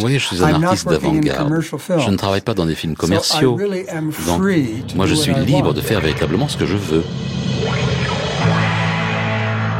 Oui, 0.00 0.18
je 0.18 0.26
suis 0.26 0.42
un 0.42 0.60
artiste 0.64 0.88
d'avant-garde. 0.88 1.60
Je 1.60 2.10
ne 2.10 2.16
travaille 2.16 2.40
pas 2.40 2.52
dans 2.52 2.66
des 2.66 2.74
films 2.74 2.96
commerciaux. 2.96 3.56
Donc, 4.26 4.42
moi, 4.96 5.06
je 5.06 5.14
suis 5.14 5.32
libre 5.32 5.72
de 5.72 5.80
faire 5.80 6.00
véritablement 6.00 6.48
ce 6.48 6.56
que 6.56 6.66
je 6.66 6.76
veux. 6.76 7.04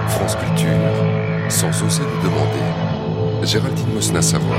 France 0.06 0.37
Culture, 0.37 0.69
sans 1.48 1.71
oser 1.85 2.03
le 2.04 2.22
demander. 2.22 3.45
Géraldine 3.45 3.93
Mosna 3.93 4.23
Savoie. 4.23 4.57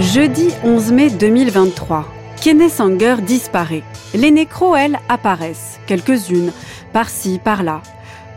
Jeudi 0.00 0.48
11 0.64 0.90
mai 0.90 1.10
2023. 1.10 2.04
Kenneth 2.42 2.72
Sanger 2.72 3.16
disparaît. 3.24 3.84
Les 4.12 4.32
nécros, 4.32 4.74
elles, 4.74 4.98
apparaissent. 5.08 5.78
Quelques-unes, 5.86 6.50
par-ci, 6.92 7.38
par-là 7.38 7.80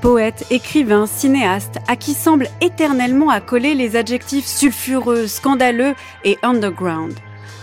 poète, 0.06 0.46
écrivain, 0.52 1.08
cinéaste, 1.08 1.80
à 1.88 1.96
qui 1.96 2.14
semble 2.14 2.48
éternellement 2.62 3.32
accoler 3.32 3.74
les 3.74 3.96
adjectifs 3.96 4.46
sulfureux, 4.46 5.26
scandaleux 5.26 5.96
et 6.24 6.38
underground. 6.44 7.16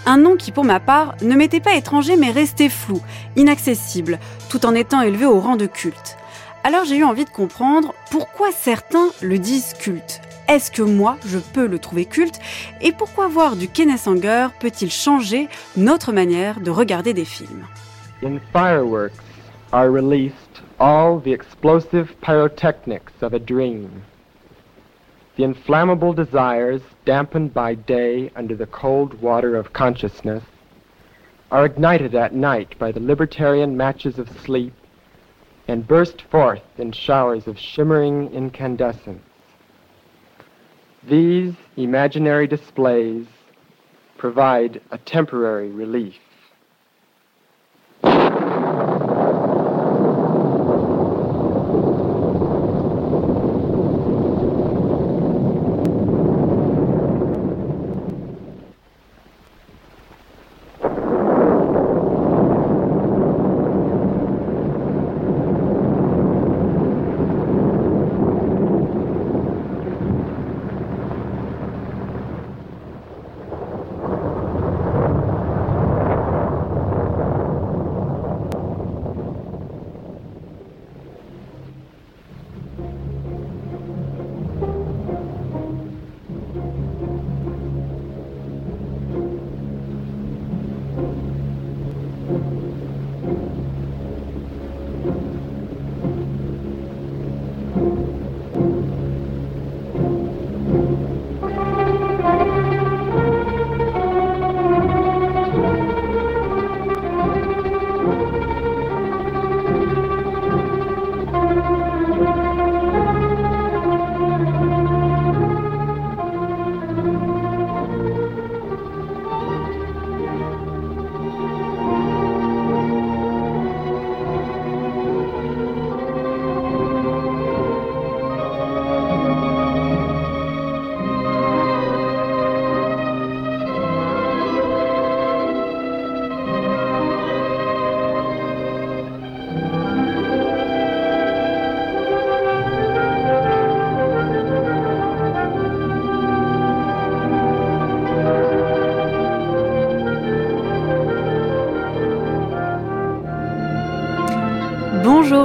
Un 0.07 0.17
nom 0.17 0.35
qui, 0.35 0.51
pour 0.51 0.65
ma 0.65 0.81
part, 0.81 1.15
ne 1.23 1.37
m'était 1.37 1.61
pas 1.61 1.77
étranger 1.77 2.17
mais 2.17 2.33
restait 2.33 2.69
flou, 2.69 3.01
inaccessible, 3.37 4.19
tout 4.51 4.67
en 4.67 4.75
étant 4.75 5.03
élevé 5.03 5.25
au 5.25 5.39
rang 5.39 5.55
de 5.55 5.67
culte. 5.67 6.17
Alors 6.65 6.85
j'ai 6.85 6.97
eu 6.97 7.05
envie 7.05 7.27
de 7.27 7.31
comprendre 7.31 7.95
pourquoi 8.11 8.49
certains 8.51 9.11
le 9.21 9.39
disent 9.39 9.75
culte. 9.75 10.21
Est-ce 10.49 10.73
que 10.73 10.83
moi, 10.83 11.19
je 11.25 11.39
peux 11.39 11.69
le 11.69 11.79
trouver 11.79 12.07
culte? 12.07 12.41
Et 12.81 12.91
pourquoi 12.91 13.29
voir 13.29 13.55
du 13.55 13.69
Kenneth 13.69 14.09
peut-il 14.59 14.91
changer 14.91 15.49
notre 15.77 16.11
manière 16.11 16.59
de 16.59 16.73
regarder 16.73 17.15
des 17.15 17.25
films? 17.25 17.65
All 20.83 21.21
the 21.21 21.33
explosive 21.33 22.11
pyrotechnics 22.23 23.13
of 23.21 23.33
a 23.33 23.39
dream. 23.39 24.03
The 25.37 25.45
inflammable 25.45 26.13
desires, 26.13 26.83
dampened 27.05 27.55
by 27.55 27.77
day 27.77 28.33
under 28.35 28.57
the 28.57 28.67
cold 28.67 29.23
water 29.23 29.55
of 29.55 29.73
consciousness, 29.73 30.43
are 31.53 31.65
ignited 31.65 32.17
at 32.17 32.35
night 32.35 32.77
by 32.81 32.91
the 32.91 32.99
libertarian 32.99 33.77
matches 33.77 34.19
of 34.19 34.29
sleep 34.41 34.75
and 35.69 35.87
burst 35.87 36.21
forth 36.23 36.65
in 36.77 36.91
showers 36.91 37.47
of 37.47 37.57
shimmering 37.57 38.33
incandescence. 38.33 39.23
These 41.09 41.55
imaginary 41.77 42.49
displays 42.49 43.29
provide 44.19 44.81
a 44.91 44.99
temporary 44.99 45.71
relief. 45.71 46.19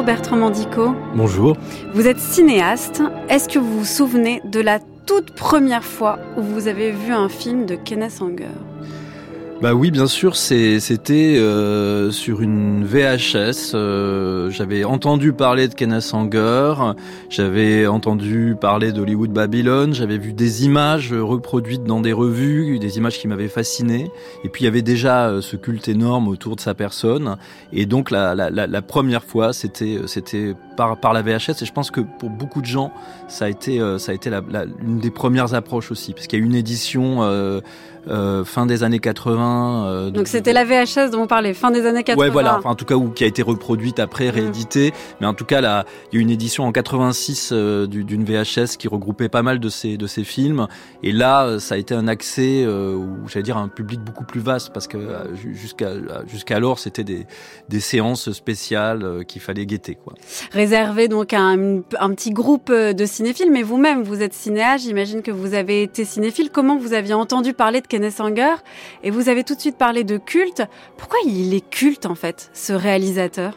Bertrand 0.08 0.38
Mandico. 0.38 0.96
Bonjour. 1.16 1.58
Vous 1.94 2.08
êtes 2.08 2.18
cinéaste. 2.18 3.04
Est-ce 3.28 3.50
que 3.50 3.60
vous 3.60 3.80
vous 3.80 3.84
souvenez 3.84 4.42
de 4.46 4.62
la 4.62 4.80
toute 5.06 5.32
première 5.32 5.84
fois 5.84 6.18
où 6.38 6.42
vous 6.42 6.70
avez 6.70 6.92
vu 6.92 7.12
un 7.12 7.28
film 7.28 7.66
de 7.66 7.76
Kenneth 7.76 8.22
Anger? 8.22 8.46
Bah 9.60 9.74
oui, 9.74 9.90
bien 9.90 10.06
sûr, 10.06 10.36
c'était 10.36 11.36
euh, 11.40 12.12
sur 12.12 12.42
une 12.42 12.86
VHS. 12.86 13.72
Euh, 13.74 14.52
j'avais 14.52 14.84
entendu 14.84 15.34
parler 15.34 15.68
de 15.68 15.74
Kenneth 15.74 16.02
Sanger, 16.02 16.76
j'avais 17.32 17.88
entendu 17.88 18.56
parler 18.62 18.92
d'Hollywood 18.92 19.32
Babylon, 19.32 19.94
j'avais 19.94 20.20
vu 20.20 20.34
des 20.34 20.66
images 20.66 21.12
reproduites 21.12 21.84
dans 21.84 22.02
des 22.02 22.14
revues, 22.14 22.78
des 22.78 22.98
images 22.98 23.18
qui 23.18 23.28
m'avaient 23.28 23.48
fasciné. 23.48 24.12
Et 24.44 24.50
puis 24.50 24.62
il 24.62 24.66
y 24.66 24.68
avait 24.68 24.84
déjà 24.84 25.30
euh, 25.30 25.42
ce 25.42 25.56
culte 25.56 25.88
énorme 25.88 26.28
autour 26.28 26.56
de 26.56 26.62
sa 26.62 26.76
personne. 26.76 27.38
Et 27.74 27.88
donc 27.88 28.12
la, 28.12 28.36
la, 28.36 28.52
la, 28.52 28.82
première 28.84 29.24
fois, 29.24 29.54
c'était 29.54 30.02
c'était 30.06 30.54
par, 30.76 31.00
par 31.00 31.14
la 31.14 31.24
VHS. 31.24 31.64
Et 31.64 31.66
je 31.66 31.74
pense 31.74 31.90
que 31.90 32.02
pour 32.02 32.30
beaucoup 32.30 32.62
de 32.62 32.68
gens, 32.68 32.92
ça 33.28 33.46
a 33.46 33.50
été 33.50 33.82
ça 33.98 34.12
a 34.12 34.16
été 34.16 34.30
la, 34.30 34.44
une 34.84 35.00
des 35.00 35.12
premières 35.12 35.56
approches 35.56 35.90
aussi, 35.90 36.14
parce 36.14 36.28
qu'il 36.28 36.38
y 36.38 36.42
a 36.44 36.46
une 36.46 36.54
édition 36.54 37.24
euh, 38.10 38.46
fin 38.46 38.66
des 38.66 38.84
années 38.84 39.00
80. 39.00 39.47
Euh, 39.48 40.10
donc 40.10 40.28
c'était 40.28 40.54
la 40.54 40.66
VHS 40.66 41.12
dont 41.12 41.24
on 41.24 41.28
parlait, 41.28 41.54
fin 41.54 41.72
des 41.72 41.86
années 41.86 42.04
80. 42.04 42.24
Ouais, 42.24 42.32
voilà, 42.32 42.58
enfin, 42.58 42.70
en 42.70 42.76
tout 42.76 42.86
cas, 42.86 42.96
ou 42.96 43.10
qui 43.10 43.24
a 43.24 43.28
été 43.28 43.42
reproduite 43.42 44.00
après, 44.00 44.28
mmh. 44.28 44.36
rééditée. 44.36 44.94
Mais 45.22 45.28
en 45.28 45.34
tout 45.34 45.46
cas, 45.46 45.62
là, 45.62 45.86
il 46.12 46.16
y 46.16 46.20
a 46.20 46.22
une 46.22 46.30
édition 46.30 46.66
en 46.66 46.72
86 46.72 47.50
euh, 47.52 47.88
d'une 47.88 48.24
VHS 48.24 48.78
qui 48.78 48.88
regroupait 48.88 49.30
pas 49.30 49.44
mal 49.44 49.60
de 49.60 49.70
ces, 49.70 49.98
de 49.98 50.08
ces 50.08 50.24
films. 50.24 50.68
Et 51.04 51.12
là, 51.12 51.60
ça 51.60 51.76
a 51.76 51.78
été 51.78 51.94
un 51.94 52.08
accès, 52.08 52.66
ou 52.66 53.28
j'allais 53.28 53.44
dire, 53.44 53.58
un 53.58 53.68
public 53.68 54.02
beaucoup 54.02 54.26
plus 54.26 54.40
vaste, 54.40 54.72
parce 54.74 54.88
que 54.88 54.98
jusqu'à 55.54 55.92
jusqu'alors, 56.28 56.80
c'était 56.80 57.04
des, 57.04 57.26
des 57.70 57.80
séances 57.80 58.32
spéciales 58.32 59.26
qu'il 59.28 59.42
fallait 59.42 59.66
guetter. 59.66 59.96
Quoi. 59.96 60.14
Réservé 60.52 61.08
donc 61.08 61.34
à 61.34 61.40
un, 61.40 61.82
un 62.00 62.14
petit 62.14 62.32
groupe 62.32 62.72
de 62.72 63.06
cinéphiles, 63.06 63.52
mais 63.52 63.64
vous-même, 63.64 64.04
vous 64.04 64.22
êtes 64.22 64.34
cinéaste, 64.34 64.86
j'imagine 64.86 65.22
que 65.22 65.32
vous 65.32 65.54
avez 65.54 65.84
été 65.84 66.06
cinéphile. 66.06 66.50
Comment 66.52 66.78
vous 66.78 66.94
aviez 66.94 67.14
entendu 67.14 67.54
parler 67.54 67.82
de 67.82 67.88
Kenneth 67.88 68.20
Anger 68.20 68.56
et 69.04 69.12
vous 69.12 69.30
avez 69.30 69.37
tout 69.44 69.56
de 69.56 69.60
suite 69.60 69.78
parlé 69.78 70.04
de 70.04 70.18
culte. 70.18 70.64
Pourquoi 70.98 71.20
il 71.26 71.54
est 71.54 71.68
culte 71.70 72.06
en 72.06 72.16
fait, 72.16 72.50
ce 72.54 72.74
réalisateur? 72.74 73.54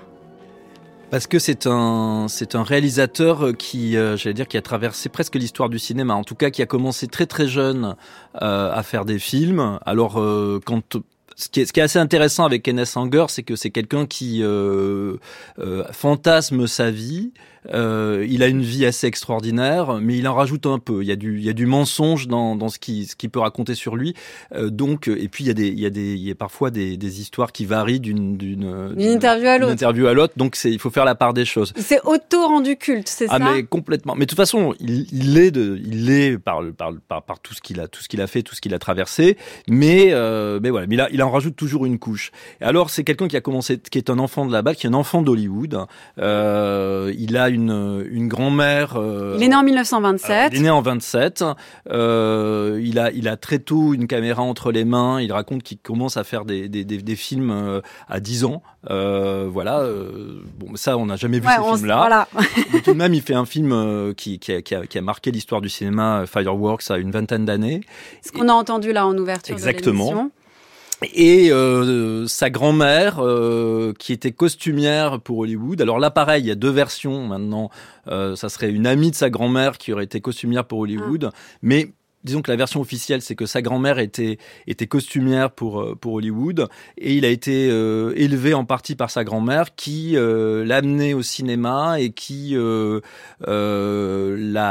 Parce 1.10 1.26
que 1.26 1.40
c'est 1.40 1.66
un 1.66 2.26
c'est 2.28 2.54
un 2.54 2.62
réalisateur 2.62 3.56
qui 3.58 3.96
euh, 3.96 4.16
j'allais 4.16 4.34
dire 4.34 4.46
qui 4.46 4.56
a 4.56 4.62
traversé 4.62 5.08
presque 5.08 5.34
l'histoire 5.34 5.68
du 5.68 5.80
cinéma 5.80 6.14
en 6.14 6.22
tout 6.22 6.36
cas 6.36 6.50
qui 6.50 6.62
a 6.62 6.66
commencé 6.66 7.08
très 7.08 7.26
très 7.26 7.48
jeune 7.48 7.96
euh, 8.40 8.72
à 8.72 8.82
faire 8.84 9.04
des 9.04 9.18
films 9.18 9.80
alors 9.84 10.20
euh, 10.20 10.60
ce 11.34 11.48
qui, 11.48 11.60
est, 11.62 11.66
ce 11.66 11.72
qui 11.72 11.80
est 11.80 11.82
assez 11.82 11.98
intéressant 11.98 12.44
avec 12.44 12.62
Kenneth 12.62 12.92
Anger, 12.96 13.24
c'est 13.28 13.42
que 13.42 13.56
c'est 13.56 13.70
quelqu'un 13.70 14.04
qui 14.04 14.44
fantasme 15.90 16.66
sa 16.66 16.90
vie, 16.90 17.32
Euh, 17.72 18.26
il 18.28 18.42
a 18.42 18.46
une 18.46 18.62
vie 18.62 18.86
assez 18.86 19.06
extraordinaire, 19.06 19.98
mais 20.00 20.16
il 20.16 20.26
en 20.28 20.34
rajoute 20.34 20.66
un 20.66 20.78
peu. 20.78 21.02
Il 21.02 21.08
y 21.08 21.12
a 21.12 21.16
du, 21.16 21.38
il 21.38 21.44
y 21.44 21.48
a 21.50 21.52
du 21.52 21.66
mensonge 21.66 22.26
dans, 22.28 22.56
dans 22.56 22.68
ce 22.68 22.78
qui, 22.78 23.06
ce 23.06 23.16
qu'il 23.16 23.30
peut 23.30 23.40
raconter 23.40 23.74
sur 23.74 23.96
lui. 23.96 24.14
Euh, 24.54 24.70
donc, 24.70 25.08
et 25.08 25.28
puis 25.28 25.44
il 25.44 25.46
y 25.48 25.50
a 25.50 25.54
des, 25.54 25.68
il 25.68 25.80
y 25.80 25.86
a 25.86 25.90
des, 25.90 26.14
il 26.14 26.22
y 26.26 26.30
a 26.30 26.34
parfois 26.34 26.70
des, 26.70 26.96
des 26.96 27.20
histoires 27.20 27.52
qui 27.52 27.66
varient 27.66 28.00
d'une, 28.00 28.36
d'une, 28.36 28.94
interview 28.98 29.48
à 29.48 29.58
l'autre. 29.58 29.72
interview 29.72 30.06
à 30.06 30.14
l'autre. 30.14 30.34
Donc, 30.36 30.56
c'est, 30.56 30.70
il 30.70 30.78
faut 30.78 30.90
faire 30.90 31.04
la 31.04 31.14
part 31.14 31.34
des 31.34 31.44
choses. 31.44 31.72
C'est 31.76 32.00
auto 32.04 32.46
rendu 32.46 32.76
culte, 32.76 33.08
c'est 33.08 33.26
ah, 33.28 33.38
ça 33.38 33.44
Ah, 33.46 33.52
mais 33.54 33.62
complètement. 33.64 34.14
Mais 34.14 34.24
de 34.24 34.30
toute 34.30 34.36
façon, 34.36 34.74
il, 34.80 35.06
il 35.12 35.38
est 35.38 35.50
de, 35.50 35.78
il 35.84 36.10
est 36.10 36.38
par, 36.38 36.62
par, 36.76 36.92
par, 37.08 37.22
par 37.22 37.40
tout 37.40 37.54
ce 37.54 37.60
qu'il 37.60 37.80
a, 37.80 37.88
tout 37.88 38.02
ce 38.02 38.08
qu'il 38.08 38.20
a 38.20 38.26
fait, 38.26 38.42
tout 38.42 38.54
ce 38.54 38.60
qu'il 38.60 38.74
a 38.74 38.78
traversé. 38.78 39.36
Mais, 39.68 40.08
euh, 40.12 40.60
mais 40.62 40.70
voilà. 40.70 40.86
Mais 40.86 40.96
là, 40.96 41.08
il 41.12 41.22
en 41.22 41.30
rajoute 41.30 41.56
toujours 41.56 41.86
une 41.86 41.98
couche. 41.98 42.32
Et 42.60 42.64
alors, 42.64 42.90
c'est 42.90 43.04
quelqu'un 43.04 43.28
qui 43.28 43.36
a 43.36 43.40
commencé, 43.40 43.78
qui 43.78 43.98
est 43.98 44.10
un 44.10 44.18
enfant 44.18 44.46
de 44.46 44.52
la 44.52 44.62
balle, 44.62 44.76
qui 44.76 44.86
est 44.86 44.90
un 44.90 44.94
enfant 44.94 45.22
d'Hollywood. 45.22 45.86
Euh, 46.18 47.12
il 47.18 47.36
a 47.36 47.49
une, 47.50 48.06
une 48.10 48.28
grand-mère. 48.28 48.96
Euh, 48.96 49.34
il 49.36 49.42
est 49.42 49.48
né 49.48 49.54
en 49.54 49.62
1927. 49.62 50.52
il 50.52 50.58
est 50.58 50.62
né 50.62 50.70
en 50.70 50.80
27. 50.80 51.44
Euh, 51.90 52.80
il 52.82 52.98
a, 52.98 53.10
il 53.10 53.28
a 53.28 53.36
très 53.36 53.58
tôt 53.58 53.94
une 53.94 54.06
caméra 54.06 54.42
entre 54.42 54.72
les 54.72 54.84
mains. 54.84 55.20
Il 55.20 55.32
raconte 55.32 55.62
qu'il 55.62 55.78
commence 55.78 56.16
à 56.16 56.24
faire 56.24 56.44
des, 56.44 56.68
des, 56.68 56.84
des, 56.84 56.98
des 56.98 57.16
films 57.16 57.50
euh, 57.50 57.80
à 58.08 58.20
10 58.20 58.44
ans. 58.44 58.62
Voilà. 58.88 59.84
bon, 60.58 60.74
ça, 60.76 60.96
on 60.96 61.06
n'a 61.06 61.16
jamais 61.16 61.40
vu 61.40 61.46
ces 61.46 61.76
films-là. 61.76 61.96
Voilà. 61.96 62.28
tout 62.84 62.92
de 62.92 62.96
même, 62.96 63.14
il 63.14 63.22
fait 63.22 63.34
un 63.34 63.44
film 63.46 64.14
qui, 64.16 64.38
qui, 64.38 64.52
a, 64.52 64.62
qui, 64.62 64.74
a, 64.74 64.86
qui 64.86 64.98
a 64.98 65.02
marqué 65.02 65.30
l'histoire 65.30 65.60
du 65.60 65.68
cinéma, 65.68 66.24
Fireworks, 66.26 66.90
à 66.90 66.96
une 66.98 67.10
vingtaine 67.10 67.44
d'années. 67.44 67.80
Ce 68.24 68.32
qu'on 68.32 68.48
a 68.48 68.52
entendu 68.52 68.92
là 68.92 69.06
en 69.06 69.16
ouverture 69.16 69.54
Exactement. 69.54 70.24
de 70.24 70.30
et 71.02 71.50
euh, 71.50 72.26
sa 72.26 72.50
grand-mère, 72.50 73.20
euh, 73.20 73.92
qui 73.98 74.12
était 74.12 74.32
costumière 74.32 75.20
pour 75.20 75.38
Hollywood. 75.38 75.80
Alors 75.80 75.98
là, 75.98 76.10
pareil, 76.10 76.42
il 76.44 76.46
y 76.46 76.50
a 76.50 76.56
deux 76.56 76.70
versions 76.70 77.26
maintenant. 77.26 77.70
Euh, 78.08 78.36
ça 78.36 78.48
serait 78.48 78.70
une 78.70 78.86
amie 78.86 79.10
de 79.10 79.16
sa 79.16 79.30
grand-mère 79.30 79.78
qui 79.78 79.92
aurait 79.92 80.04
été 80.04 80.20
costumière 80.20 80.64
pour 80.66 80.80
Hollywood. 80.80 81.30
Ah. 81.32 81.36
Mais 81.62 81.88
disons 82.22 82.42
que 82.42 82.50
la 82.50 82.56
version 82.56 82.82
officielle, 82.82 83.22
c'est 83.22 83.34
que 83.34 83.46
sa 83.46 83.62
grand-mère 83.62 83.98
était 83.98 84.36
était 84.66 84.86
costumière 84.86 85.50
pour 85.52 85.80
euh, 85.80 85.94
pour 85.98 86.12
Hollywood 86.14 86.68
et 86.98 87.14
il 87.14 87.24
a 87.24 87.28
été 87.28 87.68
élevé 87.68 88.52
en 88.52 88.66
partie 88.66 88.94
par 88.94 89.10
sa 89.10 89.24
grand-mère 89.24 89.74
qui 89.74 90.16
l'a 90.16 90.76
amené 90.76 91.14
au 91.14 91.22
cinéma 91.22 91.98
et 91.98 92.10
qui 92.10 92.54
l'a 92.56 93.00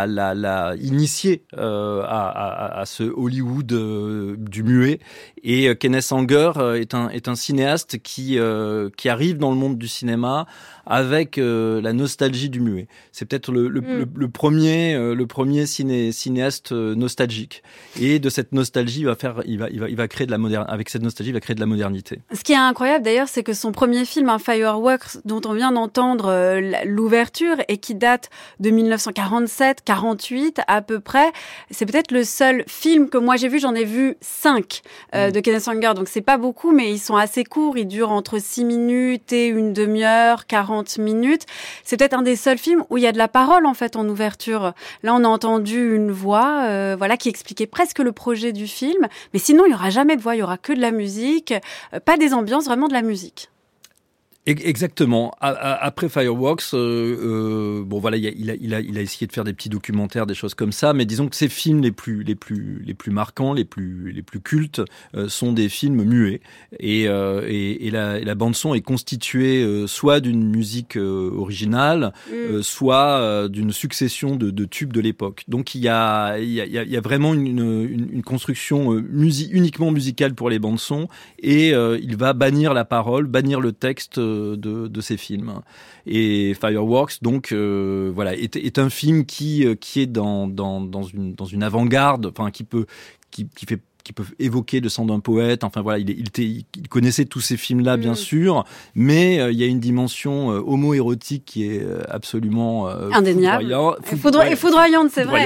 l'a 0.05 0.33
l'a 0.35 0.75
initié 0.79 1.43
à, 1.57 1.63
à, 2.03 2.79
à, 2.81 2.85
ce 2.85 3.03
Hollywood 3.03 4.37
du 4.37 4.61
muet 4.63 4.99
et 5.43 5.75
Kenneth 5.75 6.11
Anger 6.11 6.51
est 6.75 6.93
un 6.93 7.09
est 7.09 7.27
un 7.27 7.35
cinéaste 7.35 7.99
qui 8.01 8.37
qui 8.97 9.09
arrive 9.09 9.37
dans 9.37 9.51
le 9.51 9.57
monde 9.57 9.77
du 9.77 9.87
cinéma 9.87 10.45
avec 10.85 11.37
la 11.37 11.93
nostalgie 11.93 12.49
du 12.49 12.59
muet. 12.59 12.87
C'est 13.11 13.25
peut-être 13.25 13.51
le, 13.51 13.67
le, 13.67 13.81
mm. 13.81 14.09
le, 14.15 14.29
premier 14.29 14.97
le 14.97 15.27
premier 15.27 15.65
ciné, 15.65 16.11
cinéaste 16.11 16.71
nostalgique 16.71 17.63
et 17.99 18.19
de 18.19 18.29
cette 18.29 18.51
nostalgie, 18.53 19.01
il 19.01 19.05
va 19.05 19.15
faire, 19.15 19.41
il 19.45 19.59
va, 19.59 19.69
il 19.69 19.79
va, 19.79 19.89
il 19.89 19.95
va 19.95 20.07
créer 20.07 20.25
de 20.25 20.31
la 20.31 20.37
modernité. 20.37 20.71
Avec 20.71 20.89
cette 20.89 21.01
nostalgie, 21.01 21.31
il 21.31 21.33
va 21.33 21.39
créer 21.39 21.55
de 21.55 21.59
la 21.59 21.65
modernité. 21.65 22.21
Ce 22.33 22.43
qui 22.43 22.53
est 22.53 22.57
incroyable 22.57 23.03
d'ailleurs, 23.03 23.27
c'est 23.27 23.43
que 23.43 23.53
son 23.53 23.71
premier 23.71 24.05
film, 24.05 24.29
un 24.29 24.39
Fireworks, 24.39 25.17
dont 25.25 25.41
on 25.45 25.53
vient 25.53 25.71
d'entendre 25.71 26.29
euh, 26.29 26.83
l'ouverture 26.85 27.57
et 27.67 27.77
qui 27.77 27.95
date 27.95 28.29
de 28.59 28.69
1947-48 28.69 30.61
à 30.67 30.81
peu 30.81 30.99
près, 30.99 31.31
c'est 31.71 31.85
peut-être 31.85 32.11
le 32.11 32.23
seul 32.23 32.63
film 32.67 33.09
que 33.09 33.17
moi 33.17 33.35
j'ai 33.35 33.47
vu. 33.47 33.59
J'en 33.59 33.75
ai 33.75 33.85
vu 33.85 34.15
cinq 34.21 34.81
euh, 35.29 35.31
de 35.31 35.39
Kenneth 35.39 35.67
Anger, 35.67 35.93
donc 35.95 36.07
c'est 36.07 36.21
pas 36.21 36.37
beaucoup, 36.37 36.71
mais 36.71 36.91
ils 36.91 36.99
sont 36.99 37.15
assez 37.15 37.43
courts. 37.43 37.77
Ils 37.77 37.87
durent 37.87 38.11
entre 38.11 38.39
6 38.39 38.65
minutes 38.65 39.31
et 39.31 39.47
une 39.47 39.73
demi-heure, 39.73 40.45
40 40.47 40.97
minutes. 40.97 41.45
C'est 41.83 41.97
peut-être 41.97 42.13
un 42.13 42.21
des 42.21 42.35
seuls 42.35 42.57
films 42.57 42.83
où 42.89 42.97
il 42.97 43.03
y 43.03 43.07
a 43.07 43.11
de 43.11 43.17
la 43.17 43.27
parole 43.27 43.65
en 43.65 43.73
fait 43.73 43.95
en 43.95 44.07
ouverture. 44.07 44.73
Là, 45.03 45.13
on 45.15 45.23
a 45.23 45.27
entendu 45.27 45.95
une 45.95 46.11
voix, 46.11 46.63
euh, 46.63 46.95
voilà, 46.97 47.17
qui 47.17 47.29
expliquer 47.29 47.67
presque 47.67 47.99
le 47.99 48.11
projet 48.11 48.51
du 48.51 48.67
film. 48.67 49.07
Mais 49.33 49.39
sinon, 49.39 49.65
il 49.65 49.71
y 49.71 49.75
aura 49.75 49.89
jamais 49.89 50.15
de 50.15 50.21
voix, 50.21 50.35
il 50.35 50.39
y 50.39 50.43
aura 50.43 50.57
que 50.57 50.73
de 50.73 50.81
la 50.81 50.91
musique, 50.91 51.53
euh, 51.93 51.99
pas 51.99 52.17
des 52.17 52.33
ambiances, 52.33 52.65
vraiment 52.65 52.87
de 52.87 52.93
la 52.93 53.01
musique. 53.01 53.49
Exactement. 54.49 55.31
Après 55.41 56.09
Fireworks, 56.09 56.73
euh, 56.73 56.79
euh, 56.79 57.83
bon 57.83 57.99
voilà, 57.99 58.17
il 58.17 58.49
a, 58.49 58.55
il, 58.55 58.73
a, 58.73 58.79
il 58.79 58.97
a 58.97 59.01
essayé 59.01 59.27
de 59.27 59.31
faire 59.31 59.43
des 59.43 59.53
petits 59.53 59.69
documentaires, 59.69 60.25
des 60.25 60.33
choses 60.33 60.55
comme 60.55 60.71
ça, 60.71 60.93
mais 60.93 61.05
disons 61.05 61.27
que 61.27 61.35
ses 61.35 61.49
films 61.49 61.81
les 61.81 61.91
plus, 61.91 62.23
les 62.23 62.35
plus, 62.35 62.81
les 62.83 62.95
plus 62.95 63.11
marquants, 63.11 63.53
les 63.53 63.65
plus, 63.65 64.11
les 64.11 64.23
plus 64.23 64.39
cultes, 64.39 64.81
euh, 65.15 65.29
sont 65.29 65.53
des 65.53 65.69
films 65.69 66.03
muets. 66.03 66.41
Et, 66.79 67.03
et, 67.03 67.87
et, 67.87 67.91
la, 67.91 68.19
la, 68.19 68.35
bande 68.35 68.55
son 68.55 68.73
est 68.73 68.81
constituée 68.81 69.65
soit 69.87 70.19
d'une 70.19 70.49
musique 70.49 70.95
originale, 70.95 72.13
mm. 72.31 72.61
soit 72.61 73.47
d'une 73.49 73.71
succession 73.71 74.35
de, 74.35 74.49
de, 74.49 74.65
tubes 74.65 74.93
de 74.93 75.01
l'époque. 75.01 75.43
Donc 75.47 75.75
il 75.75 75.81
y 75.81 75.87
a, 75.87 76.37
il 76.39 76.49
y 76.49 76.61
a, 76.61 76.83
y 76.83 76.97
vraiment 76.97 77.33
une, 77.33 77.47
une, 77.47 78.09
une 78.11 78.23
construction 78.23 78.97
uniquement 78.97 79.91
musicale 79.91 80.33
pour 80.33 80.49
les 80.49 80.59
bandes 80.59 80.79
son, 80.79 81.07
et 81.39 81.69
il 81.69 82.15
va 82.15 82.33
bannir 82.33 82.73
la 82.73 82.85
parole, 82.85 83.27
bannir 83.27 83.59
le 83.59 83.71
texte 83.71 84.19
de, 84.55 84.87
de 84.87 85.01
ces 85.01 85.17
films. 85.17 85.53
Et 86.05 86.53
Fireworks, 86.53 87.21
donc, 87.21 87.51
euh, 87.51 88.11
voilà, 88.13 88.35
est, 88.35 88.55
est, 88.55 88.79
un 88.79 88.89
film 88.89 89.25
qui, 89.25 89.65
euh, 89.65 89.75
qui 89.75 90.01
est 90.01 90.07
dans, 90.07 90.47
dans, 90.47 90.81
dans 90.81 91.03
une, 91.03 91.33
dans 91.35 91.45
une 91.45 91.63
avant-garde, 91.63 92.27
enfin, 92.27 92.51
qui 92.51 92.63
peut, 92.63 92.85
qui, 93.31 93.47
qui 93.47 93.65
fait 93.65 93.81
qui 94.03 94.13
peuvent 94.13 94.33
évoquer 94.39 94.79
le 94.79 94.89
sang 94.89 95.05
d'un 95.05 95.19
poète. 95.19 95.63
Enfin 95.63 95.81
voilà, 95.81 95.99
il, 95.99 96.09
il, 96.09 96.29
il 96.37 96.87
connaissait 96.89 97.25
tous 97.25 97.41
ces 97.41 97.57
films-là, 97.57 97.97
bien 97.97 98.13
mm. 98.13 98.15
sûr, 98.15 98.65
mais 98.95 99.39
euh, 99.39 99.51
il 99.51 99.59
y 99.59 99.63
a 99.63 99.67
une 99.67 99.79
dimension 99.79 100.51
euh, 100.51 100.61
homo-érotique 100.65 101.43
qui 101.45 101.65
est 101.65 101.83
euh, 101.83 102.01
absolument 102.09 102.87
indéniable 102.87 103.65
et, 104.11 104.55
foudroyante, 104.55 105.09
c'est 105.11 105.23
vrai. 105.23 105.45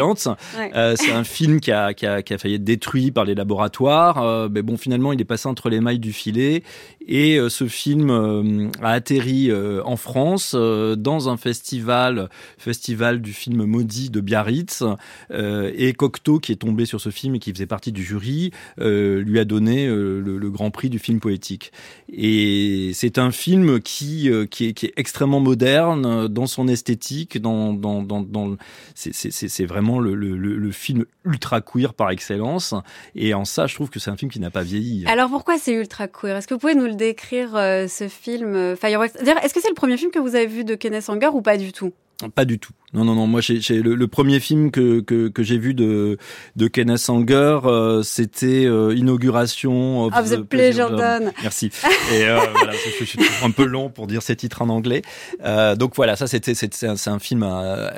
c'est 0.96 1.12
un 1.12 1.24
film 1.24 1.60
qui 1.60 1.72
a, 1.72 1.94
qui, 1.94 2.06
a, 2.06 2.22
qui 2.22 2.34
a 2.34 2.38
failli 2.38 2.56
être 2.56 2.64
détruit 2.64 3.12
par 3.12 3.26
les 3.26 3.36
laboratoires, 3.36 4.50
mais 4.50 4.62
bon, 4.62 4.78
finalement, 4.78 5.14
il 5.14 5.22
est 5.22 5.26
passé 5.26 5.48
entre 5.48 5.70
les 5.70 5.80
mailles 5.80 6.00
du 6.00 6.14
filet. 6.14 6.64
Et 7.06 7.40
ce 7.50 7.68
film 7.68 8.72
a 8.82 8.92
atterri 8.92 9.52
en 9.84 9.98
France 9.98 10.56
dans 10.56 11.30
un 11.30 11.38
festival, 11.38 12.30
festival 12.58 13.22
du 13.22 13.34
film 13.34 13.66
maudit 13.66 14.10
de 14.10 14.22
Biarritz, 14.22 14.84
et 15.32 15.94
Cocteau 15.94 16.40
qui 16.40 16.52
est 16.52 16.58
tombé 16.58 16.86
sur 16.86 17.02
ce 17.02 17.10
film 17.10 17.36
et 17.36 17.40
qui 17.40 17.52
faisait 17.52 17.66
partie 17.66 17.92
du 17.92 18.04
jury 18.04 18.43
euh, 18.80 19.22
lui 19.22 19.40
a 19.40 19.46
donné 19.46 19.88
euh, 19.88 20.20
le, 20.20 20.50
grand 20.50 20.72
prix 20.72 20.90
du 20.90 21.00
film 21.00 21.20
poétique. 21.20 21.72
Et 22.12 22.92
c'est 22.94 23.18
un 23.18 23.32
film 23.32 23.80
qui, 23.80 24.30
euh, 24.30 24.46
qui, 24.46 24.68
est, 24.68 24.74
qui, 24.74 24.88
est, 24.88 24.94
extrêmement 24.98 25.40
moderne 25.40 26.28
dans 26.28 26.46
son 26.46 26.68
esthétique, 26.68 27.42
dans, 27.42 27.74
dans, 27.74 28.02
dans, 28.02 28.22
dans 28.22 28.56
c'est 28.96 29.66
vraiment 29.66 30.00
le, 30.00 30.16
le, 30.16 30.36
le, 30.36 30.72
film 30.72 31.06
ultra 31.26 31.62
queer 31.62 31.94
par 31.94 32.12
excellence. 32.12 32.74
Et 33.16 33.34
en 33.34 33.46
ça, 33.46 33.68
je 33.68 33.76
trouve 33.76 33.90
que 33.90 34.00
c'est 34.00 34.12
un 34.12 34.18
film 34.18 34.32
qui 34.32 34.40
n'a 34.40 34.52
pas 34.52 34.64
vieilli. 34.64 35.06
Alors 35.08 35.30
pourquoi 35.30 35.58
c'est 35.58 35.74
ultra 35.74 36.08
queer? 36.08 36.38
Est-ce 36.38 36.48
que 36.48 36.54
vous 36.54 36.60
pouvez 36.60 36.76
nous 36.76 36.86
le 36.86 36.96
décrire, 36.96 37.52
ce 37.52 38.08
film? 38.10 38.76
Fireworks 38.76 39.16
Est-ce 39.16 39.54
que 39.54 39.62
c'est 39.62 39.70
le 39.70 39.76
premier 39.76 39.98
film 39.98 40.12
que 40.12 40.20
vous 40.20 40.36
avez 40.36 40.48
vu 40.48 40.64
de 40.64 40.76
Kenneth 40.76 41.10
Anger 41.10 41.30
ou 41.34 41.42
pas 41.42 41.58
du 41.58 41.72
tout? 41.72 41.94
Pas 42.36 42.46
du 42.46 42.60
tout. 42.60 42.74
Non, 42.94 43.04
non, 43.06 43.16
non. 43.16 43.26
Moi, 43.28 43.42
j'ai 43.42 43.60
le, 43.82 43.96
le, 43.96 44.08
premier 44.08 44.40
film 44.40 44.70
que, 44.70 45.00
que, 45.00 45.28
que 45.28 45.42
j'ai 45.42 45.58
vu 45.58 45.74
de, 45.74 46.18
de 46.56 46.68
Kenneth 46.68 47.10
Anger, 47.10 47.60
euh, 47.66 48.04
c'était 48.04 48.66
euh, 48.66 48.96
Inauguration. 48.96 50.06
Of 50.06 50.30
the, 50.30 50.42
Pleasure 50.42 50.92
Done. 50.92 51.32
Merci. 51.42 51.72
Et 52.14 52.24
euh, 52.26 52.40
voilà, 52.54 52.74
je, 52.74 53.04
suis 53.04 53.20
un 53.44 53.50
peu 53.52 53.66
long 53.66 53.90
pour 53.90 54.06
dire 54.06 54.22
ces 54.22 54.36
titres 54.36 54.62
en 54.62 54.70
anglais. 54.70 55.02
Euh, 55.44 55.76
donc 55.76 55.96
voilà, 55.96 56.16
ça 56.16 56.28
c'était 56.28 56.54
c'est 56.54 56.84
un, 56.84 56.96
un, 57.08 57.20
film 57.20 57.44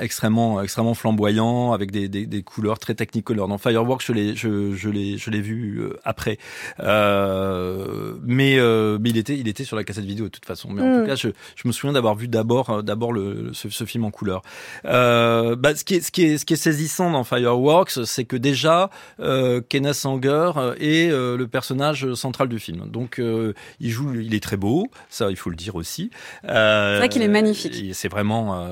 extrêmement 0.00 0.62
extrêmement 0.62 0.94
flamboyant 0.94 1.72
avec 1.72 1.90
des, 1.90 2.08
des, 2.08 2.26
des 2.26 2.42
couleurs 2.42 2.78
très 2.78 2.94
technicolor. 2.94 3.48
Dans 3.48 3.58
Fireworks, 3.58 4.04
je 4.06 4.12
l'ai 4.12 4.34
je, 4.34 4.74
je 4.74 4.88
l'ai 4.88 5.18
je 5.18 5.30
l'ai 5.30 5.40
vu 5.40 5.82
après. 6.04 6.38
mais 6.78 8.56
mais 8.98 9.10
il 9.10 9.18
était 9.18 9.36
il 9.36 9.48
était 9.48 9.64
sur 9.64 9.76
la 9.76 9.84
cassette 9.84 10.04
vidéo 10.04 10.26
de 10.26 10.30
toute 10.30 10.46
façon. 10.46 10.70
Mais 10.72 10.80
en 10.82 10.86
mm. 10.86 11.00
tout 11.00 11.06
cas, 11.06 11.16
je, 11.16 11.28
je 11.54 11.68
me 11.68 11.72
souviens 11.72 11.92
d'avoir 11.92 12.14
vu 12.14 12.28
d'abord 12.28 12.82
d'abord 12.82 13.12
le 13.12 13.50
ce, 13.52 13.68
ce 13.68 13.84
film 13.84 14.04
en 14.04 14.10
couleur. 14.10 14.42
Euh, 14.86 15.56
bah, 15.56 15.74
ce, 15.74 15.84
qui 15.84 15.96
est, 15.96 16.00
ce, 16.00 16.10
qui 16.10 16.24
est, 16.24 16.38
ce 16.38 16.44
qui 16.44 16.54
est 16.54 16.56
saisissant 16.56 17.10
dans 17.10 17.24
Fireworks, 17.24 18.04
c'est 18.04 18.24
que 18.24 18.36
déjà, 18.36 18.90
euh, 19.20 19.60
Kenneth 19.68 19.94
Sanger 19.94 20.52
euh, 20.56 20.74
est 20.78 21.10
euh, 21.10 21.36
le 21.36 21.46
personnage 21.48 22.14
central 22.14 22.48
du 22.48 22.58
film. 22.58 22.88
Donc, 22.88 23.18
euh, 23.18 23.54
il 23.80 23.90
joue, 23.90 24.14
il 24.14 24.34
est 24.34 24.42
très 24.42 24.56
beau, 24.56 24.86
ça, 25.08 25.30
il 25.30 25.36
faut 25.36 25.50
le 25.50 25.56
dire 25.56 25.74
aussi. 25.74 26.10
c'est 26.42 26.48
vrai 26.48 27.08
qu'il 27.08 27.22
est 27.22 27.28
magnifique. 27.28 27.94
C'est 27.94 28.08
vraiment. 28.08 28.66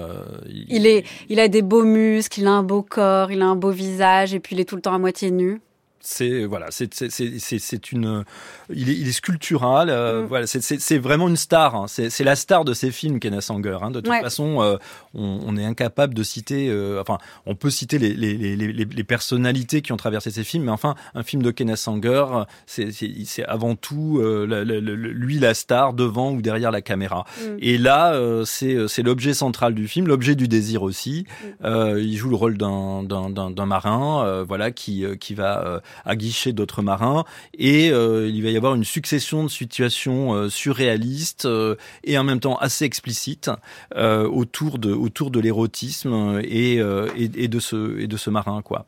Il... 0.47 0.67
il... 0.69 0.87
est, 0.87 1.05
il 1.29 1.41
a 1.41 1.49
des 1.49 1.63
beaux 1.63 1.85
muscles, 1.85 2.41
il 2.41 2.47
a 2.47 2.53
un 2.53 2.63
beau 2.63 2.83
corps, 2.83 3.33
il 3.33 3.43
a 3.43 3.47
un 3.47 3.57
beau 3.57 3.71
visage, 3.71 4.35
et 4.35 4.41
puis 4.41 4.55
il 4.55 4.61
est 4.61 4.65
tout 4.65 4.77
le 4.77 4.83
temps 4.83 4.95
à 4.95 4.99
moitié 4.99 5.31
nu. 5.31 5.61
C'est 6.05 6.45
voilà, 6.45 6.67
c'est 6.71 6.95
c'est 6.95 7.93
une, 7.93 8.25
il 8.73 8.91
est, 8.91 8.95
il 8.95 9.09
est 9.09 9.13
sculptural. 9.13 9.89
Euh, 9.91 10.23
mm. 10.23 10.27
Voilà, 10.27 10.47
c'est 10.47 10.99
vraiment 10.99 11.29
une 11.29 11.37
star. 11.37 11.75
Hein. 11.75 11.87
C'est 11.89 12.25
la 12.25 12.37
star 12.37 12.65
de 12.65 12.75
ces 12.75 12.91
films, 12.91 13.19
Kenneth 13.21 13.43
Sanger. 13.43 13.79
Hein. 13.83 13.91
De 13.91 14.01
toute 14.01 14.13
façon, 14.13 14.63
euh, 14.63 14.77
on, 15.15 15.41
on, 15.47 15.57
est 15.57 15.65
incapable 15.65 16.15
de 16.15 16.23
citer. 16.23 16.69
Euh, 16.69 17.01
enfin, 17.01 17.19
on 17.47 17.55
peut 17.55 17.71
citer 17.71 17.99
les, 17.99 18.15
les, 18.15 18.37
les, 18.37 18.73
les, 18.73 19.05
personnalités 19.05 19.83
qui 19.83 19.93
ont 19.93 19.97
traversé 19.97 20.31
ces 20.31 20.45
films, 20.45 20.65
mais 20.65 20.71
enfin, 20.71 20.95
un 21.15 21.23
film 21.23 21.43
de 21.43 21.51
Kenneth 21.51 21.77
Sanger, 21.77 22.25
c'est 22.67 23.45
avant 23.47 23.75
tout 23.75 24.21
lui 24.21 25.39
la 25.39 25.55
star 25.55 25.95
devant 25.95 26.33
ou 26.33 26.43
derrière 26.43 26.71
la 26.71 26.83
caméra. 26.83 27.25
Mm. 27.39 27.57
Et 27.61 27.79
là, 27.79 28.45
c'est 28.45 29.03
l'objet 29.03 29.35
central 29.35 29.75
du 29.75 29.89
film, 29.89 30.07
l'objet 30.07 30.35
du 30.35 30.49
désir 30.49 30.83
aussi. 30.83 31.27
Mm. 31.63 31.99
il 31.99 32.17
joue 32.17 32.29
le 32.29 32.37
rôle 32.37 32.59
d'un 32.59 33.67
marin, 33.67 34.43
voilà, 34.47 34.71
qui 34.71 35.05
qui 35.19 35.35
va 35.35 35.81
aguicher 36.05 36.53
d'autres 36.53 36.83
marins. 36.83 37.25
Et 37.59 37.91
euh, 37.91 38.29
il 38.29 38.43
va 38.43 38.51
y 38.51 38.57
avoir 38.57 38.75
une 38.75 38.85
succession 38.85 39.45
de 39.45 39.49
situations 39.49 40.35
euh, 40.35 40.49
surréalistes 40.49 41.45
euh, 41.45 41.77
et 42.05 42.19
en 42.19 42.25
même 42.25 42.41
temps 42.41 42.57
assez 42.57 42.85
explicites 42.85 43.51
autour 43.95 44.79
de 44.79 44.93
autour 44.93 45.31
de 45.31 45.41
l'érotisme 45.41 46.41
et, 46.43 46.77
et, 47.17 47.49
de 47.49 47.61
ce 47.61 47.99
et 47.99 48.07
de 48.07 48.17
ce 48.17 48.31
marin 48.31 48.63
quoi. 48.63 48.87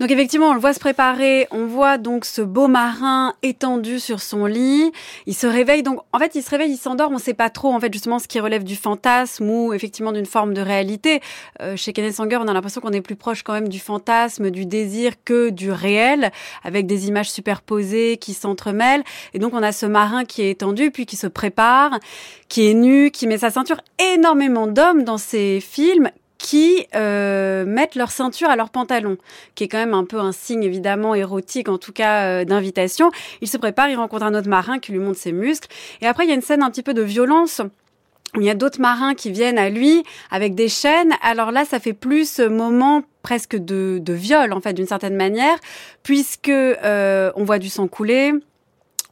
Donc 0.00 0.10
effectivement, 0.10 0.50
on 0.50 0.54
le 0.54 0.60
voit 0.60 0.72
se 0.72 0.80
préparer, 0.80 1.46
on 1.50 1.66
voit 1.66 1.98
donc 1.98 2.24
ce 2.24 2.42
beau 2.42 2.68
marin 2.68 3.34
étendu 3.42 4.00
sur 4.00 4.20
son 4.20 4.46
lit, 4.46 4.92
il 5.26 5.34
se 5.34 5.46
réveille. 5.46 5.82
Donc 5.82 6.00
en 6.12 6.18
fait, 6.18 6.34
il 6.34 6.42
se 6.42 6.50
réveille, 6.50 6.72
il 6.72 6.76
s'endort, 6.76 7.10
on 7.12 7.18
sait 7.18 7.34
pas 7.34 7.50
trop 7.50 7.72
en 7.72 7.80
fait 7.80 7.92
justement 7.92 8.18
ce 8.18 8.28
qui 8.28 8.40
relève 8.40 8.64
du 8.64 8.76
fantasme 8.76 9.48
ou 9.48 9.72
effectivement 9.72 10.12
d'une 10.12 10.26
forme 10.26 10.54
de 10.54 10.60
réalité. 10.60 11.20
chez 11.76 11.92
Kenneth 11.92 12.14
Sanger, 12.14 12.36
on 12.36 12.48
a 12.48 12.52
l'impression 12.52 12.80
qu'on 12.80 12.92
est 12.92 13.00
plus 13.00 13.16
proche 13.16 13.42
quand 13.42 13.52
même 13.52 13.68
du 13.68 13.78
fantasme, 13.78 14.50
du 14.50 14.66
désir 14.66 15.12
que 15.24 15.50
du 15.50 15.70
réel 15.70 16.30
avec 16.62 16.86
des 16.86 17.08
images 17.08 17.30
superposées 17.30 18.16
qui 18.16 18.34
s'entremêlent. 18.34 19.04
Et 19.32 19.38
donc 19.38 19.54
on 19.54 19.62
a 19.62 19.72
ce 19.72 19.86
marin 19.86 20.24
qui 20.24 20.42
est 20.42 20.50
étendu, 20.50 20.90
puis 20.90 21.06
qui 21.06 21.16
se 21.16 21.26
prépare, 21.26 21.98
qui 22.48 22.70
est 22.70 22.74
nu, 22.74 23.10
qui 23.10 23.26
met 23.26 23.38
sa 23.38 23.50
ceinture. 23.50 23.80
Énormément 24.14 24.66
d'hommes 24.66 25.04
dans 25.04 25.18
ces 25.18 25.60
films 25.60 26.10
qui 26.38 26.86
euh, 26.94 27.64
mettent 27.64 27.94
leur 27.94 28.10
ceinture 28.10 28.50
à 28.50 28.56
leur 28.56 28.68
pantalon, 28.68 29.16
qui 29.54 29.64
est 29.64 29.68
quand 29.68 29.78
même 29.78 29.94
un 29.94 30.04
peu 30.04 30.18
un 30.18 30.32
signe 30.32 30.62
évidemment 30.62 31.14
érotique, 31.14 31.70
en 31.70 31.78
tout 31.78 31.92
cas 31.92 32.24
euh, 32.24 32.44
d'invitation. 32.44 33.10
Il 33.40 33.48
se 33.48 33.56
prépare, 33.56 33.88
il 33.88 33.96
rencontre 33.96 34.24
un 34.24 34.34
autre 34.34 34.48
marin 34.48 34.78
qui 34.78 34.92
lui 34.92 34.98
montre 34.98 35.18
ses 35.18 35.32
muscles. 35.32 35.68
Et 36.02 36.06
après, 36.06 36.24
il 36.24 36.28
y 36.28 36.32
a 36.32 36.34
une 36.34 36.42
scène 36.42 36.62
un 36.62 36.70
petit 36.70 36.82
peu 36.82 36.92
de 36.92 37.02
violence 37.02 37.62
il 38.36 38.42
y 38.42 38.50
a 38.50 38.54
d'autres 38.54 38.80
marins 38.80 39.14
qui 39.14 39.30
viennent 39.30 39.58
à 39.58 39.70
lui 39.70 40.02
avec 40.30 40.54
des 40.54 40.68
chaînes. 40.68 41.12
Alors 41.22 41.52
là, 41.52 41.64
ça 41.64 41.78
fait 41.78 41.92
plus 41.92 42.40
moment 42.40 43.04
presque 43.24 43.56
de, 43.56 43.98
de 44.00 44.12
viol, 44.12 44.52
en 44.52 44.60
fait, 44.60 44.74
d'une 44.74 44.86
certaine 44.86 45.16
manière, 45.16 45.56
puisque 46.04 46.48
euh, 46.48 47.32
on 47.34 47.42
voit 47.42 47.58
du 47.58 47.68
sang 47.68 47.88
couler. 47.88 48.32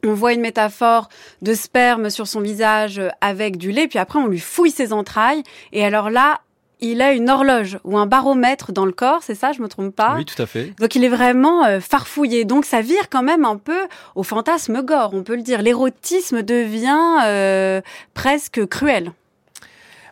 On 0.05 0.13
voit 0.13 0.33
une 0.33 0.41
métaphore 0.41 1.07
de 1.41 1.53
sperme 1.53 2.09
sur 2.09 2.27
son 2.27 2.41
visage 2.41 3.01
avec 3.21 3.57
du 3.57 3.71
lait, 3.71 3.87
puis 3.87 3.99
après 3.99 4.19
on 4.19 4.27
lui 4.27 4.39
fouille 4.39 4.71
ses 4.71 4.91
entrailles. 4.91 5.43
Et 5.71 5.85
alors 5.85 6.09
là, 6.09 6.41
il 6.81 7.01
a 7.01 7.13
une 7.13 7.29
horloge 7.29 7.79
ou 7.85 7.97
un 7.97 8.05
baromètre 8.05 8.73
dans 8.73 8.85
le 8.85 8.91
corps, 8.91 9.23
c'est 9.23 9.35
ça, 9.35 9.53
je 9.53 9.61
me 9.61 9.69
trompe 9.69 9.95
pas? 9.95 10.15
Oui, 10.17 10.25
tout 10.25 10.41
à 10.41 10.45
fait. 10.45 10.73
Donc 10.77 10.95
il 10.95 11.05
est 11.05 11.09
vraiment 11.09 11.63
euh, 11.63 11.79
farfouillé. 11.79 12.43
Donc 12.43 12.65
ça 12.65 12.81
vire 12.81 13.09
quand 13.09 13.23
même 13.23 13.45
un 13.45 13.55
peu 13.55 13.87
au 14.15 14.23
fantasme 14.23 14.81
gore, 14.81 15.11
on 15.13 15.23
peut 15.23 15.37
le 15.37 15.41
dire. 15.41 15.61
L'érotisme 15.61 16.43
devient 16.43 17.23
euh, 17.25 17.79
presque 18.13 18.65
cruel. 18.65 19.13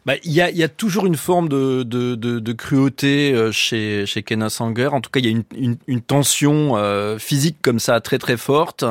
Bah, 0.05 0.13
il 0.23 0.31
y, 0.31 0.41
a, 0.41 0.49
y 0.49 0.63
a 0.63 0.69
toujours 0.69 1.05
une 1.05 1.15
forme 1.15 1.47
de, 1.47 1.83
de, 1.83 2.15
de, 2.15 2.39
de 2.39 2.53
cruauté 2.53 3.33
euh, 3.33 3.51
chez, 3.51 4.05
chez 4.05 4.23
Kenna 4.23 4.49
Sanger. 4.49 4.87
En 4.87 5.01
tout 5.01 5.11
cas, 5.11 5.19
il 5.19 5.25
y 5.25 5.29
a 5.29 5.31
une, 5.31 5.43
une, 5.55 5.77
une 5.85 6.01
tension 6.01 6.75
euh, 6.75 7.19
physique 7.19 7.57
comme 7.61 7.79
ça 7.79 8.01
très 8.01 8.17
très 8.17 8.37
forte. 8.37 8.83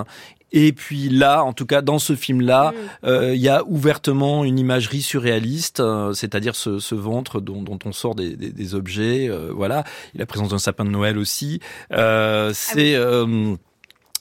Et 0.52 0.72
puis 0.72 1.08
là, 1.08 1.44
en 1.44 1.52
tout 1.52 1.66
cas 1.66 1.80
dans 1.80 1.98
ce 1.98 2.16
film-là, 2.16 2.72
mm. 2.72 3.06
euh, 3.06 3.34
il 3.34 3.40
y 3.40 3.48
a 3.48 3.64
ouvertement 3.66 4.44
une 4.44 4.58
imagerie 4.58 5.02
surréaliste, 5.02 5.82
c'est-à-dire 6.12 6.56
ce, 6.56 6.78
ce, 6.78 6.94
ventre 6.94 7.40
dont, 7.40 7.62
dont, 7.62 7.78
on 7.84 7.92
sort 7.92 8.14
des, 8.14 8.36
des, 8.36 8.50
des 8.50 8.74
objets. 8.74 9.30
voilà, 9.52 9.84
il 10.12 10.18
y 10.18 10.20
a 10.20 10.22
la 10.22 10.26
présence 10.26 10.50
d'un 10.50 10.58
sapin 10.58 10.84
de 10.84 10.90
Noël 10.90 11.18
aussi. 11.18 11.60
Ah 11.92 12.50
c'est 12.52 12.96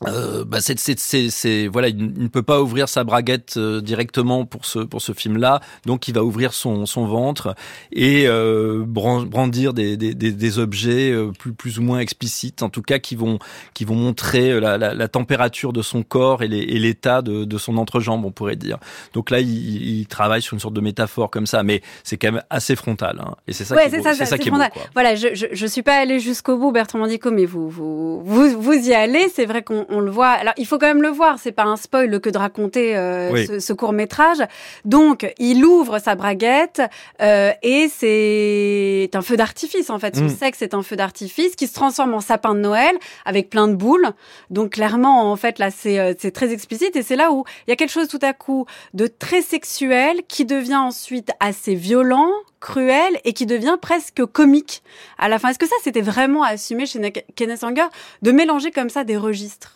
euh, 0.08 0.46
bah 0.46 0.62
c'est, 0.62 0.80
c'est, 0.80 1.30
c'est, 1.30 1.68
voilà, 1.68 1.90
il 1.90 1.98
ne 1.98 2.28
peut 2.30 2.44
pas 2.44 2.62
ouvrir 2.62 2.88
sa 2.88 3.04
braguette 3.04 3.56
euh, 3.58 3.82
directement 3.82 4.46
pour 4.46 4.66
ce 4.66 4.80
pour 4.80 5.02
ce 5.02 5.12
film-là, 5.12 5.60
donc 5.86 6.08
il 6.08 6.14
va 6.14 6.24
ouvrir 6.24 6.54
son, 6.54 6.86
son 6.86 7.06
ventre 7.06 7.54
et 7.92 8.26
euh, 8.28 8.86
brandir 8.86 9.74
des, 9.74 9.98
des, 9.98 10.14
des, 10.14 10.60
objets 10.60 11.12
euh, 11.12 11.32
plus 11.38 11.54
plus 11.54 11.80
ou 11.80 11.82
moins 11.82 12.00
explicites, 12.00 12.64
en 12.64 12.70
tout 12.70 12.82
cas 12.82 13.00
qui 13.00 13.18
vont 13.18 13.40
qui 13.74 13.84
vont 13.84 13.96
montrer 13.96 14.60
la, 14.62 14.78
la, 14.78 14.94
la 14.94 15.08
température 15.10 15.74
de 15.74 15.82
son 15.82 16.04
corps 16.04 16.44
et, 16.44 16.48
les, 16.48 16.60
et 16.60 16.80
l'état 16.80 17.22
de, 17.22 17.44
de 17.44 17.58
son 17.58 17.78
entrejambe, 17.78 18.24
on 18.24 18.32
pourrait 18.32 18.56
dire. 18.56 18.78
Donc 19.14 19.30
là, 19.30 19.42
il, 19.42 20.00
il, 20.00 20.08
travaille 20.08 20.42
sur 20.42 20.54
une 20.54 20.60
sorte 20.62 20.74
de 20.74 20.82
métaphore 20.82 21.30
comme 21.30 21.46
ça, 21.46 21.64
mais 21.64 21.82
c'est 22.04 22.18
quand 22.18 22.32
même 22.32 22.44
assez 22.50 22.76
frontal, 22.76 23.20
hein, 23.20 23.36
et 23.48 23.54
c'est 23.54 23.66
ça 23.66 23.76
qui 23.76 23.96
est, 23.96 24.02
ça, 24.02 24.14
c'est 24.14 24.26
ça 24.26 24.38
qui 24.38 24.48
est 24.48 24.52
beau, 24.52 24.58
Voilà, 24.94 25.16
je, 25.16 25.28
je, 25.34 25.48
je 25.52 25.66
suis 25.66 25.84
pas 25.84 25.98
allé 25.98 26.20
jusqu'au 26.20 26.58
bout, 26.58 26.72
Bertrand 26.72 27.00
Mandico, 27.00 27.32
mais 27.32 27.46
vous 27.46 27.70
vous 27.70 28.24
vous, 28.24 28.62
vous 28.62 28.74
y 28.74 28.94
allez. 28.94 29.28
C'est 29.34 29.46
vrai 29.46 29.64
qu'on 29.64 29.86
on 29.90 30.00
le 30.00 30.12
voit. 30.12 30.30
Alors, 30.30 30.54
il 30.58 30.66
faut 30.66 30.78
quand 30.78 30.88
même 30.88 31.02
le 31.02 31.10
voir. 31.10 31.38
C'est 31.40 31.52
pas 31.52 31.64
un 31.64 31.78
spoil 31.78 32.20
que 32.20 32.30
de 32.30 32.38
raconter 32.38 32.96
euh, 32.96 33.60
ce, 33.60 33.74
court 33.74 33.94
métrage. 33.94 34.40
Donc, 34.86 35.32
il 35.40 35.64
ouvre 35.66 36.00
sa 36.00 36.16
braguette 36.16 36.82
euh, 37.22 37.52
et 37.64 37.90
c'est 37.90 39.10
un 39.14 39.22
feu 39.22 39.38
d'artifice 39.38 39.90
en 39.90 40.00
fait. 40.00 40.16
Son 40.16 40.26
mm. 40.26 40.30
sexe 40.30 40.62
est 40.62 40.74
un 40.74 40.84
feu 40.84 40.96
d'artifice 40.96 41.56
qui 41.56 41.68
se 41.68 41.74
transforme 41.74 42.14
en 42.14 42.22
sapin 42.22 42.56
de 42.56 42.60
Noël 42.60 42.96
avec 43.26 43.50
plein 43.50 43.68
de 43.68 43.76
boules. 43.76 44.10
Donc, 44.50 44.72
clairement, 44.72 45.32
en 45.32 45.36
fait, 45.36 45.60
là, 45.60 45.72
c'est 45.72 46.00
euh, 46.00 46.14
c'est 46.18 46.32
très 46.32 46.52
explicite 46.52 46.96
et 46.96 47.04
c'est 47.04 47.16
là 47.16 47.32
où 47.32 47.44
il 47.68 47.70
y 47.70 47.74
a 47.74 47.76
quelque 47.76 47.92
chose 47.92 48.08
tout 48.08 48.20
à 48.22 48.34
coup 48.34 48.66
de 48.94 49.08
très 49.08 49.42
sexuel 49.42 50.22
qui 50.28 50.46
devient 50.46 50.76
ensuite 50.76 51.32
assez 51.40 51.76
violent, 51.76 52.32
cruel 52.60 53.20
et 53.24 53.34
qui 53.34 53.46
devient 53.46 53.78
presque 53.82 54.26
comique 54.26 54.84
à 55.18 55.30
la 55.30 55.40
fin. 55.40 55.50
Est-ce 55.50 55.60
que 55.60 55.68
ça, 55.68 55.76
c'était 55.84 56.02
vraiment 56.02 56.44
assumé 56.44 56.86
chez 56.86 57.00
Kenneth 57.36 57.64
Anger 57.64 57.88
de 58.22 58.32
mélanger 58.32 58.72
comme 58.72 58.90
ça 58.90 59.04
des 59.04 59.18
registres? 59.18 59.76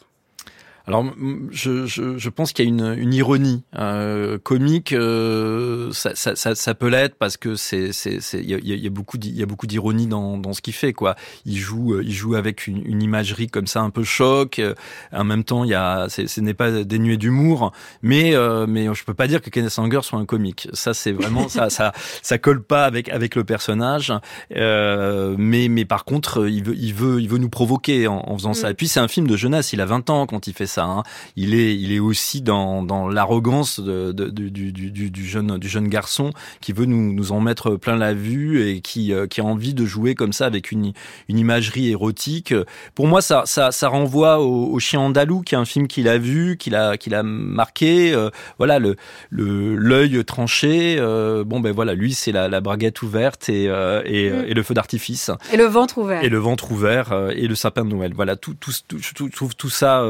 Alors, 0.85 1.05
je, 1.49 1.85
je, 1.85 2.17
je 2.17 2.29
pense 2.29 2.51
qu'il 2.51 2.65
y 2.65 2.67
a 2.67 2.69
une, 2.69 2.95
une 2.99 3.13
ironie 3.13 3.63
euh, 3.77 4.37
comique. 4.37 4.91
Euh, 4.91 5.91
ça, 5.93 6.13
ça, 6.13 6.35
ça, 6.35 6.55
ça, 6.55 6.75
peut 6.75 6.89
l'être 6.89 7.15
parce 7.15 7.37
que 7.37 7.55
c'est, 7.55 7.93
c'est, 7.93 8.19
il 8.33 8.49
y 8.49 8.53
a, 8.53 8.57
y 8.57 8.87
a, 8.87 8.89
beaucoup, 8.89 9.17
il 9.23 9.37
y 9.37 9.41
a 9.41 9.45
beaucoup 9.45 9.65
d'ironie 9.65 10.07
dans, 10.07 10.37
dans 10.37 10.51
ce 10.51 10.61
qu'il 10.61 10.73
fait. 10.73 10.91
Quoi, 10.91 11.15
il 11.45 11.57
joue, 11.57 11.93
euh, 11.93 12.03
il 12.03 12.11
joue 12.11 12.35
avec 12.35 12.67
une, 12.67 12.85
une 12.85 13.01
imagerie 13.01 13.47
comme 13.47 13.65
ça, 13.65 13.79
un 13.79 13.91
peu 13.91 14.03
choc. 14.03 14.59
Euh, 14.59 14.75
en 15.13 15.23
même 15.23 15.45
temps, 15.45 15.63
il 15.63 15.69
y 15.69 15.73
a, 15.73 16.07
ce 16.09 16.41
n'est 16.41 16.53
pas 16.53 16.83
dénué 16.83 17.15
d'humour, 17.15 17.71
mais, 18.01 18.35
euh, 18.35 18.65
mais 18.67 18.93
je 18.93 19.05
peux 19.05 19.13
pas 19.13 19.27
dire 19.27 19.41
que 19.41 19.49
Kenneth 19.49 19.79
Anger 19.79 20.01
soit 20.01 20.19
un 20.19 20.25
comique. 20.25 20.67
Ça, 20.73 20.93
c'est 20.93 21.13
vraiment 21.13 21.47
ça, 21.47 21.69
ça, 21.69 21.93
ça 22.21 22.37
colle 22.37 22.61
pas 22.61 22.83
avec 22.83 23.07
avec 23.07 23.35
le 23.35 23.45
personnage. 23.45 24.11
Euh, 24.55 25.35
mais, 25.37 25.69
mais 25.69 25.85
par 25.85 26.03
contre, 26.03 26.45
il 26.47 26.63
veut, 26.63 26.75
il 26.75 26.93
veut, 26.93 27.21
il 27.21 27.29
veut 27.29 27.37
nous 27.37 27.49
provoquer 27.49 28.07
en, 28.07 28.21
en 28.27 28.37
faisant 28.37 28.53
ça. 28.53 28.67
Mm. 28.67 28.71
Et 28.71 28.73
puis, 28.73 28.87
c'est 28.89 28.99
un 28.99 29.07
film 29.07 29.27
de 29.27 29.37
jeunesse. 29.37 29.71
Il 29.71 29.79
a 29.79 29.85
20 29.85 30.09
ans 30.09 30.25
quand 30.25 30.47
il 30.47 30.53
fait 30.53 30.67
ça. 30.67 30.72
Hein. 30.81 31.03
Il 31.35 31.53
est, 31.53 31.75
il 31.75 31.91
est 31.91 31.99
aussi 31.99 32.41
dans, 32.41 32.83
dans 32.83 33.07
l'arrogance 33.07 33.79
du, 33.79 34.51
du, 34.51 34.71
du, 34.91 35.25
jeune, 35.27 35.57
du 35.57 35.67
jeune 35.67 35.87
garçon 35.87 36.31
qui 36.61 36.73
veut 36.73 36.85
nous, 36.85 37.13
nous 37.13 37.31
en 37.31 37.39
mettre 37.39 37.75
plein 37.75 37.95
la 37.95 38.13
vue 38.13 38.67
et 38.67 38.81
qui, 38.81 39.13
euh, 39.13 39.27
qui 39.27 39.41
a 39.41 39.43
envie 39.43 39.73
de 39.73 39.85
jouer 39.85 40.15
comme 40.15 40.33
ça 40.33 40.45
avec 40.45 40.71
une, 40.71 40.93
une 41.29 41.37
imagerie 41.37 41.89
érotique. 41.89 42.53
Pour 42.95 43.07
moi, 43.07 43.21
ça, 43.21 43.43
ça, 43.45 43.71
ça 43.71 43.87
renvoie 43.87 44.39
au, 44.39 44.79
Chien 44.79 44.99
andalou, 44.99 45.41
qui 45.41 45.55
est 45.55 45.57
un 45.57 45.65
film 45.65 45.87
qu'il 45.87 46.07
a 46.07 46.17
vu, 46.17 46.57
qu'il 46.57 46.75
a, 46.75 46.97
qu'il 46.97 47.15
a 47.15 47.23
marqué. 47.23 48.13
Euh, 48.13 48.29
voilà, 48.57 48.79
le, 48.79 48.95
le, 49.29 49.75
l'œil 49.75 50.25
tranché. 50.25 50.97
Euh, 50.99 51.43
bon, 51.45 51.61
ben 51.61 51.71
voilà, 51.71 51.93
lui, 51.93 52.13
c'est 52.13 52.31
la, 52.33 52.49
la 52.49 52.59
braguette 52.59 53.01
ouverte 53.01 53.47
et, 53.47 53.65
et, 53.65 53.69
mm. 53.69 54.45
et, 54.47 54.53
le 54.53 54.63
feu 54.63 54.73
d'artifice. 54.73 55.31
Et 55.53 55.57
le 55.57 55.65
ventre 55.65 55.99
ouvert. 55.99 56.23
Et 56.23 56.29
le 56.29 56.37
ventre 56.37 56.71
ouvert 56.71 57.29
et 57.33 57.47
le 57.47 57.55
sapin 57.55 57.85
de 57.85 57.89
Noël. 57.89 58.11
Voilà, 58.13 58.35
tout, 58.35 58.55
tout, 58.59 58.71
tout, 58.87 58.97
je 58.99 59.13
trouve 59.35 59.55
tout 59.55 59.69
ça 59.69 60.03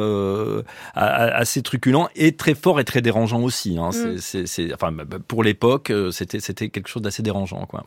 assez 0.94 1.62
truculent 1.62 2.08
et 2.16 2.36
très 2.36 2.56
fort 2.56 2.80
et 2.80 2.84
très 2.84 3.02
dérangeant 3.02 3.42
aussi. 3.42 3.78
Hein. 3.78 3.90
Mm. 3.90 4.18
C'est, 4.20 4.74
enfin, 4.74 4.92
bah, 4.92 5.04
bah, 5.06 5.18
pour 5.26 5.44
l'époque, 5.44 5.90
euh, 5.90 6.12
c'était, 6.12 6.40
c'était 6.40 6.70
quelque 6.70 6.88
chose 6.88 7.02
d'assez 7.02 7.24
dérangeant, 7.24 7.66
quoi. 7.66 7.86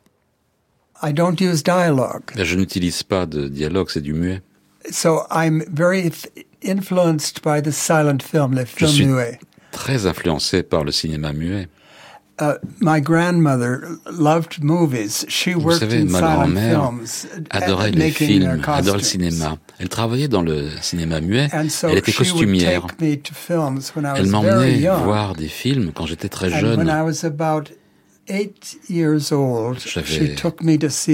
I 1.02 1.12
don't 1.12 1.37
use 1.40 1.62
dialogue. 1.62 2.23
Je 2.37 2.56
n'utilise 2.56 3.02
pas 3.02 3.26
de 3.26 3.49
dialogue, 3.49 3.88
c'est 3.90 4.00
du 4.00 4.14
muet. 4.14 4.40
So 4.90 5.25
I'm 5.30 5.64
very 5.70 6.11
influenced 6.64 7.42
by 7.42 7.61
the 7.61 7.70
silent 7.70 8.23
film, 8.23 8.54
le 8.54 8.64
film 8.64 8.90
Je 8.90 8.94
suis 8.94 9.38
Très 9.73 10.06
influencé 10.06 10.62
par 10.62 10.85
le 10.85 10.92
cinéma 10.92 11.32
muet. 11.32 11.68
Uh, 12.38 12.59
my 12.81 13.00
grandmother 13.00 13.97
loved 14.11 14.62
movies. 14.62 15.25
She 15.26 15.55
Vous 15.55 15.62
worked 15.62 15.81
savez, 15.81 16.02
in 16.02 16.11
ma 16.11 16.21
grand-mère 16.21 16.93
adorait 17.49 17.93
les 17.93 18.11
films, 18.11 18.61
adorait 18.66 18.99
le 18.99 19.02
cinéma. 19.02 19.57
Elle 19.78 19.88
travaillait 19.88 20.28
dans 20.28 20.43
le 20.43 20.69
cinéma 20.83 21.23
muet. 21.23 21.49
So 21.71 21.88
elle 21.88 21.99
était 21.99 22.12
costumière. 22.12 22.87
Elle 23.00 24.26
m'emmenait 24.26 24.87
voir 25.02 25.35
des 25.35 25.49
films 25.49 25.93
quand 25.95 26.05
j'étais 26.05 26.28
très 26.28 26.50
jeune. 26.50 26.87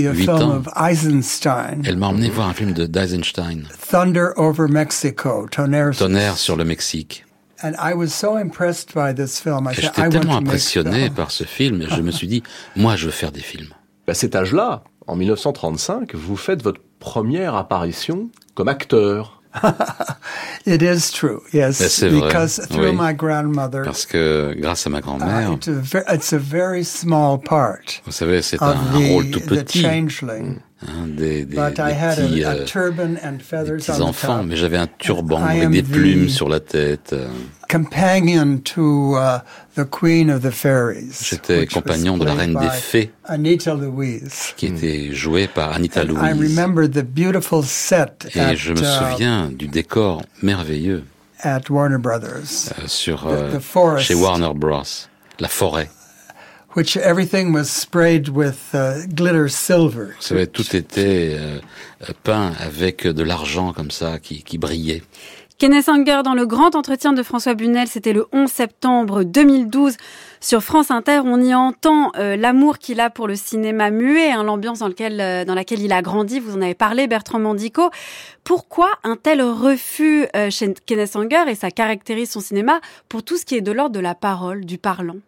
a 0.08 0.14
film 0.14 0.30
ans. 0.30 0.56
of 0.56 0.68
Eisenstein. 0.76 1.82
Elle 1.84 1.98
m'a 1.98 2.08
emmené 2.08 2.30
voir 2.30 2.48
un 2.48 2.54
film 2.54 2.72
de 2.72 2.86
d'Eisenstein. 2.86 3.68
Thunder 3.90 4.30
over 4.36 4.66
Mexico, 4.68 5.46
Tonnerre, 5.50 5.96
Tonnerre 5.96 6.36
sur 6.36 6.56
le 6.56 6.64
Mexique. 6.64 7.24
And 7.62 7.74
I 7.78 7.94
was 7.94 8.08
so 8.08 8.36
impressed 8.36 8.92
by 8.92 9.14
this 9.14 9.38
film. 9.38 9.68
I 9.68 9.74
J'étais 9.74 10.08
tellement 10.08 10.36
impressionné 10.36 11.10
par 11.10 11.30
ce 11.30 11.44
film, 11.44 11.82
et 11.82 11.86
je 11.88 12.02
me 12.02 12.10
suis 12.10 12.26
dit, 12.26 12.42
moi, 12.76 12.96
je 12.96 13.06
veux 13.06 13.12
faire 13.12 13.30
des 13.32 13.40
films. 13.40 13.72
À 14.08 14.14
cet 14.14 14.34
âge-là, 14.34 14.82
en 15.06 15.16
1935, 15.16 16.14
vous 16.14 16.36
faites 16.36 16.62
votre 16.62 16.80
première 16.98 17.54
apparition 17.54 18.30
comme 18.54 18.68
acteur. 18.68 19.40
It 20.66 20.82
is 20.82 21.12
true, 21.12 21.42
yes. 21.52 21.76
C'est 21.76 22.08
vrai. 22.08 22.28
Because 22.28 22.66
through 22.68 22.90
oui. 22.90 22.96
my 22.96 23.12
grandmother, 23.14 23.84
Parce 23.84 24.06
que 24.06 24.54
grâce 24.56 24.86
à 24.86 24.90
ma 24.90 25.00
grand-mère, 25.00 25.52
uh, 25.66 26.14
it's, 26.14 26.32
a 26.32 26.38
very 26.38 26.84
small 26.84 27.38
part. 27.38 28.00
Vous 28.06 28.12
savez, 28.12 28.42
c'est 28.42 28.62
un, 28.62 28.74
the, 28.74 29.10
rôle 29.10 29.30
tout 29.30 29.40
petit. 29.40 29.82
Changeling. 29.82 30.60
Hein, 30.88 31.06
des, 31.06 31.44
des, 31.44 31.56
But 31.56 31.68
des 31.68 31.74
petits, 31.74 31.80
a, 32.44 32.50
a 32.50 32.54
euh, 32.54 33.64
des 33.64 33.72
petits 33.72 34.02
enfants, 34.02 34.42
mais 34.42 34.56
j'avais 34.56 34.76
un 34.76 34.88
turban 34.98 35.42
avec 35.44 35.70
des 35.70 35.82
plumes 35.82 36.28
sur 36.28 36.48
la 36.48 36.60
tête. 36.60 37.12
Euh. 37.12 37.28
Companion 37.68 38.58
to 38.58 39.16
uh, 39.16 39.40
the 39.76 39.88
Queen 39.88 40.30
of 40.30 40.42
the 40.42 40.50
Fairies. 40.50 41.22
J'étais 41.22 41.66
compagnon 41.66 42.18
de 42.18 42.24
la 42.24 42.34
reine 42.34 42.54
des 42.54 42.68
fées. 42.68 43.12
Anita 43.24 43.74
Louise. 43.74 44.52
Qui 44.56 44.66
était 44.66 45.12
jouée 45.12 45.46
par 45.46 45.72
Anita 45.72 46.04
Louise. 46.04 46.22
I 46.22 46.32
remember 46.32 46.88
the 46.88 47.04
beautiful 47.04 47.62
set 47.64 48.28
Et 48.34 48.40
at, 48.40 48.56
je 48.56 48.72
me 48.72 48.80
uh, 48.80 48.84
souviens 48.84 49.50
uh, 49.50 49.54
du 49.54 49.68
décor 49.68 50.22
merveilleux. 50.42 51.04
At 51.40 51.70
Warner 51.70 51.98
Brothers. 51.98 52.72
Euh, 52.78 52.86
sur, 52.86 53.22
the, 53.22 53.58
the 53.58 53.98
chez 53.98 54.14
Warner 54.14 54.52
Bros. 54.54 54.82
La 55.38 55.48
forêt 55.48 55.88
which 56.74 56.96
everything 56.96 57.52
was 57.52 57.64
sprayed 57.64 58.28
with 58.28 58.74
uh, 58.74 59.06
glitter 59.08 59.48
silver. 59.48 60.14
Ça 60.20 60.34
avait 60.34 60.46
tout 60.46 60.76
été 60.76 61.36
euh, 61.36 61.58
peint 62.22 62.52
avec 62.60 63.06
de 63.06 63.22
l'argent 63.22 63.72
comme 63.72 63.90
ça 63.90 64.18
qui, 64.18 64.42
qui 64.42 64.58
brillait. 64.58 65.02
Kenneth 65.62 65.88
Anger 65.88 66.22
dans 66.24 66.34
le 66.34 66.44
grand 66.44 66.74
entretien 66.74 67.12
de 67.12 67.22
François 67.22 67.54
Bunel, 67.54 67.86
c'était 67.86 68.12
le 68.12 68.26
11 68.32 68.50
septembre 68.50 69.22
2012 69.22 69.96
sur 70.40 70.60
France 70.60 70.90
Inter. 70.90 71.20
On 71.24 71.40
y 71.40 71.54
entend 71.54 72.10
euh, 72.16 72.34
l'amour 72.34 72.78
qu'il 72.78 72.98
a 72.98 73.10
pour 73.10 73.28
le 73.28 73.36
cinéma 73.36 73.92
muet, 73.92 74.32
hein, 74.32 74.42
l'ambiance 74.42 74.80
dans, 74.80 74.88
lequel, 74.88 75.20
euh, 75.20 75.44
dans 75.44 75.54
laquelle 75.54 75.80
il 75.80 75.92
a 75.92 76.02
grandi. 76.02 76.40
Vous 76.40 76.56
en 76.56 76.62
avez 76.62 76.74
parlé, 76.74 77.06
Bertrand 77.06 77.38
Mandico. 77.38 77.90
Pourquoi 78.42 78.90
un 79.04 79.14
tel 79.14 79.40
refus 79.40 80.26
euh, 80.34 80.50
chez 80.50 80.74
Kenneth 80.84 81.14
Anger 81.14 81.44
et 81.48 81.54
ça 81.54 81.70
caractérise 81.70 82.30
son 82.32 82.40
cinéma 82.40 82.80
pour 83.08 83.22
tout 83.22 83.36
ce 83.36 83.44
qui 83.44 83.54
est 83.54 83.60
de 83.60 83.70
l'ordre 83.70 83.94
de 83.94 84.00
la 84.00 84.16
parole, 84.16 84.64
du 84.64 84.78
parlant? 84.78 85.18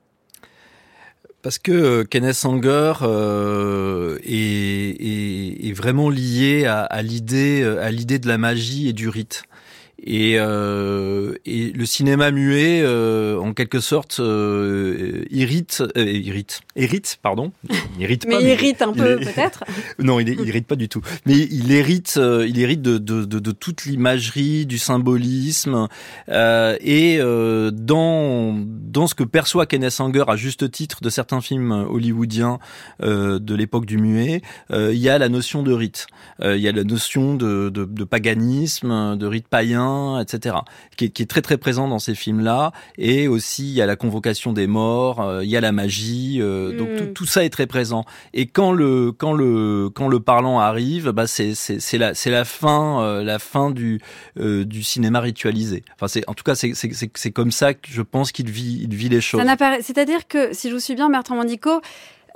Parce 1.45 1.59
que 1.59 1.73
euh, 1.73 2.05
Kenneth 2.05 2.37
Sanger 2.37 2.95
euh, 3.03 4.19
est, 4.25 5.73
vraiment 5.77 6.09
lié 6.09 6.65
l'idée, 7.03 7.63
à 7.65 7.91
l'idée 7.91 8.19
de 8.19 8.29
la 8.29 8.39
magie 8.39 8.89
et 8.89 8.95
du 8.95 9.11
rite. 9.11 9.45
Et, 10.03 10.35
euh, 10.39 11.35
et, 11.47 11.73
le 11.73 11.87
cinéma 11.87 12.31
muet, 12.31 12.83
euh, 12.83 13.39
en 13.39 13.55
quelque 13.55 13.81
sorte, 13.81 14.19
euh, 14.21 15.25
irrite, 15.31 15.83
euh, 15.97 16.05
irrite, 16.05 16.61
hérite, 16.77 17.19
pardon, 17.23 17.53
irrite 17.99 18.27
mais 18.27 18.35
pas. 18.35 18.43
irrite 18.43 18.83
un 18.83 18.93
peu 18.93 19.19
peut-être. 19.19 19.65
non, 19.99 20.19
il, 20.21 20.29
il, 20.29 20.41
irrite 20.49 20.67
pas 20.67 20.77
du 20.77 20.89
tout. 20.89 21.01
Mais 21.27 21.37
il 21.39 21.71
hérite, 21.73 22.17
euh, 22.19 22.47
il 22.47 22.59
hérite 22.59 22.83
de, 22.83 22.99
de, 22.99 23.25
de, 23.25 23.39
de 23.39 23.51
toute 23.53 23.85
l'imagerie, 23.85 24.67
du 24.67 24.79
symbolisme, 24.79 25.89
euh, 26.29 26.77
et 26.81 27.19
dans 27.73 28.55
dans 28.55 29.07
ce 29.07 29.15
que 29.15 29.25
perçoit 29.25 29.67
Kenneth 29.67 29.91
Sanger 29.93 30.25
à 30.27 30.37
juste 30.37 30.71
titre 30.71 31.03
de 31.03 31.09
certains 31.09 31.41
films 31.41 31.71
hollywoodiens 31.73 32.59
de 33.01 33.55
l'époque 33.55 33.87
du 33.87 33.99
muet, 33.99 34.43
il 34.71 34.97
y 34.97 35.09
a 35.09 35.19
la 35.19 35.29
notion 35.29 35.63
de 35.63 35.73
rite, 35.73 36.07
il 36.43 36.57
y 36.57 36.69
a 36.69 36.73
la 36.73 36.85
notion 36.85 37.35
de, 37.35 37.71
de, 37.71 37.85
de 37.85 38.05
paganisme, 38.05 39.17
de 39.17 39.27
rite 39.27 39.49
païen 39.49 39.84
etc., 40.21 40.57
qui 40.97 41.07
est, 41.07 41.29
très 41.29 41.43
très 41.43 41.57
présent 41.57 41.89
dans 41.89 41.99
ces 41.99 42.15
films-là. 42.15 42.73
Et 42.99 43.29
aussi, 43.29 43.65
il 43.65 43.75
y 43.75 43.83
a 43.83 43.87
la 43.87 43.97
convocation 43.97 44.53
des 44.53 44.67
morts, 44.67 45.21
euh, 45.21 45.45
il 45.45 45.51
y 45.51 45.57
a 45.57 45.61
la 45.61 45.73
magie, 45.73 46.39
euh, 46.41 46.77
donc 46.77 46.89
mm. 46.89 47.13
tout, 47.13 47.27
ça 47.27 47.45
est 47.45 47.51
très 47.51 47.67
présent. 47.67 48.05
Et 48.33 48.47
quand 48.47 48.73
le 48.73 49.13
quand 49.13 49.33
le 49.33 49.91
quand 49.91 50.09
le 50.09 50.21
parlant 50.21 50.61
arrive, 50.61 51.11
bah 51.11 51.27
c'est 51.27 51.55
c'est 51.55 51.99
la 51.99 52.15
c'est 52.15 52.31
la 52.31 52.45
fin 52.45 53.03
euh, 53.03 53.23
la 53.23 53.39
fin 53.39 53.71
du 53.71 54.01
du 54.37 54.83
cinéma 54.83 55.21
ritualisé. 55.21 55.85
Enfin, 55.95 56.09
c'est 56.09 56.29
en 56.29 56.35
tout 56.35 56.45
cas 56.45 56.55
c'est 56.55 56.73
c'est 56.75 57.31
comme 57.31 57.51
ça 57.51 57.75
que 57.75 57.89
je 57.91 58.03
pense 58.03 58.33
qu'il 58.33 58.51
vit 58.51 58.81
il 58.83 58.95
vit 58.95 59.09
les 59.09 59.21
choses. 59.21 59.43
C'est-à-dire 59.81 60.27
que 60.29 60.53
si 60.53 60.69
je 60.69 60.75
vous 60.75 60.81
suis 60.81 60.95
bien, 60.95 61.09
Bertrand 61.11 61.37
Mandico, 61.37 61.81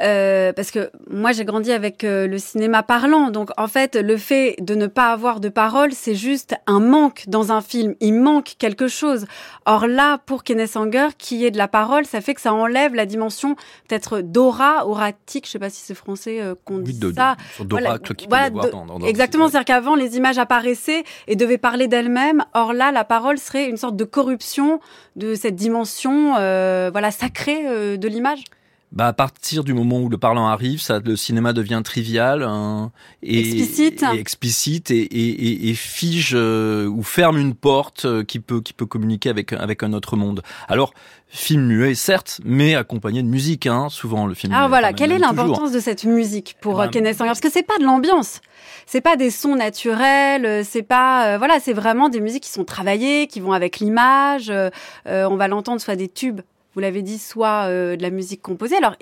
euh, 0.00 0.52
parce 0.52 0.71
que 0.71 0.90
moi 1.11 1.33
j'ai 1.33 1.45
grandi 1.45 1.73
avec 1.73 2.05
euh, 2.05 2.28
le 2.28 2.38
cinéma 2.38 2.85
parlant, 2.85 3.31
donc 3.31 3.50
en 3.57 3.67
fait 3.67 3.97
le 3.97 4.17
fait 4.17 4.55
de 4.61 4.76
ne 4.76 4.87
pas 4.87 5.11
avoir 5.11 5.40
de 5.40 5.49
parole, 5.49 5.93
c'est 5.93 6.14
juste 6.14 6.55
un 6.67 6.78
manque 6.78 7.25
dans 7.26 7.50
un 7.50 7.61
film. 7.61 7.95
Il 8.00 8.14
manque 8.14 8.55
quelque 8.59 8.87
chose. 8.87 9.26
Or 9.67 9.87
là, 9.88 10.19
pour 10.19 10.45
Kenneth 10.45 10.76
Anger, 10.76 11.09
qui 11.19 11.45
est 11.45 11.50
de 11.50 11.59
la 11.59 11.67
parole, 11.67 12.07
ça 12.07 12.21
fait 12.21 12.35
que 12.35 12.40
ça 12.40 12.55
enlève 12.55 12.95
la 12.95 13.07
dimension 13.07 13.57
peut-être 13.88 14.21
d'aura, 14.21 14.87
auratique. 14.87 15.47
Je 15.47 15.50
sais 15.50 15.59
pas 15.59 15.71
si 15.71 15.83
c'est 15.83 15.95
français 15.95 16.40
euh, 16.40 16.55
qu'on 16.64 16.78
dit 16.78 16.93
ça. 17.17 17.37
D'aura, 17.64 17.99
voilà, 18.28 18.50
dans, 18.71 19.00
exactement. 19.00 19.49
C'est-à-dire 19.49 19.64
qu'avant 19.67 19.97
les 19.97 20.17
images 20.17 20.38
apparaissaient 20.38 21.02
et 21.26 21.35
devaient 21.35 21.59
parler 21.59 21.88
d'elles-mêmes. 21.88 22.45
Or 22.55 22.73
là, 22.73 22.93
la 22.93 23.05
parole 23.05 23.38
serait 23.38 23.69
une 23.69 23.76
sorte 23.76 23.97
de 23.97 24.04
corruption 24.04 24.80
de 25.17 25.34
cette 25.34 25.56
dimension, 25.56 26.37
euh, 26.39 26.91
voilà, 26.93 27.11
sacrée 27.11 27.99
de 27.99 28.08
l'image 28.08 28.45
bah 28.91 29.07
à 29.07 29.13
partir 29.13 29.65
du 29.65 29.75
moment 29.75 30.01
où 30.01 30.09
le 30.09 30.17
parlant 30.17 30.47
arrive, 30.47 30.81
ça, 30.81 30.99
le 30.99 31.15
cinéma 31.15 31.53
devient 31.53 31.83
trivial 31.85 32.43
hein, 32.43 32.91
et 33.23 33.41
explicite, 33.41 34.03
et, 34.03 34.19
explicite 34.19 34.91
et, 34.91 35.03
et, 35.03 35.69
et 35.69 35.75
fige 35.75 36.33
euh, 36.35 36.87
ou 36.87 37.03
ferme 37.03 37.37
une 37.37 37.55
porte 37.55 38.07
euh, 38.07 38.25
qui 38.25 38.41
peut 38.41 38.63
qui 38.63 38.73
peut 38.73 38.87
communiquer 38.87 39.29
avec 39.29 39.53
avec 39.53 39.83
un 39.83 39.93
autre 39.93 40.17
monde. 40.17 40.43
Alors 40.69 40.95
film 41.27 41.67
muet 41.67 41.95
certes, 41.95 42.41
mais 42.45 42.75
accompagné 42.75 43.23
de 43.23 43.29
musique, 43.29 43.67
hein, 43.67 43.89
souvent 43.91 44.27
le 44.27 44.33
film. 44.33 44.55
Alors 44.55 44.71
voilà, 44.71 44.95
quelle 44.95 45.13
est 45.13 45.19
l'importance 45.19 45.73
de 45.73 45.81
cette 45.81 46.05
musique 46.05 46.57
pour 46.63 46.77
bah, 46.77 46.89
Kenneth 46.89 47.21
Anger 47.21 47.29
Parce 47.29 47.41
que 47.41 47.51
c'est 47.51 47.63
pas 47.63 47.77
de 47.79 47.85
l'ambiance, 47.85 48.41
c'est 48.87 49.03
pas 49.03 49.17
des 49.17 49.31
sons 49.31 49.55
naturels, 49.55 50.65
c'est 50.65 50.83
pas 50.83 51.37
voilà, 51.37 51.61
c'est 51.61 51.75
vraiment 51.75 52.09
des 52.09 52.21
musiques 52.21 52.45
qui 52.45 52.51
sont 52.51 52.65
travaillées, 52.65 53.27
qui 53.27 53.41
vont 53.41 53.53
avec 53.53 53.81
l'image. 53.81 54.51
Euh, 54.51 54.71
on 55.05 55.37
va 55.37 55.49
l'entendre 55.49 55.83
soit 55.83 55.97
des 55.97 56.09
tubes 56.09 56.41
vous 56.75 56.81
l'avez 56.81 57.02
dit, 57.02 57.19
soit 57.19 57.67
euh, 57.69 57.97
de 57.97 58.02
la 58.02 58.11
musique 58.11 58.43
composée. 58.43 58.76
Alors, 58.76 58.97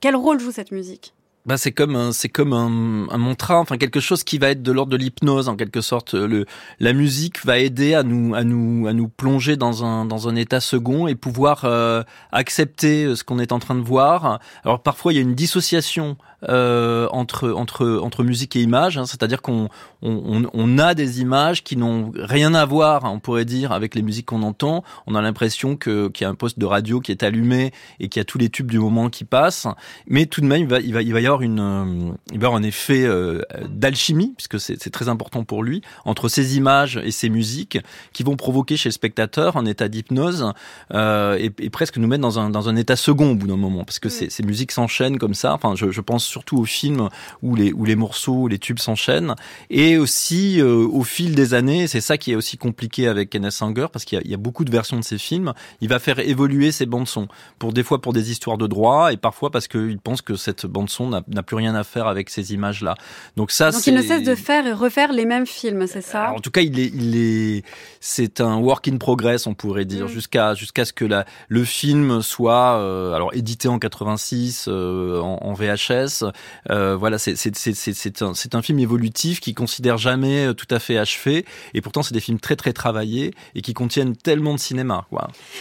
quel 0.00 0.16
rôle 0.16 0.40
joue 0.40 0.52
cette 0.52 0.72
musique? 0.72 1.14
Bah 1.46 1.58
c'est 1.58 1.72
comme 1.72 2.10
c'est 2.12 2.30
comme 2.30 2.54
un, 2.54 3.06
un 3.10 3.18
mantra, 3.18 3.60
enfin 3.60 3.76
quelque 3.76 4.00
chose 4.00 4.24
qui 4.24 4.38
va 4.38 4.48
être 4.48 4.62
de 4.62 4.72
l'ordre 4.72 4.92
de 4.92 4.96
l'hypnose 4.96 5.50
en 5.50 5.56
quelque 5.56 5.82
sorte. 5.82 6.14
Le, 6.14 6.46
la 6.80 6.94
musique 6.94 7.44
va 7.44 7.58
aider 7.58 7.92
à 7.92 8.02
nous, 8.02 8.34
à 8.34 8.44
nous, 8.44 8.86
à 8.86 8.94
nous 8.94 9.08
plonger 9.08 9.58
dans 9.58 9.84
un, 9.84 10.06
dans 10.06 10.26
un 10.26 10.36
état 10.36 10.60
second 10.60 11.06
et 11.06 11.14
pouvoir 11.14 11.66
euh, 11.66 12.02
accepter 12.32 13.14
ce 13.14 13.24
qu'on 13.24 13.38
est 13.38 13.52
en 13.52 13.58
train 13.58 13.74
de 13.74 13.82
voir. 13.82 14.40
Alors 14.64 14.82
parfois 14.82 15.12
il 15.12 15.16
y 15.16 15.18
a 15.18 15.22
une 15.22 15.34
dissociation 15.34 16.16
euh, 16.48 17.08
entre 17.10 17.50
entre 17.50 17.98
entre 18.02 18.24
musique 18.24 18.56
et 18.56 18.62
image, 18.62 18.98
hein, 18.98 19.06
c'est-à-dire 19.06 19.42
qu'on 19.42 19.68
on, 20.02 20.44
on, 20.52 20.78
a 20.78 20.94
des 20.94 21.20
images 21.20 21.64
qui 21.64 21.76
n'ont 21.76 22.12
rien 22.14 22.54
à 22.54 22.64
voir, 22.64 23.04
on 23.04 23.20
pourrait 23.20 23.44
dire, 23.44 23.72
avec 23.72 23.94
les 23.94 24.02
musiques 24.02 24.26
qu'on 24.26 24.42
entend. 24.42 24.84
On 25.06 25.14
a 25.14 25.22
l'impression 25.22 25.76
que 25.76 26.08
qu'il 26.08 26.24
y 26.24 26.26
a 26.26 26.30
un 26.30 26.34
poste 26.34 26.58
de 26.58 26.66
radio 26.66 27.00
qui 27.00 27.12
est 27.12 27.22
allumé 27.22 27.72
et 28.00 28.08
qu'il 28.08 28.20
y 28.20 28.22
a 28.22 28.24
tous 28.24 28.38
les 28.38 28.50
tubes 28.50 28.70
du 28.70 28.78
moment 28.78 29.08
qui 29.08 29.24
passent, 29.24 29.66
mais 30.06 30.26
tout 30.26 30.40
de 30.40 30.46
même 30.46 30.62
il 30.62 30.68
va 30.68 30.80
il 30.80 30.92
va 30.92 31.02
il 31.02 31.12
va 31.12 31.20
y 31.20 31.26
avoir 31.26 31.42
une 31.42 31.60
euh, 31.60 32.12
il 32.32 32.38
va 32.38 32.44
y 32.44 32.46
avoir 32.46 32.54
un 32.54 32.62
effet 32.62 33.04
euh, 33.04 33.42
d'alchimie 33.68 34.34
puisque 34.36 34.60
c'est 34.60 34.90
très 34.90 35.08
important 35.08 35.44
pour 35.44 35.62
lui 35.62 35.82
entre 36.04 36.28
ces 36.28 36.56
images 36.56 37.00
et 37.02 37.10
ces 37.10 37.28
musiques 37.28 37.78
qui 38.12 38.22
vont 38.22 38.36
provoquer 38.36 38.76
chez 38.76 38.88
le 38.88 38.92
spectateur 38.92 39.56
un 39.56 39.66
état 39.66 39.88
d'hypnose 39.88 40.52
euh, 40.92 41.36
et, 41.38 41.50
et, 41.58 41.70
presque 41.70 41.96
nous 41.96 42.06
mettre 42.06 42.22
dans 42.22 42.38
un 42.38 42.50
dans 42.50 42.68
un 42.68 42.76
état 42.76 42.96
second 42.96 43.32
au 43.32 43.34
bout 43.34 43.46
d'un 43.46 43.56
moment 43.56 43.84
parce 43.84 43.98
que 43.98 44.08
ces, 44.08 44.30
ces 44.30 44.42
musiques 44.42 44.72
s'enchaînent 44.72 45.18
comme 45.18 45.34
ça. 45.34 45.54
Enfin, 45.54 45.74
je, 45.74 45.90
je 45.90 46.00
pense 46.00 46.33
surtout 46.34 46.58
aux 46.58 46.64
films 46.64 47.08
où 47.42 47.54
les, 47.54 47.72
où 47.72 47.84
les 47.84 47.96
morceaux, 47.96 48.48
les 48.48 48.58
tubes 48.58 48.80
s'enchaînent. 48.80 49.34
Et 49.70 49.96
aussi, 49.96 50.60
euh, 50.60 50.86
au 51.00 51.04
fil 51.04 51.34
des 51.34 51.54
années, 51.54 51.86
c'est 51.86 52.00
ça 52.00 52.18
qui 52.18 52.32
est 52.32 52.34
aussi 52.34 52.58
compliqué 52.58 53.06
avec 53.08 53.30
Kenneth 53.30 53.52
Sanger, 53.52 53.86
parce 53.92 54.04
qu'il 54.04 54.20
y, 54.26 54.30
y, 54.30 54.34
a 54.34 54.42
beaucoup 54.46 54.64
de 54.64 54.70
versions 54.70 54.98
de 54.98 55.04
ses 55.04 55.18
films, 55.18 55.52
il 55.80 55.88
va 55.88 55.98
faire 55.98 56.18
évoluer 56.18 56.72
ses 56.72 56.86
bandes-sons. 56.86 57.28
Pour 57.58 57.72
des 57.72 57.84
fois 57.84 58.00
pour 58.00 58.12
des 58.12 58.30
histoires 58.32 58.58
de 58.58 58.66
droit, 58.66 59.12
et 59.12 59.16
parfois 59.16 59.50
parce 59.50 59.68
qu'il 59.68 59.98
pense 59.98 60.22
que 60.22 60.34
cette 60.34 60.66
bande-son 60.66 61.08
n'a 61.10 61.42
plus 61.42 61.56
rien 61.56 61.74
à 61.74 61.84
faire 61.84 62.06
avec 62.06 62.30
ces 62.30 62.52
images-là. 62.52 62.96
Donc 63.36 63.50
ça, 63.50 63.70
Donc 63.70 63.86
il 63.86 63.94
ne 63.94 64.02
cesse 64.02 64.24
de 64.24 64.34
faire 64.34 64.66
et 64.66 64.72
refaire 64.72 65.12
les 65.12 65.24
mêmes 65.24 65.46
films, 65.46 65.86
c'est 65.86 66.00
ça? 66.00 66.32
En 66.32 66.40
tout 66.40 66.50
cas, 66.50 66.60
il 66.60 66.78
est, 66.78 66.90
il 66.94 67.16
est, 67.16 67.64
c'est 68.00 68.40
un 68.40 68.56
work 68.56 68.88
in 68.88 68.96
progress, 68.96 69.46
on 69.46 69.54
pourrait 69.54 69.84
dire, 69.84 70.06
mm. 70.06 70.08
jusqu'à 70.08 70.54
jusqu'à 70.54 70.84
ce 70.84 70.92
que 70.92 71.04
la, 71.04 71.24
le 71.48 71.64
film 71.64 72.22
soit 72.22 72.78
euh, 72.78 73.12
alors 73.12 73.34
édité 73.34 73.68
en 73.68 73.78
86 73.78 74.66
euh, 74.68 75.20
en, 75.20 75.38
en, 75.42 75.52
VHS. 75.52 76.23
Euh, 76.70 76.96
voilà, 76.96 77.18
c'est 77.18 78.54
un 78.54 78.62
film 78.62 78.78
évolutif 78.78 79.40
qui 79.40 79.54
considère 79.54 79.98
jamais 79.98 80.54
tout 80.54 80.66
à 80.70 80.78
fait 80.78 80.98
achevé 80.98 81.44
et 81.74 81.80
pourtant 81.80 82.02
c'est 82.02 82.14
des 82.14 82.20
films 82.20 82.40
très 82.40 82.56
très 82.56 82.72
travaillés 82.72 83.34
et 83.54 83.62
qui 83.62 83.74
contiennent 83.74 84.16
tellement 84.16 84.54
de 84.54 84.58
cinéma. 84.58 85.06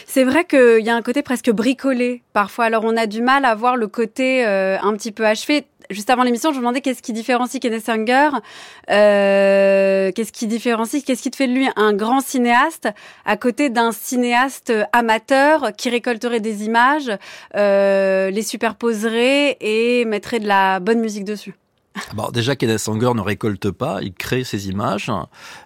C'est 0.05 0.23
vrai 0.23 0.45
qu'il 0.45 0.85
y 0.85 0.89
a 0.89 0.95
un 0.95 1.01
côté 1.01 1.21
presque 1.21 1.51
bricolé 1.51 2.23
parfois. 2.33 2.65
Alors 2.65 2.83
on 2.85 2.97
a 2.97 3.07
du 3.07 3.21
mal 3.21 3.45
à 3.45 3.55
voir 3.55 3.77
le 3.77 3.87
côté 3.87 4.45
euh, 4.45 4.77
un 4.81 4.93
petit 4.93 5.11
peu 5.11 5.25
achevé 5.25 5.65
juste 5.89 6.09
avant 6.09 6.23
l'émission, 6.23 6.51
je 6.51 6.55
me 6.55 6.61
demandais 6.61 6.81
qu'est-ce 6.81 7.01
qui 7.01 7.13
différencie 7.13 7.59
Kenneth 7.59 7.85
Sanger, 7.85 8.29
euh, 8.89 10.11
qu'est-ce 10.11 10.31
qui 10.31 10.47
différencie, 10.47 11.03
qu'est-ce 11.03 11.21
qui 11.21 11.31
te 11.31 11.35
fait 11.35 11.47
de 11.47 11.53
lui 11.53 11.67
un 11.75 11.93
grand 11.93 12.21
cinéaste 12.21 12.89
à 13.25 13.37
côté 13.37 13.69
d'un 13.69 13.91
cinéaste 13.91 14.73
amateur 14.91 15.71
qui 15.75 15.89
récolterait 15.89 16.39
des 16.39 16.65
images, 16.65 17.11
euh, 17.55 18.29
les 18.29 18.43
superposerait 18.43 19.57
et 19.61 20.05
mettrait 20.05 20.39
de 20.39 20.47
la 20.47 20.79
bonne 20.79 20.99
musique 20.99 21.25
dessus? 21.25 21.55
Bon, 22.13 22.29
déjà, 22.31 22.55
Kenneth 22.55 22.79
Sanger 22.79 23.11
ne 23.15 23.21
récolte 23.21 23.69
pas, 23.69 23.99
il 24.01 24.13
crée 24.13 24.43
ses 24.43 24.67
images. 24.69 25.11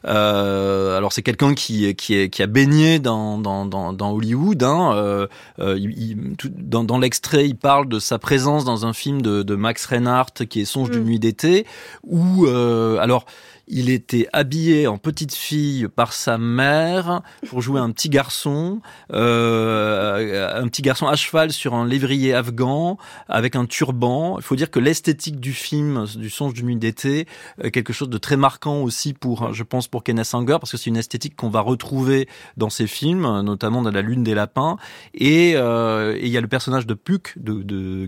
Euh, 0.06 0.98
alors, 0.98 1.14
c'est 1.14 1.22
quelqu'un 1.22 1.54
qui, 1.54 1.96
qui, 1.96 2.30
qui 2.30 2.44
a 2.44 2.48
baigné 2.48 3.00
dans, 3.00 3.38
dans, 3.38 3.66
dans, 3.66 3.94
dans 3.94 4.12
Hollywood. 4.12 4.62
Hein. 4.64 4.92
Euh, 4.96 5.28
euh 5.60 5.78
il, 5.78 6.36
dans, 6.58 6.84
dans 6.84 7.00
l'extrait, 7.00 7.48
il 7.48 7.56
parle 7.56 7.88
de 7.88 8.00
sa 8.00 8.20
présence 8.20 8.66
dans 8.66 8.86
un 8.86 8.94
film 8.94 9.22
de, 9.22 9.42
de 9.44 9.56
Max 9.56 9.86
Reinhardt 9.86 10.46
qui 10.50 10.62
est 10.62 10.66
Songe 10.66 10.90
d'une 10.90 11.04
mm. 11.04 11.08
nuit 11.08 11.20
d'été, 11.20 11.66
où, 12.04 12.46
euh, 12.46 12.98
alors, 13.00 13.26
il 13.68 13.90
était 13.90 14.28
habillé 14.34 14.88
en 14.88 14.98
petite 14.98 15.34
fille 15.34 15.88
par 15.88 16.14
sa 16.14 16.38
mère 16.38 17.22
pour 17.48 17.62
jouer 17.62 17.80
un 17.80 17.92
petit 17.92 18.10
garçon, 18.10 18.82
euh, 19.14 20.62
un 20.62 20.68
petit 20.68 20.82
garçon 20.82 21.08
à 21.08 21.16
cheval 21.16 21.52
sur 21.52 21.74
un 21.74 21.86
lévrier 21.86 22.34
afghan 22.34 22.98
avec 23.28 23.56
un 23.56 23.66
turban. 23.66 24.38
Il 24.38 24.44
faut 24.44 24.56
dire 24.56 24.72
que 24.72 24.80
l'esthétique 24.80 25.40
du 25.40 25.54
film, 25.54 26.06
du 26.16 26.30
songe 26.30 26.54
d'une 26.54 26.68
nuit 26.68 26.76
d'été, 26.76 27.28
quelque 27.74 27.94
chose 27.94 28.10
de 28.10 28.18
très 28.18 28.38
marquant 28.38 28.82
aussi 28.82 29.14
pour, 29.14 29.54
je 29.54 29.64
pense, 29.64 29.88
pour 29.88 30.04
Kenneth 30.04 30.34
Anger 30.34 30.58
parce 30.60 30.72
que 30.72 30.78
c'est 30.78 30.90
une 30.90 30.98
esthétique 30.98 31.36
qu'on 31.36 31.50
va 31.50 31.62
retrouver 31.62 32.28
dans 32.56 32.70
ses 32.70 32.88
films, 32.88 33.42
notamment 33.42 33.82
dans 33.82 33.92
La 33.92 34.02
Lune 34.02 34.24
des 34.24 34.34
lapins. 34.34 34.78
Et, 35.14 35.54
euh, 35.56 36.18
il 36.22 36.30
y 36.30 36.38
a 36.38 36.42
le 36.42 36.48
personnage 36.48 36.88
de 36.88 36.94
Puck 36.94 37.36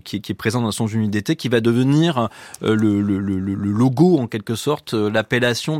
qui, 0.04 0.16
est 0.16 0.34
présent 0.34 0.62
dans 0.62 0.72
songe 0.72 0.92
d'une 0.92 1.02
nuit 1.02 1.10
d'été, 1.10 1.36
qui 1.36 1.50
va 1.50 1.62
devenir 1.62 2.30
euh, 2.64 2.76
le, 2.76 3.02
le, 3.02 3.20
le, 3.20 3.40
le, 3.40 3.72
logo 3.72 4.18
en 4.18 4.28
quelque 4.28 4.56
sorte, 4.56 4.94
euh, 4.94 5.10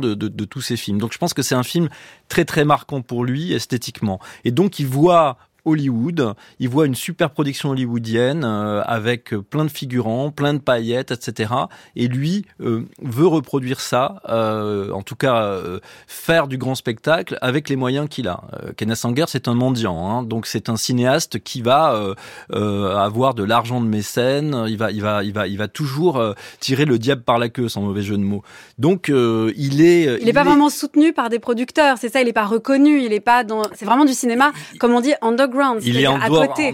de, 0.00 0.44
tous 0.44 0.60
ces 0.60 0.76
films. 0.76 0.98
Donc 0.98 1.12
je 1.12 1.18
pense 1.18 1.34
que 1.34 1.42
c'est 1.42 1.54
un 1.54 1.62
film 1.62 1.88
très 2.28 2.44
très 2.44 2.64
marquant 2.64 3.02
pour 3.02 3.24
lui 3.24 3.52
esthétiquement. 3.52 4.20
Et 4.44 4.50
donc 4.50 4.78
il 4.78 4.86
voit 4.86 5.38
Hollywood. 5.64 6.34
Il 6.58 6.68
voit 6.68 6.86
une 6.86 6.94
super 6.94 7.30
production 7.30 7.70
hollywoodienne 7.70 8.44
euh, 8.44 8.82
avec 8.84 9.34
plein 9.50 9.64
de 9.64 9.70
figurants, 9.70 10.30
plein 10.30 10.54
de 10.54 10.58
paillettes, 10.58 11.10
etc. 11.10 11.52
Et 11.96 12.08
lui 12.08 12.44
euh, 12.60 12.84
veut 13.02 13.26
reproduire 13.26 13.80
ça, 13.80 14.20
euh, 14.28 14.90
en 14.92 15.02
tout 15.02 15.16
cas 15.16 15.58
faire 16.06 16.48
du 16.48 16.58
grand 16.58 16.74
spectacle 16.74 17.38
avec 17.40 17.68
les 17.68 17.76
moyens 17.76 18.08
qu'il 18.08 18.28
a. 18.28 18.42
Kenneth 18.76 18.96
Sanger, 18.96 19.24
c'est 19.28 19.48
un 19.48 19.54
mendiant, 19.54 20.08
hein, 20.08 20.22
donc 20.22 20.46
c'est 20.46 20.68
un 20.68 20.76
cinéaste 20.76 21.40
qui 21.40 21.62
va 21.62 22.14
avoir 22.50 23.34
de 23.34 23.44
l'argent 23.44 23.80
de 23.80 23.86
mécène. 23.86 24.64
Il 24.68 24.76
va, 24.76 24.90
il 24.90 25.02
va, 25.02 25.24
il 25.24 25.32
va, 25.32 25.46
il 25.46 25.58
va 25.58 25.68
toujours 25.68 26.22
tirer 26.58 26.84
le 26.84 26.98
diable 26.98 27.22
par 27.22 27.38
la 27.38 27.48
queue, 27.48 27.68
sans 27.68 27.82
mauvais 27.82 28.02
jeu 28.02 28.16
de 28.16 28.22
mots. 28.22 28.42
Donc 28.78 29.08
il 29.08 29.82
est. 29.82 30.18
Il 30.20 30.26
n'est 30.26 30.32
pas 30.32 30.44
vraiment 30.44 30.70
soutenu 30.70 31.12
par 31.12 31.28
des 31.28 31.38
producteurs, 31.38 31.98
c'est 31.98 32.08
ça. 32.08 32.20
Il 32.20 32.26
n'est 32.26 32.32
pas 32.32 32.46
reconnu. 32.46 33.02
Il 33.02 33.12
est 33.12 33.20
pas 33.20 33.44
dans. 33.44 33.62
C'est 33.74 33.84
vraiment 33.84 34.04
du 34.04 34.14
cinéma, 34.14 34.52
comme 34.78 34.92
on 34.92 35.00
dit, 35.00 35.14
underground 35.22 35.59
il 35.82 36.00
est 36.00 36.06
en 36.06 36.18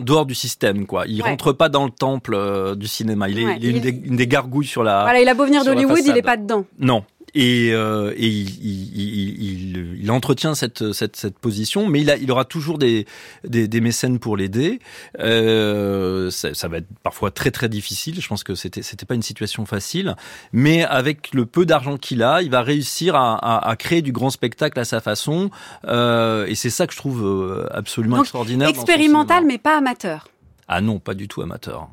dehors, 0.00 0.26
du 0.26 0.34
système, 0.34 0.86
quoi. 0.86 1.04
Il 1.06 1.22
rentre 1.22 1.52
pas 1.52 1.68
dans 1.68 1.84
le 1.84 1.90
temple 1.90 2.34
euh, 2.34 2.74
du 2.74 2.86
cinéma. 2.86 3.28
Il 3.28 3.38
est, 3.38 3.42
une, 3.62 4.16
des, 4.16 4.26
gargouilles 4.26 4.66
sur 4.66 4.82
la. 4.82 5.02
Voilà, 5.02 5.20
il 5.20 5.28
a 5.28 5.34
beau 5.34 5.44
venir 5.44 5.64
d'Hollywood, 5.64 6.00
il 6.04 6.16
est 6.16 6.22
pas 6.22 6.36
dedans. 6.36 6.64
Non, 6.78 7.04
et, 7.38 7.70
euh, 7.74 8.14
et 8.16 8.26
il, 8.26 8.98
il, 8.98 9.98
il, 10.00 10.10
entretient 10.10 10.54
cette, 10.54 10.92
cette, 10.94 11.16
cette, 11.16 11.38
position, 11.38 11.86
mais 11.86 12.00
il, 12.00 12.10
a, 12.10 12.16
il 12.16 12.32
aura 12.32 12.46
toujours 12.46 12.78
des, 12.78 13.06
des, 13.44 13.68
des 13.68 13.80
mécènes 13.82 14.18
pour 14.18 14.38
l'aider. 14.38 14.80
Euh, 15.18 16.30
ça, 16.30 16.54
ça, 16.54 16.68
va 16.68 16.78
être 16.78 16.88
parfois 17.02 17.30
très 17.30 17.50
très 17.50 17.68
difficile. 17.68 18.22
Je 18.22 18.26
pense 18.26 18.42
que 18.42 18.54
c'était 18.54 18.80
c'était 18.80 19.04
pas 19.04 19.14
une 19.14 19.22
situation 19.22 19.66
facile, 19.66 20.16
mais 20.54 20.82
avec 20.84 21.34
le 21.34 21.44
peu 21.44 21.66
d'argent 21.66 21.98
qu'il 21.98 22.22
a, 22.22 22.40
il 22.40 22.50
va 22.50 22.62
réussir 22.62 23.14
à, 23.14 23.34
à, 23.34 23.68
à, 23.68 23.76
créer 23.76 24.00
du 24.00 24.12
grand 24.12 24.30
spectacle 24.30 24.80
à 24.80 24.86
sa 24.86 25.02
façon. 25.02 25.50
Euh, 25.84 26.46
et 26.46 26.54
c'est 26.54 26.70
ça 26.70 26.86
que 26.86 26.94
je 26.94 26.98
trouve 26.98 27.68
absolument 27.70 28.20
extraordinaire. 28.20 28.70
Expérimental, 28.70 29.44
mais 29.44 29.58
pas 29.58 29.76
amateur. 29.76 30.28
Ah 30.68 30.80
non, 30.80 31.00
pas 31.00 31.12
du 31.12 31.28
tout 31.28 31.42
amateur. 31.42 31.90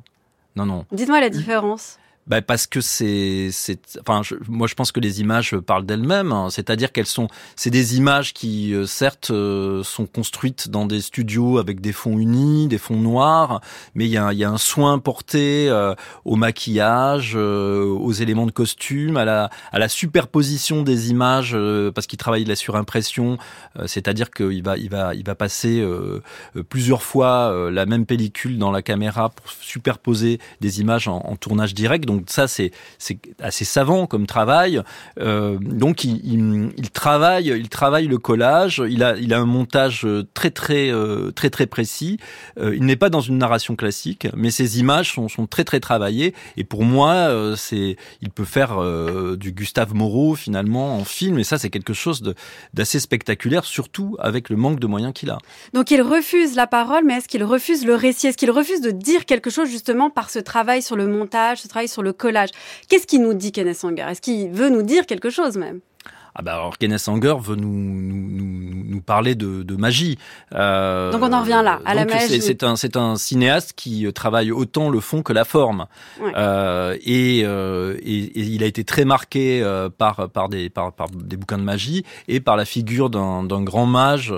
Non, 0.56 0.66
non. 0.66 0.86
Dites-moi 0.94 1.20
la 1.20 1.30
différence 1.30 1.98
bah 2.28 2.42
parce 2.42 2.68
que 2.68 2.80
c'est, 2.80 3.50
c'est, 3.52 4.00
enfin, 4.00 4.22
moi 4.48 4.68
je 4.68 4.76
pense 4.76 4.92
que 4.92 5.00
les 5.00 5.20
images 5.20 5.58
parlent 5.58 5.86
d'elles-mêmes. 5.86 6.32
Hein. 6.32 6.50
C'est-à-dire 6.50 6.92
qu'elles 6.92 7.06
sont, 7.06 7.28
c'est 7.56 7.70
des 7.70 7.98
images 7.98 8.34
qui, 8.34 8.74
euh, 8.74 8.86
certes, 8.86 9.32
euh, 9.32 9.84
sont 9.84 10.06
construites 10.06 10.70
dans 10.70 10.86
des 10.86 11.02
studios 11.02 11.58
avec 11.58 11.82
des 11.82 11.92
fonds 11.92 12.18
unis, 12.18 12.68
des 12.68 12.78
fonds 12.78 12.98
noirs, 12.98 13.62
mais 13.96 14.06
il 14.06 14.12
y 14.12 14.18
a, 14.18 14.32
y 14.32 14.44
a 14.44 14.50
un 14.50 14.58
soin 14.58 15.00
porté 15.00 15.68
euh, 15.70 15.96
au 16.24 16.36
maquillage, 16.36 17.36
aux 17.36 18.12
éléments 18.12 18.46
de 18.46 18.52
costume, 18.52 19.18
à 19.18 19.26
la, 19.26 19.50
à 19.72 19.80
la 19.80 19.90
superposition 19.90 20.84
des 20.84 21.10
images, 21.10 21.58
parce 21.94 22.08
qu'il 22.08 22.18
travaille 22.18 22.46
la 22.46 22.56
surimpression. 22.56 23.38
c'est-à-dire 23.86 24.32
qu'il 24.32 24.64
va, 24.64 24.78
il 24.78 24.90
va, 24.90 25.16
il 25.16 25.26
va 25.26 25.36
passer 25.36 25.86
plusieurs 26.70 27.04
fois 27.04 27.70
la 27.72 27.86
même 27.86 28.06
pellicule 28.06 28.58
dans 28.58 28.72
la 28.72 28.82
caméra 28.82 29.30
pour 29.30 29.50
superposer 29.50 30.40
des 30.62 30.82
images 30.82 31.08
en, 31.08 31.36
tournage 31.36 31.74
direct 31.74 32.06
ça 32.28 32.48
c'est 32.48 32.72
assez 33.40 33.66
savant 33.66 34.08
comme 34.08 34.28
travail. 34.28 34.82
Euh, 35.20 35.58
donc 35.60 36.04
il, 36.04 36.72
il, 36.78 36.90
travaille 36.92 37.48
il 37.48 37.70
travaille 37.70 38.08
le 38.08 38.18
collage. 38.18 38.82
Il 38.88 39.04
a 39.04 39.16
il 39.18 39.34
a 39.34 39.40
un 39.40 39.46
montage 39.46 40.08
très 40.34 40.52
très 40.52 40.92
euh, 40.92 41.32
très 41.32 41.50
très 41.50 41.66
précis. 41.66 42.18
Euh, 42.60 42.76
il 42.76 42.86
n'est 42.86 42.96
pas 42.96 43.10
dans 43.10 43.22
une 43.22 43.38
narration 43.38 43.76
classique, 43.76 44.28
mais 44.36 44.52
ses 44.52 44.80
images 44.80 45.14
sont, 45.14 45.28
sont 45.28 45.48
très 45.48 45.64
très 45.64 45.80
travaillées. 45.80 46.34
Et 46.58 46.64
pour 46.64 46.84
moi 46.84 47.54
c'est 47.56 47.98
il 48.22 48.30
peut 48.30 48.46
faire 48.46 48.78
du 49.38 49.52
Gustave 49.52 49.94
Moreau 49.94 50.36
finalement 50.36 50.98
en 50.98 51.04
film. 51.04 51.40
Et 51.40 51.44
ça 51.44 51.58
c'est 51.58 51.70
quelque 51.70 51.94
chose 51.94 52.24
d'assez 52.74 53.00
spectaculaire, 53.00 53.66
surtout 53.66 54.16
avec 54.20 54.50
le 54.50 54.56
manque 54.56 54.80
de 54.80 54.88
moyens 54.88 55.14
qu'il 55.14 55.30
a. 55.30 55.38
Donc 55.74 55.92
il 55.92 56.02
refuse 56.02 56.56
la 56.56 56.68
parole, 56.68 57.04
mais 57.06 57.16
est-ce 57.16 57.28
qu'il 57.28 57.44
refuse 57.44 57.86
le 57.86 57.96
récit? 57.96 58.28
Est-ce 58.28 58.38
qu'il 58.38 58.52
refuse 58.52 58.82
de 58.82 58.92
dire 58.92 59.26
quelque 59.26 59.50
chose 59.50 59.70
justement 59.70 60.10
par 60.10 60.30
ce 60.30 60.40
travail 60.40 60.82
sur 60.82 60.96
le 60.96 61.08
montage, 61.08 61.62
ce 61.62 61.68
travail 61.68 61.88
sur 61.88 62.03
le 62.04 62.14
collage. 62.14 62.50
Qu'est-ce 62.90 63.08
qu'il 63.08 63.22
nous 63.24 63.34
dit, 63.34 63.52
Kenneth 63.52 63.78
Sanger? 63.78 64.06
Est-ce 64.10 64.22
qu'il 64.22 64.52
veut 64.52 64.70
nous 64.70 64.84
dire 64.84 65.06
quelque 65.06 65.30
chose 65.30 65.58
même? 65.58 65.80
Ah 66.36 66.42
bah 66.42 66.56
alors 66.56 66.80
Kenneth 66.80 67.00
Sanger 67.00 67.36
veut 67.40 67.56
nous, 67.56 67.68
nous, 67.68 68.84
nous, 68.86 69.02
parler 69.02 69.36
de, 69.36 69.62
de 69.62 69.76
magie. 69.76 70.18
Euh, 70.54 71.12
donc 71.12 71.22
on 71.22 71.32
en 71.32 71.42
revient 71.42 71.62
là, 71.64 71.80
à 71.86 71.94
la 71.94 72.06
magie. 72.06 72.42
C'est 72.42 72.64
un, 72.64 72.76
c'est 72.76 72.98
un 72.98 73.18
cinéaste 73.18 73.74
qui 73.76 74.12
travaille 74.14 74.52
autant 74.52 74.90
le 74.90 75.00
fond 75.00 75.22
que 75.22 75.32
la 75.32 75.46
forme. 75.46 75.86
Euh, 76.36 76.98
et, 77.04 77.44
euh, 77.46 77.98
et, 78.02 78.18
et, 78.18 78.42
il 78.42 78.64
a 78.64 78.66
été 78.66 78.84
très 78.84 79.06
marqué 79.06 79.62
euh, 79.62 79.90
par, 79.96 80.28
par, 80.30 80.50
des, 80.50 80.72
par, 80.72 80.92
par 80.94 81.10
des 81.12 81.38
bouquins 81.38 81.60
de 81.60 81.64
magie 81.64 82.04
et 82.28 82.40
par 82.40 82.58
la 82.58 82.66
figure 82.66 83.12
d'un 83.12 83.62
grand 83.62 83.86
mage 83.86 84.34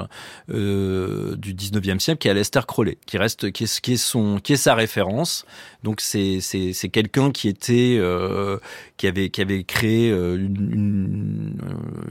euh, 0.54 1.38
du 1.38 1.54
19e 1.54 2.00
siècle 2.00 2.20
qui 2.20 2.28
est 2.28 2.32
Aleister 2.32 2.62
Crowley, 2.68 2.98
qui 3.06 3.18
reste, 3.18 3.52
qui 3.52 3.64
est, 3.64 3.80
qui 3.80 3.94
est, 3.94 3.98
son, 3.98 4.40
qui 4.40 4.52
est 4.54 4.58
sa 4.58 4.76
référence. 4.76 5.46
Donc 5.86 6.02
c'est, 6.02 6.40
c'est, 6.42 6.90
quelqu'un 6.90 7.32
qui 7.32 7.48
était, 7.48 7.96
euh, 8.00 8.58
qui 8.98 9.08
avait, 9.08 9.30
qui 9.30 9.42
avait 9.42 9.64
créé 9.64 10.10
une, 10.10 11.56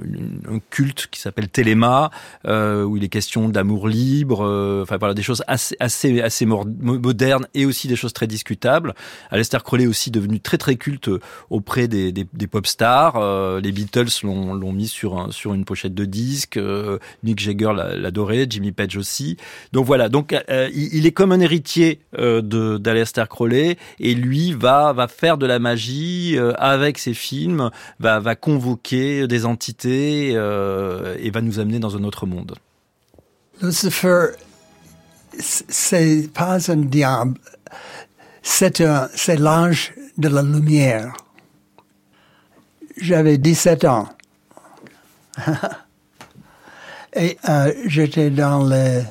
une 0.04 0.24
un 0.48 0.60
culte 0.70 1.08
qui 1.10 1.20
s'appelle 1.20 1.48
Téléma, 1.48 2.10
euh, 2.46 2.84
où 2.84 2.96
il 2.96 3.04
est 3.04 3.08
question 3.08 3.48
d'amour 3.48 3.88
libre, 3.88 4.44
euh, 4.44 4.84
voilà 4.88 5.14
des 5.14 5.22
choses 5.22 5.42
assez 5.46 5.76
assez 5.80 6.20
assez 6.20 6.46
modernes 6.46 7.46
et 7.54 7.66
aussi 7.66 7.88
des 7.88 7.96
choses 7.96 8.12
très 8.12 8.26
discutables. 8.26 8.94
Aleister 9.30 9.58
Crowley 9.64 9.86
aussi 9.86 10.10
devenu 10.10 10.40
très 10.40 10.58
très 10.58 10.76
culte 10.76 11.10
auprès 11.50 11.88
des, 11.88 12.12
des, 12.12 12.46
pop 12.46 12.66
stars. 12.66 13.16
Euh, 13.16 13.60
les 13.60 13.72
Beatles 13.72 14.08
l'ont 14.22 14.72
mis 14.72 14.88
sur 14.88 15.18
un, 15.18 15.30
sur 15.30 15.54
une 15.54 15.64
pochette 15.64 15.94
de 15.94 16.04
disque. 16.04 16.56
Euh, 16.56 16.98
Mick 17.22 17.40
Jagger 17.40 17.72
l'adorait, 17.74 18.46
Jimmy 18.48 18.72
Page 18.72 18.96
aussi. 18.96 19.36
Donc 19.72 19.86
voilà, 19.86 20.08
donc 20.08 20.34
il, 20.48 20.94
il, 20.94 21.06
est 21.06 21.12
comme 21.12 21.32
un 21.32 21.40
héritier 21.40 22.00
de 22.18 22.78
d'Aleister 22.78 23.24
Crowley 23.28 23.63
et 24.00 24.14
lui 24.14 24.52
va 24.52 24.92
va 24.92 25.08
faire 25.08 25.38
de 25.38 25.46
la 25.46 25.58
magie 25.58 26.38
avec 26.58 26.98
ses 26.98 27.14
films, 27.14 27.70
va 28.00 28.20
va 28.20 28.34
convoquer 28.36 29.26
des 29.26 29.46
entités 29.46 30.32
euh, 30.34 31.16
et 31.18 31.30
va 31.30 31.40
nous 31.40 31.58
amener 31.58 31.78
dans 31.78 31.96
un 31.96 32.04
autre 32.04 32.26
monde. 32.26 32.54
Lucifer, 33.62 34.28
c'est 35.38 36.28
pas 36.32 36.70
un 36.70 36.76
diable, 36.76 37.38
c'est 38.42 38.80
l'ange 39.38 39.92
de 40.18 40.28
la 40.28 40.42
lumière. 40.42 41.12
J'avais 42.96 43.38
17 43.38 43.84
ans. 43.84 44.08
Et 47.16 47.38
euh, 47.48 47.72
j'étais 47.86 48.30
dans 48.30 48.64
le 48.64 49.02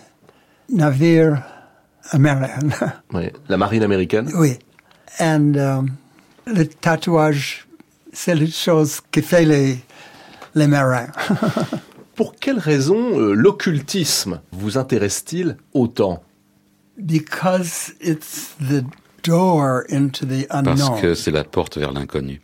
navire 0.69 1.41
américain. 2.11 2.59
Oui, 3.13 3.29
la 3.49 3.57
marine 3.57 3.83
américaine. 3.83 4.29
Oui. 4.35 4.57
Et 5.19 5.23
um, 5.23 5.87
le 6.45 6.65
tatouage, 6.65 7.67
c'est 8.11 8.35
la 8.35 8.47
chose 8.47 9.01
qui 9.11 9.21
fait 9.21 9.45
les, 9.45 9.77
les 10.55 10.67
marins. 10.67 11.11
Pour 12.15 12.35
quelle 12.35 12.59
raison 12.59 13.19
euh, 13.19 13.33
l'occultisme 13.33 14.41
vous 14.51 14.77
intéresse-t-il 14.77 15.57
autant? 15.73 16.23
Because 16.97 17.93
it's 18.01 18.55
the 18.59 18.83
door 19.23 19.83
into 19.89 20.25
the 20.25 20.45
unknown. 20.51 20.75
Parce 20.75 21.01
que 21.01 21.15
c'est 21.15 21.31
la 21.31 21.43
porte 21.43 21.77
vers 21.77 21.91
l'inconnu. 21.91 22.41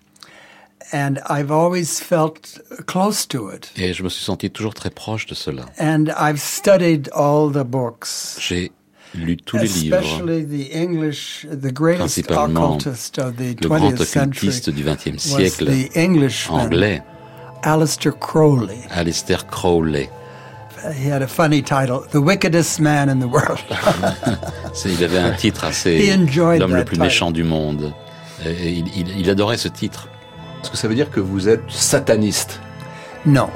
And 0.92 1.20
I've 1.30 1.52
always 1.52 2.00
felt 2.00 2.60
close 2.88 3.28
to 3.28 3.52
it. 3.52 3.72
Et 3.76 3.94
je 3.94 4.02
me 4.02 4.10
suis 4.10 4.24
senti 4.24 4.50
toujours 4.50 4.74
très 4.74 4.90
proche 4.90 5.28
de 5.28 5.36
cela. 5.36 5.66
And 5.80 6.06
I've 6.18 6.40
studied 6.40 7.12
all 7.14 7.52
the 7.52 7.64
books. 7.64 8.38
J'ai 8.40 8.72
lu 9.16 9.38
tous 9.38 9.58
les 9.58 9.68
livres, 9.68 10.00
the 10.26 10.76
English, 10.76 11.48
the 11.50 11.74
principalement 11.74 12.78
le 12.78 13.54
grand 13.68 14.00
occultiste 14.00 14.70
du 14.70 14.84
XXe 14.84 15.18
siècle, 15.18 15.70
anglais, 16.50 17.02
Aleister 17.64 18.12
Crowley. 18.20 18.78
Aleister 18.92 19.38
Crowley. 19.50 20.10
He 20.96 21.12
had 21.12 21.22
a 21.22 21.28
funny 21.28 21.62
title, 21.62 22.06
The 22.12 22.22
Wickedest 22.22 22.80
Man 22.80 23.10
in 23.10 23.20
the 23.20 23.28
World. 23.28 23.60
il 24.86 25.04
avait 25.04 25.18
un 25.20 25.34
titre 25.34 25.66
assez 25.66 26.16
l'homme 26.58 26.76
le 26.76 26.86
plus 26.86 26.98
méchant 26.98 27.32
du 27.32 27.44
monde. 27.44 27.94
Et 28.46 28.70
il, 28.70 28.88
il, 28.96 29.20
il 29.20 29.30
adorait 29.30 29.58
ce 29.58 29.68
titre. 29.68 30.08
Est-ce 30.62 30.72
que 30.72 30.78
ça 30.78 30.88
veut 30.88 30.96
dire 30.96 31.10
que 31.10 31.20
vous 31.20 31.50
êtes 31.50 31.70
sataniste? 31.70 32.62
Non. 33.26 33.50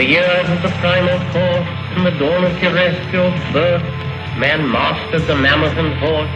The 0.00 0.08
years 0.08 0.48
of 0.48 0.62
the 0.62 0.72
primal 0.80 1.20
force, 1.28 1.68
in 1.94 2.04
the 2.04 2.16
dawn 2.16 2.42
of 2.42 2.56
terrestrial 2.58 3.28
birth, 3.52 3.84
man 4.40 4.64
mastered 4.64 5.20
the 5.28 5.36
mammoth 5.36 5.76
and 5.76 5.92
horse, 6.00 6.32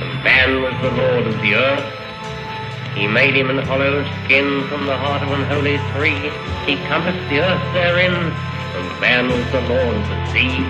and 0.00 0.24
man 0.24 0.62
was 0.62 0.72
the 0.80 0.90
lord 0.96 1.26
of 1.26 1.36
the 1.42 1.54
earth. 1.54 2.96
He 2.96 3.06
made 3.06 3.36
him 3.36 3.50
an 3.50 3.58
hollow 3.66 4.02
skin 4.24 4.66
from 4.68 4.86
the 4.86 4.96
heart 4.96 5.22
of 5.22 5.28
an 5.28 5.44
holy 5.44 5.76
tree. 5.92 6.16
He 6.64 6.80
compassed 6.88 7.28
the 7.28 7.44
earth 7.44 7.74
therein, 7.74 8.14
and 8.16 8.86
man 8.98 9.28
was 9.28 9.44
the 9.52 9.60
lord 9.68 9.94
of 9.94 10.08
the 10.08 10.18
sea. 10.32 10.64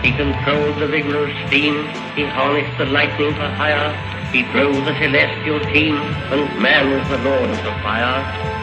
He 0.00 0.16
controlled 0.16 0.80
the 0.80 0.88
vigor 0.88 1.28
of 1.28 1.48
steam. 1.48 1.84
He 2.16 2.24
harnessed 2.24 2.78
the 2.78 2.86
lightning 2.86 3.34
for 3.34 3.50
hire. 3.60 3.92
He 4.32 4.40
drove 4.56 4.86
the 4.86 4.96
celestial 4.96 5.60
team, 5.68 5.96
and 6.32 6.48
man 6.62 6.96
was 6.96 7.06
the 7.10 7.18
lord 7.18 7.50
of 7.50 7.62
the 7.62 7.76
fire 7.84 8.55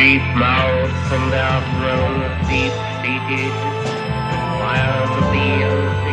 deep 0.00 0.22
mouths 0.34 1.12
and 1.12 1.30
from 1.76 2.20
the 2.20 2.30
deep 2.48 2.72
seated, 3.02 3.52
wild 4.58 5.12
fields 5.30 6.09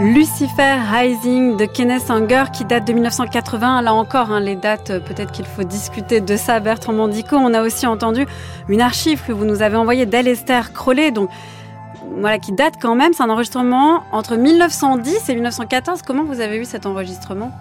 Lucifer 0.00 0.76
Rising 0.90 1.56
de 1.56 1.66
Kenneth 1.66 2.10
Anger 2.10 2.46
qui 2.52 2.64
date 2.64 2.84
de 2.84 2.92
1980. 2.92 3.80
Là 3.82 3.94
encore, 3.94 4.32
hein, 4.32 4.40
les 4.40 4.56
dates, 4.56 4.90
euh, 4.90 4.98
peut-être 4.98 5.30
qu'il 5.30 5.44
faut 5.44 5.62
discuter 5.62 6.20
de 6.20 6.36
ça, 6.36 6.58
Bertrand 6.58 6.92
Mandico. 6.92 7.36
On 7.36 7.54
a 7.54 7.62
aussi 7.62 7.86
entendu 7.86 8.26
une 8.68 8.80
archive 8.80 9.22
que 9.24 9.30
vous 9.30 9.44
nous 9.44 9.62
avez 9.62 9.76
envoyée 9.76 10.04
d'Alester 10.04 10.62
Crowley, 10.74 11.12
donc 11.12 11.30
voilà, 12.18 12.40
qui 12.40 12.50
date 12.50 12.74
quand 12.82 12.96
même. 12.96 13.12
C'est 13.12 13.22
un 13.22 13.30
enregistrement 13.30 14.02
entre 14.10 14.34
1910 14.34 15.28
et 15.28 15.34
1914. 15.34 16.02
Comment 16.02 16.24
vous 16.24 16.40
avez 16.40 16.56
eu 16.56 16.64
cet 16.64 16.86
enregistrement? 16.86 17.52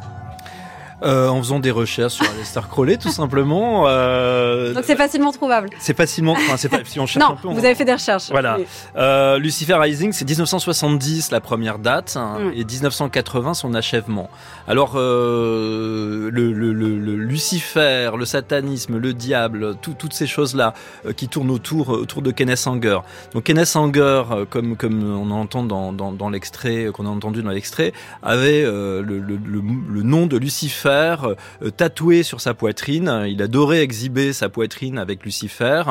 Euh, 1.04 1.28
en 1.28 1.40
faisant 1.42 1.60
des 1.60 1.72
recherches 1.72 2.14
sur 2.14 2.26
Aleister 2.30 2.62
Crowley, 2.70 2.98
tout 2.98 3.10
simplement. 3.10 3.86
Euh, 3.88 4.74
Donc 4.74 4.84
c'est 4.86 4.96
facilement 4.96 5.32
trouvable. 5.32 5.70
C'est 5.80 5.96
facilement, 5.96 6.34
enfin, 6.34 6.58
c'est 6.58 6.70
si 6.88 7.00
on 7.00 7.06
cherche 7.06 7.26
un 7.32 7.36
peu. 7.36 7.48
vous 7.50 7.66
avez 7.66 7.76
fait 7.76 7.86
des 7.86 7.94
recherches. 7.94 8.30
Voilà. 8.32 8.58
Euh, 8.96 9.38
Lucifer 9.40 9.76
Rising, 9.76 10.12
c'est 10.14 10.28
1970 10.28 11.32
la 11.32 11.42
première 11.42 11.80
date 11.80 12.16
hein, 12.18 12.38
et 12.56 12.64
1980 12.64 13.54
son 13.54 13.74
achèvement. 13.74 14.30
Alors 14.68 14.94
euh, 14.96 16.30
le, 16.32 16.52
le, 16.54 16.74
le, 16.74 17.16
Lucifer, 17.16 18.12
le 18.18 18.26
satanisme, 18.26 18.98
le 18.98 19.14
diable, 19.14 19.76
toutes 19.82 20.14
ces 20.14 20.28
choses-là 20.28 20.74
euh, 21.06 21.14
qui 21.14 21.28
tournent 21.28 21.52
autour 21.52 21.90
autour 21.90 22.22
de 22.22 22.32
Kenneth 22.32 22.66
Anger. 22.68 23.00
Donc 23.34 23.44
Kenneth 23.44 23.76
Anger, 23.76 24.24
euh, 24.32 24.46
comme 24.50 24.76
comme 24.78 25.04
on 25.04 25.32
entend 25.32 25.64
dans, 25.64 25.92
dans, 25.92 26.12
dans 26.12 26.30
l'extrait 26.30 26.88
qu'on 26.94 27.06
a 27.06 27.10
entendu 27.10 27.44
dans 27.44 27.50
l'extrait, 27.52 27.94
avait 28.22 28.64
le, 28.64 29.02
le, 29.02 29.40
le 29.40 30.04
nom 30.04 30.26
de 30.28 30.38
Lucifer 30.38 30.93
Lucifer 30.94 31.36
tatoué 31.78 32.24
sur 32.24 32.42
sa 32.42 32.54
poitrine. 32.54 33.26
Il 33.28 33.42
adorait 33.42 33.82
exhiber 33.82 34.34
sa 34.34 34.50
poitrine 34.50 34.98
avec 34.98 35.24
Lucifer. 35.24 35.84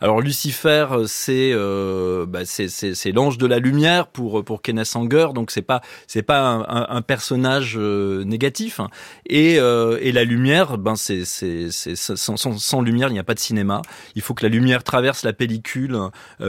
Alors 0.00 0.20
Lucifer, 0.20 0.86
c'est 1.06 1.52
bah, 2.26 2.40
c'est 2.44 3.12
l'ange 3.12 3.38
de 3.38 3.46
la 3.46 3.58
lumière 3.58 4.06
pour 4.08 4.44
pour 4.44 4.62
Kenneth 4.62 4.94
Anger, 4.94 5.28
donc 5.34 5.50
c'est 5.50 5.62
pas 5.62 5.80
c'est 6.06 6.22
pas 6.22 6.64
un, 6.68 7.02
personnage 7.02 7.78
négatif. 7.78 8.80
Et, 9.26 9.54
et 9.54 10.12
la 10.12 10.24
lumière, 10.24 10.78
ben 10.78 10.96
c'est 10.96 11.24
c'est 11.24 11.70
sans, 11.70 12.36
sans, 12.36 12.58
sans, 12.58 12.82
lumière 12.82 13.08
il 13.08 13.12
n'y 13.12 13.18
a 13.18 13.24
pas 13.24 13.34
de 13.34 13.40
cinéma. 13.40 13.82
Il 14.14 14.22
faut 14.22 14.34
que 14.34 14.44
la 14.44 14.50
lumière 14.50 14.84
traverse 14.84 15.24
la 15.24 15.32
pellicule 15.32 15.96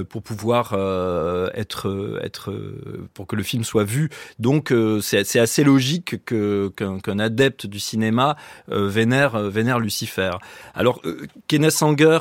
pour 0.09 0.21
pouvoir 0.23 0.73
être 1.55 2.19
être 2.23 2.53
pour 3.13 3.27
que 3.27 3.35
le 3.35 3.43
film 3.43 3.63
soit 3.63 3.83
vu. 3.83 4.09
Donc 4.39 4.73
c'est 5.01 5.39
assez 5.39 5.63
logique 5.63 6.23
que 6.25 6.71
qu'un 6.75 7.19
adepte 7.19 7.65
du 7.65 7.79
cinéma 7.79 7.90
vénère 8.67 9.39
vénère 9.39 9.79
Lucifer. 9.79 10.31
Alors 10.73 11.01
Kenneth 11.47 11.81
Anger 11.81 12.19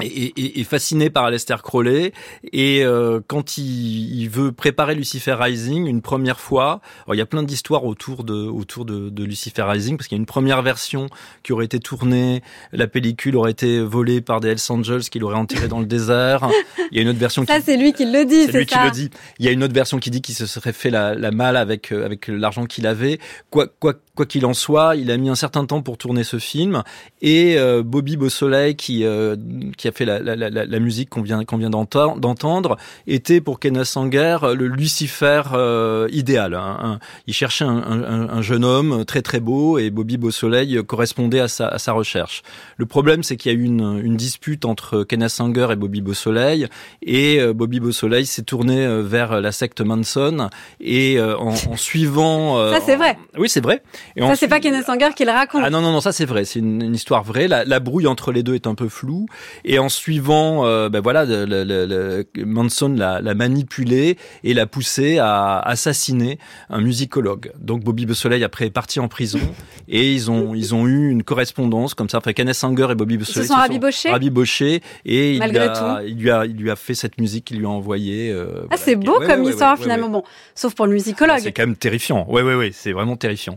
est, 0.00 0.58
est, 0.58 0.64
fasciné 0.64 1.10
par 1.10 1.24
Aleister 1.24 1.56
Crowley 1.62 2.12
et 2.52 2.84
euh, 2.84 3.20
quand 3.26 3.56
il, 3.56 4.20
il, 4.20 4.28
veut 4.28 4.52
préparer 4.52 4.94
Lucifer 4.94 5.32
Rising 5.32 5.86
une 5.86 6.02
première 6.02 6.40
fois, 6.40 6.80
alors 7.04 7.14
il 7.14 7.18
y 7.18 7.22
a 7.22 7.26
plein 7.26 7.42
d'histoires 7.42 7.84
autour 7.84 8.24
de 8.24 8.34
autour 8.34 8.84
de, 8.84 9.08
de, 9.08 9.24
Lucifer 9.24 9.62
Rising 9.62 9.96
parce 9.96 10.08
qu'il 10.08 10.16
y 10.16 10.18
a 10.18 10.20
une 10.20 10.26
première 10.26 10.62
version 10.62 11.08
qui 11.42 11.52
aurait 11.52 11.64
été 11.64 11.78
tournée, 11.78 12.42
la 12.72 12.86
pellicule 12.86 13.36
aurait 13.36 13.52
été 13.52 13.80
volée 13.80 14.20
par 14.20 14.40
des 14.40 14.48
Hells 14.48 14.70
Angels 14.70 15.02
qui 15.02 15.18
l'auraient 15.18 15.36
enterré 15.36 15.68
dans 15.68 15.80
le 15.80 15.86
désert. 15.86 16.48
Il 16.90 16.96
y 16.96 17.00
a 17.00 17.02
une 17.02 17.08
autre 17.08 17.18
version. 17.18 17.44
Ça 17.46 17.60
c'est 17.60 17.76
lui 17.76 17.92
qui 17.92 18.04
le 18.04 18.24
dit, 18.24 18.44
c'est 18.44 18.58
lui 18.58 18.66
qui 18.66 18.78
le 18.78 18.90
dit. 18.90 19.10
Il 19.38 19.46
y 19.46 19.48
a 19.48 19.52
une 19.52 19.64
autre 19.64 19.74
version 19.74 19.98
qui 19.98 20.10
dit 20.10 20.20
qu'il 20.20 20.34
se 20.34 20.46
serait 20.46 20.72
fait 20.72 20.90
la, 20.90 21.14
la 21.14 21.30
malle 21.30 21.56
avec 21.56 21.92
euh, 21.92 22.04
avec 22.04 22.28
l'argent 22.28 22.66
qu'il 22.66 22.86
avait. 22.86 23.18
Quoi 23.50 23.66
quoi 23.66 23.94
quoi 24.16 24.26
qu'il 24.26 24.44
en 24.46 24.54
soit, 24.54 24.96
il 24.96 25.10
a 25.12 25.16
mis 25.16 25.28
un 25.28 25.36
certain 25.36 25.64
temps 25.66 25.82
pour 25.82 25.98
tourner 25.98 26.24
ce 26.24 26.38
film 26.38 26.82
et 27.22 27.56
euh, 27.58 27.82
Bobby 27.84 28.16
Beausoleil 28.16 28.74
qui 28.74 29.04
euh, 29.04 29.36
qui 29.76 29.86
a 29.86 29.92
fait 29.92 30.04
la, 30.04 30.18
la, 30.18 30.34
la, 30.34 30.50
la 30.50 30.78
musique 30.80 31.10
qu'on 31.10 31.22
vient 31.22 31.44
qu'on 31.44 31.58
vient 31.58 31.70
d'entendre 31.70 32.76
était 33.06 33.40
pour 33.40 33.60
Kenneth 33.60 33.84
Sanger 33.84 34.38
le 34.54 34.66
Lucifer 34.66 35.42
euh, 35.52 36.08
idéal. 36.10 36.54
Hein. 36.54 36.98
il 37.26 37.34
cherchait 37.34 37.64
un, 37.64 37.76
un, 37.76 38.28
un, 38.30 38.42
jeune 38.42 38.64
homme 38.64 39.04
très 39.04 39.20
très 39.20 39.38
beau 39.38 39.78
et 39.78 39.90
Bobby 39.90 40.16
Beausoleil 40.16 40.80
correspondait 40.86 41.40
à 41.40 41.48
sa, 41.48 41.68
à 41.68 41.78
sa 41.78 41.92
recherche. 41.92 42.42
Le 42.78 42.86
problème 42.86 43.22
c'est 43.22 43.36
qu'il 43.36 43.52
y 43.52 43.54
a 43.54 43.58
eu 43.58 43.64
une, 43.64 44.00
une, 44.02 44.16
dispute 44.16 44.64
entre 44.64 45.04
Kenneth 45.04 45.30
Sanger 45.30 45.68
et 45.72 45.76
Bobby 45.76 46.00
Beausoleil 46.00 46.68
et 47.02 47.38
Bobby 47.52 47.80
Beausoleil 47.80 48.24
s'est 48.24 48.42
tourné 48.42 49.02
vers 49.02 49.42
la 49.42 49.52
secte 49.52 49.82
Manson 49.82 50.48
et 50.80 51.20
en, 51.20 51.48
en, 51.48 51.76
suivant. 51.76 52.72
Ça 52.72 52.80
c'est 52.80 52.96
vrai. 52.96 53.18
Oui 53.36 53.50
c'est 53.50 53.62
vrai 53.62 53.82
ça, 54.18 54.36
c'est 54.36 54.48
pas 54.48 54.60
Kenneth 54.60 54.86
Sanger 54.86 55.10
qui 55.14 55.24
le 55.24 55.30
raconte. 55.30 55.62
Ah 55.64 55.70
non, 55.70 55.80
non, 55.80 55.92
non, 55.92 56.00
ça 56.00 56.12
c'est 56.12 56.24
vrai. 56.24 56.44
C'est 56.44 56.58
une, 56.58 56.82
une, 56.82 56.94
histoire 56.94 57.22
vraie. 57.22 57.48
La, 57.48 57.64
la, 57.64 57.80
brouille 57.80 58.06
entre 58.06 58.32
les 58.32 58.42
deux 58.42 58.54
est 58.54 58.66
un 58.66 58.74
peu 58.74 58.88
floue. 58.88 59.26
Et 59.64 59.78
en 59.78 59.88
suivant, 59.88 60.66
euh, 60.66 60.88
ben 60.88 61.00
voilà, 61.00 61.24
le, 61.24 61.44
le, 61.44 61.64
le, 61.64 62.44
Manson 62.44 62.88
l'a, 62.88 63.20
l'a 63.20 63.34
manipulé 63.34 64.16
et 64.44 64.54
l'a 64.54 64.66
poussé 64.66 65.18
à 65.18 65.58
assassiner 65.60 66.38
un 66.70 66.80
musicologue. 66.80 67.52
Donc 67.58 67.84
Bobby 67.84 68.06
Beausoleil 68.06 68.42
après 68.44 68.66
est 68.66 68.70
parti 68.70 69.00
en 69.00 69.08
prison 69.08 69.40
et 69.88 70.12
ils 70.12 70.30
ont 70.30 70.54
ils 70.54 70.74
ont 70.74 70.86
eu 70.86 71.10
une 71.10 71.22
correspondance 71.22 71.94
comme 71.94 72.08
ça. 72.08 72.18
Enfin, 72.18 72.32
Kenneth 72.32 72.54
Sanger 72.54 72.88
et 72.90 72.94
Bobby 72.94 73.18
Beausoleil 73.18 73.44
ils 73.44 73.48
se 73.48 73.54
sont 73.54 73.60
rabibochés. 73.60 74.10
Rabibochés 74.10 74.82
et 75.04 75.38
Malgré 75.38 75.64
il, 75.64 75.70
a, 75.70 76.02
il 76.06 76.16
lui 76.16 76.30
a 76.30 76.46
il 76.46 76.56
lui 76.56 76.70
a 76.70 76.76
fait 76.76 76.94
cette 76.94 77.18
musique 77.20 77.46
qu'il 77.46 77.58
lui 77.58 77.66
a 77.66 77.70
envoyée. 77.70 78.30
Euh, 78.30 78.46
ah, 78.46 78.64
voilà, 78.70 78.82
c'est 78.82 78.96
beau 78.96 79.20
comme 79.20 79.44
histoire 79.44 79.78
finalement. 79.78 80.08
Bon, 80.08 80.22
sauf 80.54 80.74
pour 80.74 80.86
le 80.86 80.92
musicologue. 80.92 81.36
Ah, 81.38 81.40
c'est 81.40 81.52
quand 81.52 81.62
même 81.62 81.76
terrifiant. 81.76 82.26
Ouais, 82.28 82.42
ouais, 82.42 82.54
ouais. 82.54 82.70
C'est 82.72 82.92
vraiment 82.92 83.16
terrifiant. 83.16 83.56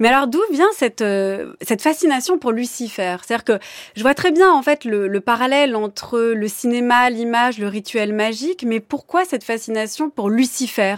Mais 0.00 0.08
alors 0.08 0.26
d'où 0.26 0.40
vient 0.52 0.68
cette 0.76 1.02
euh, 1.02 1.52
cette 1.62 1.82
fascination 1.82 2.38
pour 2.38 2.52
Lucifer? 2.52 3.16
C'est-à-dire 3.22 3.44
que 3.44 3.58
je 3.94 4.02
vois 4.02 4.14
très 4.14 4.32
bien 4.32 4.52
en 4.52 4.62
fait 4.62 4.84
le, 4.84 5.08
le 5.08 5.20
parallèle 5.20 5.76
entre 5.76 6.18
le 6.18 6.48
cinéma, 6.48 7.10
l'image, 7.10 7.58
le 7.58 7.68
rituel 7.68 8.12
magique, 8.12 8.64
mais 8.66 8.80
pourquoi 8.80 9.24
cette 9.24 9.44
fascination 9.44 10.10
pour 10.10 10.30
Lucifer, 10.30 10.96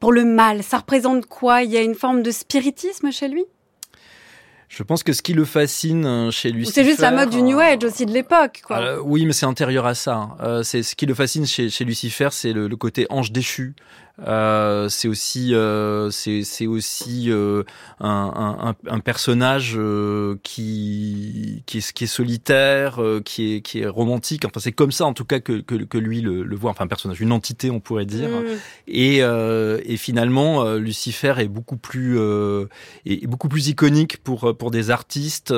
pour 0.00 0.12
le 0.12 0.24
mal 0.24 0.62
Ça 0.62 0.78
représente 0.78 1.26
quoi? 1.26 1.62
Il 1.62 1.70
y 1.70 1.76
a 1.76 1.82
une 1.82 1.94
forme 1.94 2.22
de 2.22 2.30
spiritisme 2.30 3.10
chez 3.10 3.28
lui? 3.28 3.44
Je 4.68 4.82
pense 4.82 5.02
que 5.02 5.12
ce 5.12 5.22
qui 5.22 5.32
le 5.32 5.44
fascine 5.44 6.04
euh, 6.04 6.30
chez 6.30 6.50
lui, 6.50 6.66
c'est 6.66 6.84
juste 6.84 6.98
la 6.98 7.12
mode 7.12 7.30
du 7.30 7.40
New 7.42 7.58
Age 7.58 7.84
aussi 7.84 8.04
de 8.04 8.12
l'époque. 8.12 8.62
Quoi. 8.66 8.78
Euh, 8.78 9.00
oui, 9.02 9.24
mais 9.24 9.32
c'est 9.32 9.46
antérieur 9.46 9.86
à 9.86 9.94
ça. 9.94 10.36
Euh, 10.42 10.62
c'est 10.64 10.82
ce 10.82 10.96
qui 10.96 11.06
le 11.06 11.14
fascine 11.14 11.46
chez, 11.46 11.70
chez 11.70 11.84
Lucifer, 11.84 12.28
c'est 12.32 12.52
le, 12.52 12.66
le, 12.66 12.76
côté 12.76 13.06
ange 13.08 13.30
déchu, 13.30 13.74
euh, 14.24 14.88
c'est 14.88 15.08
aussi 15.08 15.54
euh, 15.54 16.10
c'est 16.10 16.66
aussi 16.66 17.30
euh, 17.30 17.64
un, 18.00 18.74
un, 18.88 18.90
un, 18.90 19.00
personnage 19.00 19.74
euh, 19.76 20.36
qui 20.42 21.62
qui 21.66 21.78
est, 21.78 21.92
qui 21.92 22.04
est 22.04 22.06
solitaire, 22.06 23.02
euh, 23.02 23.20
qui 23.22 23.56
est 23.56 23.60
qui 23.60 23.80
est 23.80 23.86
romantique. 23.86 24.46
Enfin, 24.46 24.58
c'est 24.58 24.72
comme 24.72 24.90
ça 24.90 25.04
en 25.04 25.12
tout 25.12 25.26
cas 25.26 25.40
que 25.40 25.60
que, 25.60 25.74
que 25.74 25.98
lui 25.98 26.22
le, 26.22 26.44
le, 26.44 26.56
voit. 26.56 26.70
Enfin, 26.70 26.84
un 26.84 26.88
personnage, 26.88 27.20
une 27.20 27.32
entité, 27.32 27.70
on 27.70 27.80
pourrait 27.80 28.06
dire. 28.06 28.30
Mm. 28.30 28.44
Et 28.88 29.18
et 29.18 29.96
finalement, 29.98 30.74
Lucifer 30.74 31.34
est 31.38 31.48
beaucoup 31.48 31.76
plus 31.76 32.18
est 33.04 33.26
beaucoup 33.26 33.48
plus 33.48 33.68
iconique 33.68 34.22
pour 34.22 34.56
pour 34.56 34.70
des 34.70 34.90
artistes 34.90 35.52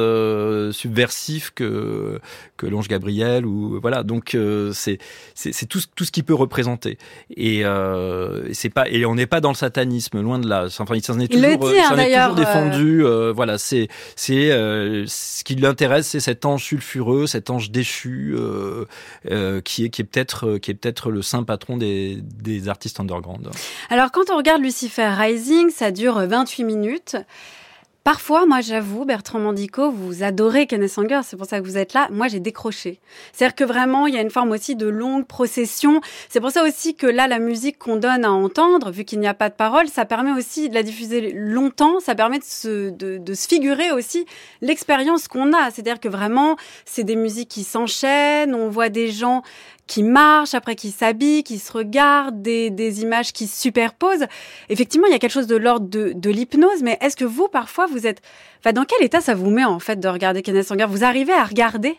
subversifs 0.73 1.53
que 1.55 2.21
que 2.57 2.67
l'ange 2.67 2.89
Gabriel 2.89 3.47
ou 3.47 3.81
voilà. 3.81 4.03
Donc 4.03 4.37
c'est 4.73 4.99
c'est 5.35 5.67
tout 5.67 5.81
tout 5.95 6.05
ce 6.05 6.11
qu'il 6.11 6.25
peut 6.25 6.35
représenter. 6.35 6.99
Et 7.37 7.63
c'est 8.53 8.71
pas 8.71 8.89
et 8.89 9.05
on 9.07 9.15
n'est 9.15 9.27
pas 9.27 9.41
dans 9.41 9.51
le 9.51 9.55
satanisme, 9.55 10.21
loin 10.21 10.39
de 10.39 10.49
là. 10.49 10.67
Enfin, 10.79 10.95
il 10.95 11.05
s'en 11.05 11.19
est 11.19 11.29
toujours, 11.29 11.71
dit, 11.71 11.79
hein, 11.79 11.99
est 11.99 12.15
toujours 12.15 12.35
défendu. 12.35 13.05
Euh, 13.05 13.33
voilà, 13.35 13.59
c'est 13.59 13.89
c'est 14.17 14.51
euh, 14.51 15.05
ce 15.07 15.45
qui 15.45 15.55
l'intéresse, 15.57 16.09
c'est 16.09 16.21
cet 16.21 16.45
ange 16.45 16.65
sulfureux, 16.65 17.27
cet 17.27 17.51
ange 17.51 17.71
déchu, 17.71 18.35
euh, 18.37 18.85
euh 19.31 19.61
qui 19.61 19.85
est 19.85 19.91
qui 19.91 20.03
est 20.03 20.05
peut-être 20.05 20.59
qui 20.59 20.71
est 20.71 20.75
peut-être 20.75 21.11
le 21.11 21.23
saint 21.23 21.43
patron 21.43 21.77
des 21.77 22.19
des 22.23 22.69
artistes 22.69 23.01
underground. 23.01 23.49
Alors, 23.91 24.11
quand 24.11 24.31
on 24.31 24.37
regarde 24.37 24.63
Lucifer 24.63 25.09
Rising, 25.09 25.71
ça 25.71 25.91
dure 25.91 26.15
28 26.15 26.65
minutes. 26.65 27.17
Parfois, 28.09 28.47
moi, 28.47 28.63
j'avoue, 28.63 29.05
Bertrand 29.05 29.39
Mandico, 29.39 29.91
vous 29.91 30.23
adorez 30.23 30.67
Kenneth 30.67 30.93
Sanger, 30.93 31.21
c'est 31.25 31.37
pour 31.37 31.45
ça 31.45 31.61
que 31.61 31.67
vous 31.67 31.77
êtes 31.77 31.93
là. 31.93 32.09
Moi, 32.11 32.27
j'ai 32.29 32.41
décroché. 32.41 33.01
C'est-à-dire 33.35 33.55
que 33.55 33.65
vraiment, 33.65 34.07
il 34.07 34.15
y 34.15 34.17
a 34.17 34.23
une 34.23 34.31
forme 34.31 34.51
aussi 34.51 34.77
de 34.77 34.87
longue 34.87 35.27
procession. 35.27 36.01
C'est 36.31 36.41
pour 36.41 36.51
ça 36.51 36.65
aussi 36.65 36.95
que 36.95 37.07
là, 37.07 37.29
la 37.29 37.39
musique 37.39 37.77
qu'on 37.77 37.97
donne 37.97 38.25
à 38.25 38.31
entendre, 38.31 38.91
vu 38.91 39.05
qu'il 39.05 39.21
n'y 39.21 39.27
a 39.27 39.35
pas 39.35 39.51
de 39.51 39.55
parole, 39.55 39.89
ça 39.89 40.07
permet 40.07 40.33
aussi 40.33 40.71
de 40.71 40.75
la 40.75 40.83
diffuser 40.83 41.33
longtemps. 41.35 42.01
Ça 42.01 42.15
permet 42.15 42.39
de 42.39 42.45
se, 42.45 42.89
de, 42.89 43.19
de 43.19 43.35
se 43.35 43.47
figurer 43.47 43.93
aussi 43.93 44.25
l'expérience 44.63 45.29
qu'on 45.29 45.53
a. 45.53 45.71
C'est-à-dire 45.71 46.01
que 46.01 46.09
vraiment, 46.09 46.57
c'est 46.87 47.05
des 47.05 47.15
musiques 47.15 47.51
qui 47.51 47.63
s'enchaînent. 47.63 48.55
On 48.55 48.71
voit 48.71 48.89
des 48.89 49.11
gens 49.11 49.43
qui 49.89 50.05
marchent, 50.05 50.55
après 50.55 50.77
qui 50.77 50.93
s'habillent, 50.93 51.43
qui 51.43 51.59
se 51.59 51.73
regardent, 51.73 52.41
des, 52.41 52.71
des, 52.71 53.03
images 53.03 53.33
qui 53.33 53.49
se 53.49 53.61
superposent. 53.61 54.27
Effectivement, 54.69 55.09
il 55.09 55.13
y 55.13 55.17
a 55.17 55.19
quelque 55.19 55.33
chose 55.33 55.49
de 55.49 55.57
l'ordre 55.57 55.89
de, 55.89 56.13
de 56.15 56.31
l'hypnose, 56.31 56.83
mais 56.83 56.97
est-ce 57.01 57.17
que 57.17 57.25
vous, 57.25 57.49
parfois, 57.49 57.87
vous 57.87 58.07
êtes... 58.07 58.23
Enfin, 58.61 58.73
dans 58.73 58.85
quel 58.85 59.05
état 59.05 59.21
ça 59.21 59.35
vous 59.35 59.51
met, 59.51 59.65
en 59.65 59.81
fait, 59.81 59.99
de 59.99 60.09
regarder 60.09 60.43
Kenneth 60.43 60.67
Sanger 60.67 60.87
Vous 60.89 61.03
arrivez 61.03 61.33
à 61.33 61.45
regarder? 61.45 61.99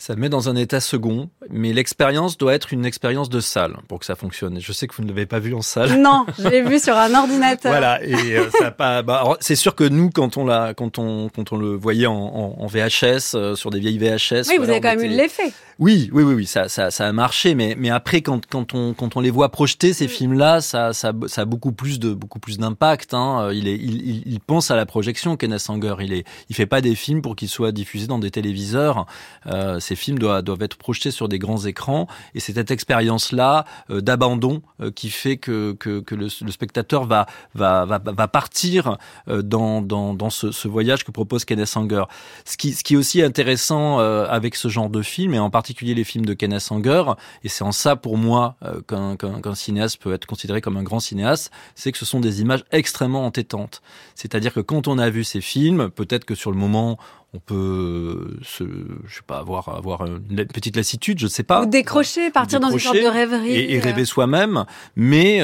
Ça 0.00 0.14
met 0.14 0.28
dans 0.28 0.48
un 0.48 0.54
état 0.54 0.78
second, 0.78 1.28
mais 1.50 1.72
l'expérience 1.72 2.38
doit 2.38 2.54
être 2.54 2.72
une 2.72 2.86
expérience 2.86 3.28
de 3.28 3.40
salle 3.40 3.78
pour 3.88 3.98
que 3.98 4.06
ça 4.06 4.14
fonctionne. 4.14 4.60
Je 4.60 4.72
sais 4.72 4.86
que 4.86 4.94
vous 4.94 5.02
ne 5.02 5.08
l'avez 5.08 5.26
pas 5.26 5.40
vu 5.40 5.54
en 5.54 5.60
salle. 5.60 6.00
Non, 6.00 6.24
je 6.38 6.46
l'ai 6.46 6.62
vu 6.62 6.78
sur 6.78 6.96
un 6.96 7.12
ordinateur. 7.20 7.72
Voilà, 7.72 8.00
et 8.04 8.14
euh, 8.14 8.48
ça 8.60 8.70
pas. 8.70 9.02
Bah, 9.02 9.36
c'est 9.40 9.56
sûr 9.56 9.74
que 9.74 9.82
nous, 9.82 10.10
quand 10.10 10.36
on 10.36 10.46
l'a, 10.46 10.72
quand 10.72 11.00
on, 11.00 11.28
quand 11.34 11.50
on 11.52 11.56
le 11.56 11.74
voyait 11.74 12.06
en, 12.06 12.14
en, 12.14 12.66
VHS 12.68 13.34
euh, 13.34 13.56
sur 13.56 13.70
des 13.70 13.80
vieilles 13.80 13.98
VHS. 13.98 14.48
Oui, 14.50 14.58
vous 14.58 14.70
avez 14.70 14.80
quand 14.80 14.94
même 14.94 15.04
eu 15.04 15.08
l'effet. 15.08 15.52
Oui, 15.78 16.10
oui, 16.12 16.24
oui, 16.24 16.34
oui, 16.34 16.46
ça, 16.46 16.68
ça, 16.68 16.90
ça 16.90 17.06
a 17.06 17.12
marché, 17.12 17.54
mais, 17.54 17.76
mais 17.78 17.88
après, 17.88 18.20
quand, 18.20 18.44
quand 18.46 18.74
on, 18.74 18.94
quand 18.94 19.16
on 19.16 19.20
les 19.20 19.30
voit 19.30 19.48
projeter 19.50 19.92
ces 19.92 20.06
mm. 20.06 20.08
films-là, 20.08 20.60
ça, 20.60 20.92
ça, 20.92 21.12
ça 21.28 21.42
a 21.42 21.44
beaucoup 21.44 21.70
plus 21.70 22.00
de, 22.00 22.12
beaucoup 22.14 22.40
plus 22.40 22.58
d'impact. 22.58 23.14
Hein. 23.14 23.50
Il 23.52 23.68
est, 23.68 23.76
il, 23.76 24.26
il, 24.26 24.40
pense 24.40 24.72
à 24.72 24.76
la 24.76 24.86
projection, 24.86 25.36
Kenneth 25.36 25.60
Sanger. 25.60 25.94
Il 26.00 26.12
est, 26.12 26.24
il 26.48 26.56
fait 26.56 26.66
pas 26.66 26.80
des 26.80 26.96
films 26.96 27.22
pour 27.22 27.36
qu'ils 27.36 27.48
soient 27.48 27.70
diffusés 27.70 28.08
dans 28.08 28.18
des 28.18 28.32
téléviseurs. 28.32 29.06
Euh, 29.46 29.78
ces 29.78 29.94
films 29.94 30.18
doivent, 30.18 30.42
doivent 30.42 30.62
être 30.62 30.76
projetés 30.76 31.12
sur 31.12 31.28
des 31.28 31.38
grands 31.38 31.64
écrans, 31.64 32.08
et 32.34 32.40
c'est 32.40 32.54
cette 32.54 32.72
expérience-là 32.72 33.64
euh, 33.90 34.00
d'abandon 34.00 34.62
euh, 34.80 34.90
qui 34.90 35.10
fait 35.10 35.36
que, 35.36 35.74
que, 35.74 36.00
que 36.00 36.16
le, 36.16 36.26
le, 36.40 36.50
spectateur 36.50 37.04
va, 37.04 37.26
va, 37.54 37.84
va, 37.84 38.00
va 38.04 38.28
partir 38.28 38.98
euh, 39.28 39.42
dans, 39.42 39.80
dans, 39.80 40.12
dans 40.12 40.30
ce, 40.30 40.50
ce, 40.50 40.66
voyage 40.66 41.04
que 41.04 41.12
propose 41.12 41.44
Kenneth 41.44 41.66
Sanger. 41.66 42.02
Ce 42.44 42.56
qui, 42.56 42.72
ce 42.72 42.82
qui 42.82 42.94
est 42.94 42.96
aussi 42.96 43.22
intéressant 43.22 44.00
euh, 44.00 44.26
avec 44.28 44.56
ce 44.56 44.66
genre 44.66 44.90
de 44.90 45.02
film, 45.02 45.34
et 45.34 45.38
en 45.38 45.50
particulier 45.50 45.67
particulier 45.68 45.92
les 45.92 46.04
films 46.04 46.24
de 46.24 46.32
Kenneth 46.32 46.66
Anger, 46.70 47.12
et 47.44 47.50
c'est 47.50 47.62
en 47.62 47.72
ça 47.72 47.94
pour 47.94 48.16
moi 48.16 48.56
euh, 48.64 48.80
qu'un 48.80 49.16
qu 49.16 49.54
cinéaste 49.54 50.00
peut 50.00 50.14
être 50.14 50.24
considéré 50.24 50.62
comme 50.62 50.78
un 50.78 50.82
grand 50.82 50.98
cinéaste, 50.98 51.50
c'est 51.74 51.92
que 51.92 51.98
ce 51.98 52.06
sont 52.06 52.20
des 52.20 52.40
images 52.40 52.64
extrêmement 52.72 53.26
entêtantes. 53.26 53.82
C'est-à-dire 54.14 54.54
que 54.54 54.60
quand 54.60 54.88
on 54.88 54.96
a 54.96 55.10
vu 55.10 55.24
ces 55.24 55.42
films, 55.42 55.90
peut-être 55.90 56.24
que 56.24 56.34
sur 56.34 56.50
le 56.52 56.56
moment 56.56 56.98
on 57.34 57.40
peut 57.40 58.38
se, 58.42 58.64
je 59.06 59.16
sais 59.16 59.20
pas, 59.26 59.38
avoir 59.38 59.68
avoir 59.68 60.06
une 60.06 60.46
petite 60.46 60.76
lassitude, 60.76 61.18
je 61.18 61.26
sais 61.26 61.42
pas. 61.42 61.60
Ou 61.60 61.66
décrocher, 61.66 62.30
partir 62.30 62.58
dans 62.58 62.70
une 62.70 62.78
sorte 62.78 62.96
de 62.96 63.06
rêverie. 63.06 63.70
Et, 63.70 63.78
rêver 63.80 64.06
soi-même, 64.06 64.64
mais 64.96 65.42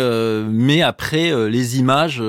mais 0.49 0.81
après 0.81 1.51
les 1.51 1.79
images 1.79 2.23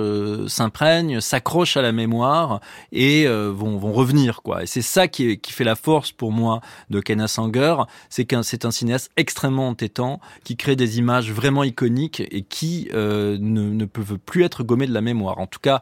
s'imprègnent, 0.47 1.21
s'accrochent 1.21 1.77
à 1.77 1.81
la 1.81 1.93
mémoire 1.93 2.59
et 2.91 3.25
vont 3.27 3.77
vont 3.77 3.93
revenir 3.93 4.41
quoi. 4.41 4.63
Et 4.63 4.65
c'est 4.65 4.81
ça 4.81 5.07
qui, 5.07 5.39
qui 5.39 5.53
fait 5.53 5.63
la 5.63 5.75
force 5.75 6.11
pour 6.11 6.33
moi 6.33 6.59
de 6.89 6.99
Ken 6.99 7.25
Sanger, 7.25 7.75
c'est 8.09 8.25
qu'un 8.25 8.43
c'est 8.43 8.65
un 8.65 8.71
cinéaste 8.71 9.11
extrêmement 9.17 9.67
entêtant 9.69 10.19
qui 10.43 10.57
crée 10.57 10.75
des 10.75 10.97
images 10.97 11.31
vraiment 11.31 11.63
iconiques 11.63 12.21
et 12.31 12.41
qui 12.41 12.89
ne, 12.93 13.37
ne 13.37 13.85
peuvent 13.85 14.17
plus 14.17 14.43
être 14.43 14.63
gommées 14.63 14.87
de 14.87 14.93
la 14.93 15.01
mémoire. 15.01 15.39
En 15.39 15.47
tout 15.47 15.59
cas, 15.59 15.81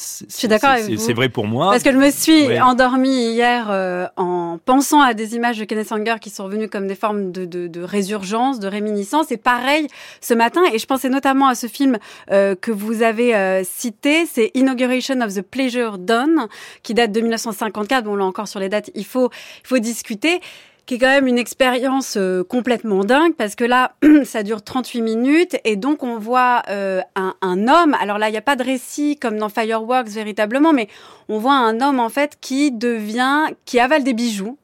je 0.00 0.24
suis 0.28 0.48
d'accord 0.48 0.70
avec 0.70 0.88
vous. 0.88 0.96
C'est 0.96 1.12
vrai 1.12 1.28
pour 1.28 1.46
moi. 1.46 1.70
Parce 1.70 1.82
que 1.82 1.92
je 1.92 1.96
me 1.96 2.10
suis 2.10 2.58
endormie 2.60 3.32
hier 3.32 3.68
euh, 3.70 4.06
en 4.16 4.58
pensant 4.64 5.00
à 5.00 5.14
des 5.14 5.34
images 5.34 5.58
de 5.58 5.64
Kenneth 5.64 5.88
Sanger 5.88 6.16
qui 6.20 6.30
sont 6.30 6.44
revenues 6.44 6.68
comme 6.68 6.86
des 6.86 6.94
formes 6.94 7.32
de, 7.32 7.44
de, 7.44 7.66
de 7.66 7.82
résurgence, 7.82 8.60
de 8.60 8.68
réminiscence. 8.68 9.30
Et 9.32 9.36
pareil 9.36 9.88
ce 10.20 10.34
matin. 10.34 10.62
Et 10.72 10.78
je 10.78 10.86
pensais 10.86 11.08
notamment 11.08 11.48
à 11.48 11.54
ce 11.54 11.66
film 11.66 11.98
euh, 12.30 12.54
que 12.54 12.70
vous 12.70 13.02
avez 13.02 13.34
euh, 13.34 13.62
cité, 13.64 14.26
c'est 14.26 14.50
Inauguration 14.54 15.20
of 15.20 15.34
the 15.34 15.42
Pleasure 15.42 15.98
Done, 15.98 16.46
qui 16.82 16.94
date 16.94 17.12
de 17.12 17.20
1954. 17.20 18.04
Bon, 18.04 18.14
là 18.14 18.24
encore 18.24 18.48
sur 18.48 18.60
les 18.60 18.68
dates, 18.68 18.90
il 18.94 19.04
faut, 19.04 19.30
il 19.64 19.66
faut 19.66 19.78
discuter 19.78 20.40
qui 20.90 20.96
est 20.96 20.98
quand 20.98 21.06
même 21.06 21.28
une 21.28 21.38
expérience 21.38 22.16
euh, 22.16 22.42
complètement 22.42 23.04
dingue 23.04 23.34
parce 23.36 23.54
que 23.54 23.62
là, 23.62 23.92
ça 24.24 24.42
dure 24.42 24.60
38 24.60 25.02
minutes 25.02 25.56
et 25.62 25.76
donc 25.76 26.02
on 26.02 26.18
voit 26.18 26.64
euh, 26.68 27.00
un, 27.14 27.68
homme. 27.68 27.94
Alors 28.00 28.18
là, 28.18 28.28
il 28.28 28.32
n'y 28.32 28.38
a 28.38 28.42
pas 28.42 28.56
de 28.56 28.64
récit 28.64 29.16
comme 29.16 29.38
dans 29.38 29.48
Fireworks 29.48 30.08
véritablement, 30.08 30.72
mais 30.72 30.88
on 31.28 31.38
voit 31.38 31.54
un 31.54 31.80
homme 31.80 32.00
en 32.00 32.08
fait 32.08 32.38
qui 32.40 32.72
devient, 32.72 33.54
qui 33.66 33.78
avale 33.78 34.02
des 34.02 34.14
bijoux 34.14 34.58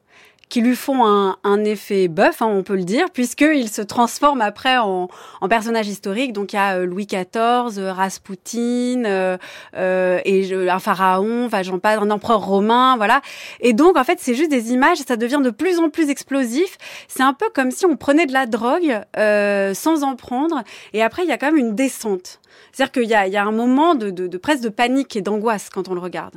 qui 0.49 0.61
lui 0.61 0.77
font 0.77 1.05
un, 1.05 1.37
un 1.43 1.65
effet 1.65 2.07
bœuf, 2.09 2.41
hein, 2.41 2.47
on 2.47 2.63
peut 2.63 2.77
le 2.77 2.85
dire, 2.85 3.11
puisqu'il 3.11 3.69
se 3.69 3.83
transforme 3.83 4.41
après 4.41 4.77
en, 4.77 5.09
en, 5.41 5.49
personnage 5.49 5.89
historique. 5.89 6.33
Donc 6.33 6.53
il 6.53 6.57
y 6.57 6.59
a 6.59 6.79
euh, 6.79 6.87
Louis 6.87 7.07
XIV, 7.07 7.79
euh, 7.79 7.93
Raspoutine, 7.93 9.05
euh, 9.07 9.37
euh, 9.77 10.21
et 10.25 10.53
un 10.69 10.79
pharaon, 10.79 11.47
enfin 11.47 11.63
j'en 11.63 11.79
parle, 11.79 12.03
un 12.03 12.11
empereur 12.11 12.45
romain, 12.45 12.97
voilà. 12.97 13.23
Et 13.61 13.73
donc 13.73 13.97
en 13.97 14.05
fait 14.05 14.19
c'est 14.21 14.35
juste 14.35 14.51
des 14.51 14.73
images, 14.73 14.99
ça 14.99 15.17
devient 15.17 15.41
de 15.43 15.51
plus 15.51 15.81
en 15.81 15.91
plus 15.91 16.11
explosif. 16.11 16.79
C'est 17.09 17.25
un 17.25 17.35
peu 17.35 17.47
comme 17.53 17.73
si 17.73 17.85
on 17.85 17.97
prenait 17.97 18.27
de 18.27 18.33
la 18.33 18.47
drogue 18.47 19.01
euh, 19.17 19.75
sans 19.75 20.05
en 20.05 20.15
prendre, 20.15 20.63
et 20.93 21.03
après 21.03 21.25
il 21.25 21.29
y 21.29 21.33
a 21.33 21.39
quand 21.39 21.47
même 21.47 21.59
une 21.59 21.75
descente. 21.75 22.41
C'est-à-dire 22.73 22.93
qu'il 22.93 23.11
y 23.11 23.15
a, 23.15 23.27
il 23.27 23.33
y 23.33 23.37
a 23.37 23.45
un 23.45 23.53
moment 23.53 23.95
de, 23.95 24.11
de, 24.11 24.29
de 24.29 24.39
presque 24.39 24.63
de 24.63 24.69
panique 24.69 25.17
et 25.17 25.23
d'angoisse 25.23 25.71
quand 25.71 25.89
on 25.89 25.95
le 25.95 26.01
regarde, 26.01 26.35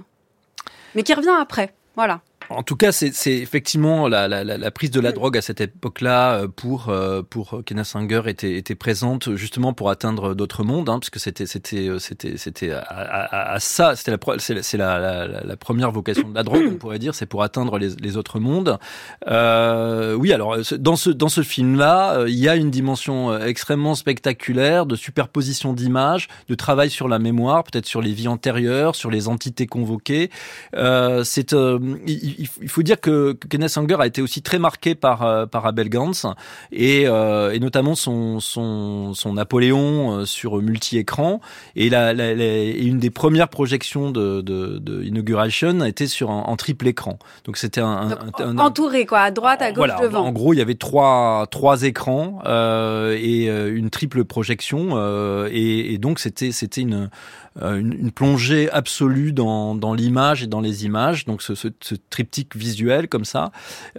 mais 0.95 1.03
qui 1.03 1.13
revient 1.13 1.35
après. 1.39 1.73
Voilà. 1.95 2.21
En 2.49 2.63
tout 2.63 2.75
cas, 2.75 2.91
c'est 2.91 3.11
effectivement 3.27 4.07
la, 4.07 4.27
la, 4.27 4.43
la, 4.43 4.71
prise 4.71 4.89
de 4.89 4.99
la 4.99 5.11
drogue 5.11 5.37
à 5.37 5.41
cette 5.41 5.61
époque-là 5.61 6.33
euh, 6.33 6.47
pour 6.47 6.89
euh, 6.89 7.21
pour 7.21 7.61
Kenneth 7.63 7.85
Sanger 7.85 8.23
était, 8.25 8.55
était 8.55 8.75
présente 8.75 9.35
justement 9.35 9.73
pour 9.73 9.91
atteindre 9.91 10.33
d'autres 10.33 10.63
mondes, 10.63 10.89
hein, 10.89 10.99
parce 10.99 11.11
que 11.11 11.19
c'était 11.19 11.45
c'était 11.45 11.87
euh, 11.87 11.99
c'était 11.99 12.37
c'était 12.37 12.71
à, 12.71 12.79
à, 12.79 13.53
à, 13.53 13.59
ça, 13.59 13.95
c'était 13.95 14.11
la 14.11 14.17
c'est 14.39 14.77
la, 14.77 15.27
la, 15.27 15.57
première 15.57 15.91
vocation 15.91 16.27
de 16.27 16.35
la 16.35 16.43
drogue, 16.43 16.69
on 16.71 16.75
pourrait 16.79 16.97
dire, 16.97 17.13
c'est 17.13 17.27
pour 17.27 17.43
atteindre 17.43 17.77
les, 17.77 17.89
les 17.95 18.17
autres 18.17 18.39
mondes. 18.39 18.79
Euh, 19.27 20.15
oui, 20.15 20.33
alors 20.33 20.57
dans 20.79 20.95
ce 20.95 21.11
dans 21.11 21.29
ce 21.29 21.43
film-là, 21.43 22.25
il 22.27 22.39
y 22.39 22.49
a 22.49 22.55
une 22.55 22.71
dimension 22.71 23.37
extrêmement 23.39 23.93
spectaculaire 23.93 24.87
de 24.87 24.95
superposition 24.95 25.73
d'images, 25.73 26.27
de 26.47 26.55
travail 26.55 26.89
sur 26.89 27.07
la 27.07 27.19
mémoire, 27.19 27.63
peut-être 27.63 27.85
sur 27.85 28.01
les 28.01 28.13
vies 28.13 28.27
antérieures, 28.27 28.95
sur 28.95 29.11
les 29.11 29.27
entités 29.27 29.67
convoquées. 29.67 30.31
Euh, 30.75 31.23
c'est 31.23 31.53
il, 32.07 32.38
faut 32.47 32.83
dire 32.83 32.99
que, 32.99 33.33
Kenneth 33.49 33.69
Sanger 33.69 33.97
a 33.99 34.07
été 34.07 34.21
aussi 34.21 34.41
très 34.41 34.59
marqué 34.59 34.95
par 34.95 35.23
euh, 35.23 35.45
par 35.45 35.65
Abel 35.65 35.89
Gance 35.89 36.25
et, 36.71 37.03
euh, 37.07 37.51
et 37.51 37.59
notamment 37.59 37.95
son 37.95 38.39
son, 38.39 39.13
son 39.13 39.33
Napoléon 39.33 40.19
euh, 40.19 40.25
sur 40.25 40.57
multi-écran 40.61 41.41
et 41.75 41.89
la, 41.89 42.13
la, 42.13 42.33
une 42.33 42.99
des 42.99 43.09
premières 43.09 43.49
projections 43.49 44.11
de, 44.11 44.41
de, 44.41 44.77
de 44.79 45.03
Inauguration 45.03 45.81
a 45.81 45.87
été 45.87 46.07
sur 46.07 46.29
un, 46.31 46.41
en 46.43 46.55
triple 46.55 46.87
écran. 46.87 47.17
Donc 47.45 47.57
c'était 47.57 47.81
un, 47.81 48.17
un, 48.39 48.57
entouré 48.57 49.05
quoi, 49.05 49.21
à 49.21 49.31
droite, 49.31 49.61
à 49.61 49.71
gauche, 49.71 49.77
voilà, 49.77 49.99
devant. 50.01 50.25
En 50.25 50.31
gros, 50.31 50.53
il 50.53 50.57
y 50.57 50.61
avait 50.61 50.75
trois 50.75 51.47
trois 51.51 51.83
écrans 51.83 52.41
euh, 52.45 53.17
et 53.19 53.45
une 53.47 53.89
triple 53.89 54.23
projection 54.25 54.97
et, 55.47 55.93
et 55.93 55.97
donc 55.97 56.19
c'était 56.19 56.51
c'était 56.51 56.81
une 56.81 56.93
euh, 56.93 57.07
une, 57.61 57.93
une, 57.93 58.11
plongée 58.11 58.69
absolue 58.71 59.33
dans, 59.33 59.75
dans 59.75 59.93
l'image 59.93 60.43
et 60.43 60.47
dans 60.47 60.61
les 60.61 60.85
images, 60.85 61.25
donc 61.25 61.41
ce, 61.41 61.55
ce, 61.55 61.67
ce 61.81 61.95
triptyque 62.09 62.55
visuel 62.55 63.07
comme 63.07 63.25
ça. 63.25 63.51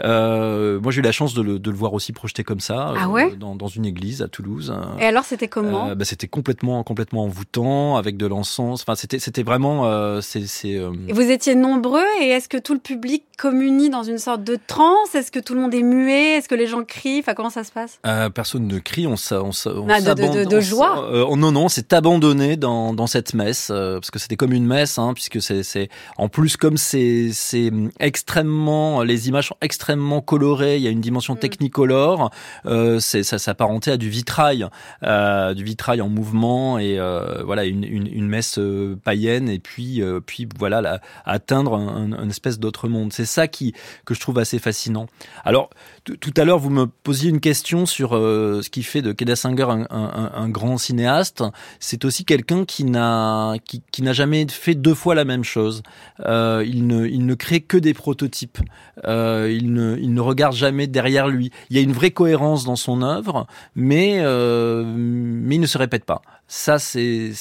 Euh, 0.03 0.81
moi, 0.81 0.93
j'ai 0.93 1.01
eu 1.01 1.05
la 1.05 1.13
chance 1.13 1.35
de 1.35 1.43
le, 1.43 1.59
de 1.59 1.71
le, 1.71 1.77
voir 1.77 1.95
aussi 1.95 2.13
projeté 2.13 2.45
comme 2.45 2.61
ça, 2.61 2.95
ah 2.97 3.09
ouais? 3.09 3.33
euh, 3.33 3.37
dans, 3.37 3.55
dans, 3.55 3.69
une 3.69 3.85
église 3.87 4.23
à 4.23 4.29
Toulouse. 4.29 4.75
Et 4.99 5.05
alors, 5.05 5.25
c'était 5.25 5.49
comment? 5.49 5.91
Euh, 5.91 5.95
bah, 5.95 6.05
C'était 6.05 6.29
complètement, 6.29 6.83
complètement 6.85 7.25
envoûtant, 7.25 7.97
avec 7.97 8.17
de 8.17 8.27
l'encens. 8.27 8.83
Enfin, 8.83 8.95
c'était, 8.95 9.19
c'était 9.19 9.43
vraiment. 9.43 9.87
Euh, 9.87 10.21
c'est, 10.21 10.47
c'est, 10.47 10.79
Vous 10.79 11.31
étiez 11.31 11.55
nombreux, 11.55 12.05
et 12.21 12.29
est-ce 12.29 12.49
que 12.49 12.59
tout 12.59 12.75
le 12.75 12.81
public 12.81 13.25
communie 13.39 13.91
dans 13.91 14.03
une 14.03 14.19
sorte 14.19 14.45
de 14.45 14.59
transe? 14.67 15.15
Est-ce 15.15 15.31
que 15.31 15.41
tout 15.41 15.55
le 15.55 15.61
monde 15.61 15.75
est 15.75 15.83
muet? 15.83 16.37
Est-ce 16.37 16.49
que 16.49 16.55
les 16.55 16.67
gens 16.67 16.85
crient? 16.85 17.21
Enfin, 17.21 17.35
comment 17.35 17.51
ça 17.51 17.65
se 17.65 17.73
passe? 17.73 17.99
Personne 18.35 18.67
ne 18.67 18.79
crie, 18.79 19.07
on, 19.07 19.15
on, 19.33 19.51
on, 19.51 19.89
ah, 19.89 20.01
de, 20.01 20.15
de, 20.15 20.45
de, 20.45 20.61
joie. 20.61 21.11
non, 21.37 21.53
non, 21.53 21.69
c'est 21.69 21.93
abandonné 21.93 22.57
dans, 22.57 22.93
dans 22.95 23.07
cette 23.07 23.35
messe, 23.35 23.50
euh, 23.71 23.95
parce 23.95 24.11
que 24.11 24.19
c'était 24.19 24.37
comme 24.37 24.53
une 24.53 24.67
messe, 24.67 24.99
hein, 24.99 25.13
puisque 25.15 25.41
c'est, 25.41 25.89
en 26.17 26.29
plus 26.29 26.57
comme 26.57 26.77
c'est, 26.77 27.31
c'est 27.33 27.71
extrêmement, 27.99 29.03
les 29.03 29.29
images 29.29 29.49
sont 29.49 29.57
extrêmement 29.61 30.21
colorées, 30.21 30.77
il 30.77 30.83
y 30.83 30.89
a 30.89 30.91
une 30.91 31.01
dimension 31.01 31.35
mm. 31.35 31.39
technicolore, 31.39 32.31
euh, 32.67 33.01
c'est 33.01 33.23
ça 33.23 33.39
s'apparentait 33.39 33.93
à 33.93 33.97
du 33.97 34.09
vitrail, 34.09 34.67
euh, 35.03 35.55
du 35.55 35.65
vitrail 35.65 36.01
en 36.01 36.09
mouvement 36.09 36.79
et 36.79 36.99
voilà 37.45 37.65
une, 37.65 37.85
une, 37.85 38.07
une, 38.07 38.29
messe 38.29 38.59
païenne 39.05 39.49
et 39.49 39.59
puis 39.59 40.03
puis 40.27 40.49
voilà 40.59 40.81
la, 40.81 41.01
atteindre 41.25 41.75
un, 41.75 42.13
un 42.13 42.29
espèce 42.29 42.59
d'autre 42.59 42.89
monde. 42.89 43.13
C'est 43.13 43.25
ça 43.25 43.49
qui 43.49 43.75
que 44.05 44.15
je 44.15 44.21
trouve 44.21 44.39
assez 44.39 44.59
fascinant. 44.59 45.07
Alors 45.45 45.71
tout 46.05 46.35
à 46.37 46.45
l'heure, 46.45 46.59
vous 46.59 46.71
me 46.71 46.87
posiez 46.87 47.31
une 47.31 47.41
question 47.41 47.87
sur 47.87 48.17
euh, 48.17 48.63
ce 48.63 48.71
qui 48.71 48.83
fait 48.83 49.03
de 49.03 49.13
Keda 49.13 49.37
Singer 49.37 49.67
un, 49.91 50.49
grand 50.49 50.79
cinéaste. 50.79 51.45
C'est 51.79 52.05
aussi 52.05 52.25
quelqu'un 52.25 52.65
qui 52.65 52.85
n'a 52.85 53.55
qui, 53.65 54.03
n'a 54.03 54.13
jamais 54.13 54.47
fait 54.49 54.75
deux 54.75 54.95
fois 54.95 55.15
la 55.15 55.25
même 55.25 55.45
chose. 55.45 55.83
Euh, 56.27 56.65
il 56.67 56.87
ne 56.87 57.07
il 57.07 57.27
ne 57.27 57.35
crée 57.35 57.61
que 57.61 57.77
des 57.77 57.95
prototypes. 57.95 58.59
Euh, 59.07 59.51
il 59.53 59.73
ne 59.73 59.97
il 59.99 60.15
ne 60.15 60.21
regarde 60.21 60.55
jamais 60.55 60.87
derrière 60.87 61.29
lui. 61.29 61.51
Il 61.71 61.77
y 61.77 61.79
a 61.79 61.83
une 61.83 61.93
vraie 61.93 62.11
cohérence 62.11 62.65
dans 62.65 62.77
son 62.77 63.03
œuvre, 63.03 63.47
mais 63.75 64.21
mais 64.23 65.57
il 65.57 65.61
ne 65.61 65.67
se 65.67 65.79
répète 65.79 66.05
pas. 66.05 66.23
Ça, 66.53 66.81
c'est 66.81 67.33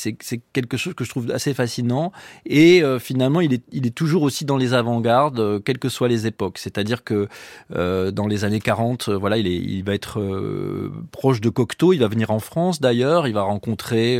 quelque 0.54 0.78
chose 0.78 0.94
que 0.94 1.04
je 1.04 1.10
trouve 1.10 1.32
assez 1.32 1.56
fascinant. 1.56 2.12
Et 2.46 2.84
euh, 2.84 3.00
finalement, 3.00 3.42
il 3.42 3.54
est, 3.54 3.96
toujours 3.96 4.22
aussi 4.22 4.46
dans 4.46 4.56
les 4.56 4.76
avant-gardes, 4.76 5.40
euh, 5.40 5.60
quelles 5.60 5.80
que 5.80 5.90
soient 5.90 6.08
les 6.08 6.28
époques. 6.28 6.60
C'est-à-dire 6.60 7.04
que 7.04 7.28
euh, 7.76 8.12
dans 8.12 8.28
les 8.28 8.46
années 8.46 8.60
40, 8.60 9.10
euh, 9.10 9.18
voilà, 9.18 9.38
il, 9.38 9.84
va 9.84 9.96
être 9.96 10.22
proche 11.12 11.42
de 11.42 11.50
Cocteau. 11.50 11.92
Il 11.92 12.02
va 12.02 12.08
venir 12.08 12.30
en 12.30 12.38
France 12.38 12.82
d'ailleurs. 12.82 13.28
Il 13.28 13.34
va 13.34 13.42
rencontrer 13.42 14.20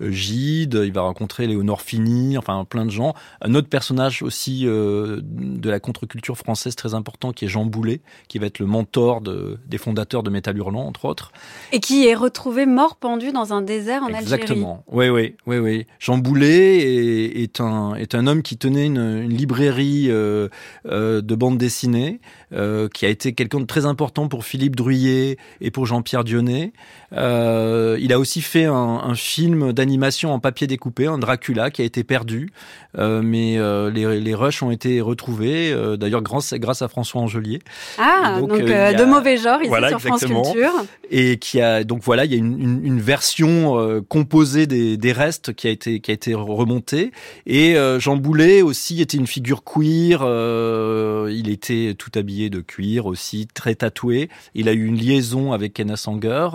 Gide. 0.00 0.80
Il 0.84 0.92
va 0.92 1.00
rencontrer 1.00 1.48
Léonore 1.48 1.82
Fini. 1.82 2.38
Enfin, 2.38 2.64
plein 2.64 2.84
de 2.84 2.90
gens. 2.92 3.12
Un 3.40 3.56
autre 3.56 3.68
personnage 3.68 4.22
aussi 4.22 4.66
de 4.66 5.68
la 5.68 5.80
contre-culture 5.80 6.38
française 6.38 6.76
très 6.76 6.94
important, 6.94 7.32
qui 7.32 7.46
est 7.46 7.48
Jean 7.48 7.64
Boulet, 7.64 8.02
qui 8.28 8.38
va 8.38 8.46
être 8.46 8.60
le 8.60 8.66
mentor 8.66 9.20
de, 9.20 9.58
des 9.66 9.78
fondateurs 9.78 10.22
de 10.22 10.30
Métal 10.30 10.56
Hurlant, 10.56 10.86
entre 10.86 11.06
autres. 11.06 11.32
Et 11.72 11.80
qui 11.80 12.06
est 12.06 12.14
retrouvé 12.14 12.66
mort 12.66 12.94
pendu 12.94 13.32
dans 13.32 13.52
un 13.52 13.62
désert 13.62 13.95
en 14.02 14.08
Exactement. 14.08 14.84
Oui, 14.88 15.08
oui, 15.08 15.34
oui, 15.46 15.58
oui. 15.58 15.86
Jean 15.98 16.18
Boulet 16.18 16.78
est, 16.78 17.42
est, 17.42 17.60
un 17.60 17.94
est 17.94 18.14
un 18.14 18.26
homme 18.26 18.42
qui 18.42 18.56
tenait 18.56 18.86
une, 18.86 19.22
une 19.24 19.34
librairie 19.34 20.06
euh, 20.08 20.48
euh, 20.86 21.20
de 21.20 21.34
bande 21.34 21.58
dessinée, 21.58 22.20
euh, 22.52 22.88
qui 22.88 23.06
a 23.06 23.08
été 23.08 23.32
quelqu'un 23.32 23.60
de 23.60 23.66
très 23.66 23.86
important 23.86 24.28
pour 24.28 24.44
Philippe 24.44 24.76
Druillet 24.76 25.36
et 25.60 25.70
pour 25.70 25.86
Jean-Pierre 25.86 26.24
Dionnet. 26.24 26.72
Il 27.12 28.12
a 28.12 28.18
aussi 28.18 28.40
fait 28.40 28.64
un, 28.64 28.72
un 28.74 29.14
film 29.14 29.72
d'animation 29.72 30.32
en 30.32 30.38
papier 30.38 30.66
découpé, 30.66 31.06
un 31.06 31.18
Dracula, 31.18 31.70
qui 31.70 31.82
a 31.82 31.84
été 31.84 32.04
perdu, 32.04 32.50
mais 32.96 33.58
les, 33.92 34.20
les 34.20 34.34
rushs 34.34 34.62
ont 34.62 34.70
été 34.70 35.00
retrouvés, 35.00 35.74
d'ailleurs 35.98 36.22
grâce, 36.22 36.54
grâce 36.54 36.82
à 36.82 36.88
François 36.88 37.20
Angelier. 37.20 37.60
Ah, 37.98 38.38
donc, 38.40 38.50
donc 38.50 38.60
de 38.60 39.04
mauvais 39.04 39.36
genre 39.36 39.60
ici 39.60 39.68
voilà, 39.68 39.88
sur 39.90 40.00
France 40.00 40.24
Culture. 40.24 40.72
Et 41.10 41.38
qui 41.38 41.60
a 41.60 41.84
donc 41.84 42.02
voilà, 42.02 42.24
il 42.24 42.32
y 42.32 42.34
a 42.34 42.38
une, 42.38 42.60
une, 42.60 42.84
une 42.84 43.00
version 43.00 43.76
euh, 43.86 44.02
composé 44.06 44.66
des, 44.66 44.96
des, 44.96 45.12
restes 45.12 45.54
qui 45.54 45.68
a 45.68 45.70
été 45.70 46.00
qui 46.00 46.10
a 46.10 46.14
été 46.14 46.34
remonté. 46.34 47.12
Et 47.46 47.76
euh, 47.76 47.98
Jean 47.98 48.16
Boulet 48.16 48.62
aussi 48.62 49.00
était 49.00 49.16
une 49.16 49.26
figure 49.26 49.62
queer. 49.64 50.20
Euh, 50.22 51.32
il 51.32 51.48
était 51.48 51.94
tout 51.98 52.10
habillé 52.14 52.50
de 52.50 52.60
cuir 52.60 53.06
aussi, 53.06 53.46
très 53.52 53.74
tatoué. 53.74 54.28
Il 54.54 54.68
a 54.68 54.72
eu 54.72 54.84
une 54.84 54.96
liaison 54.96 55.52
avec 55.52 55.74
Kenneth 55.74 55.96
Sanger. 55.96 56.48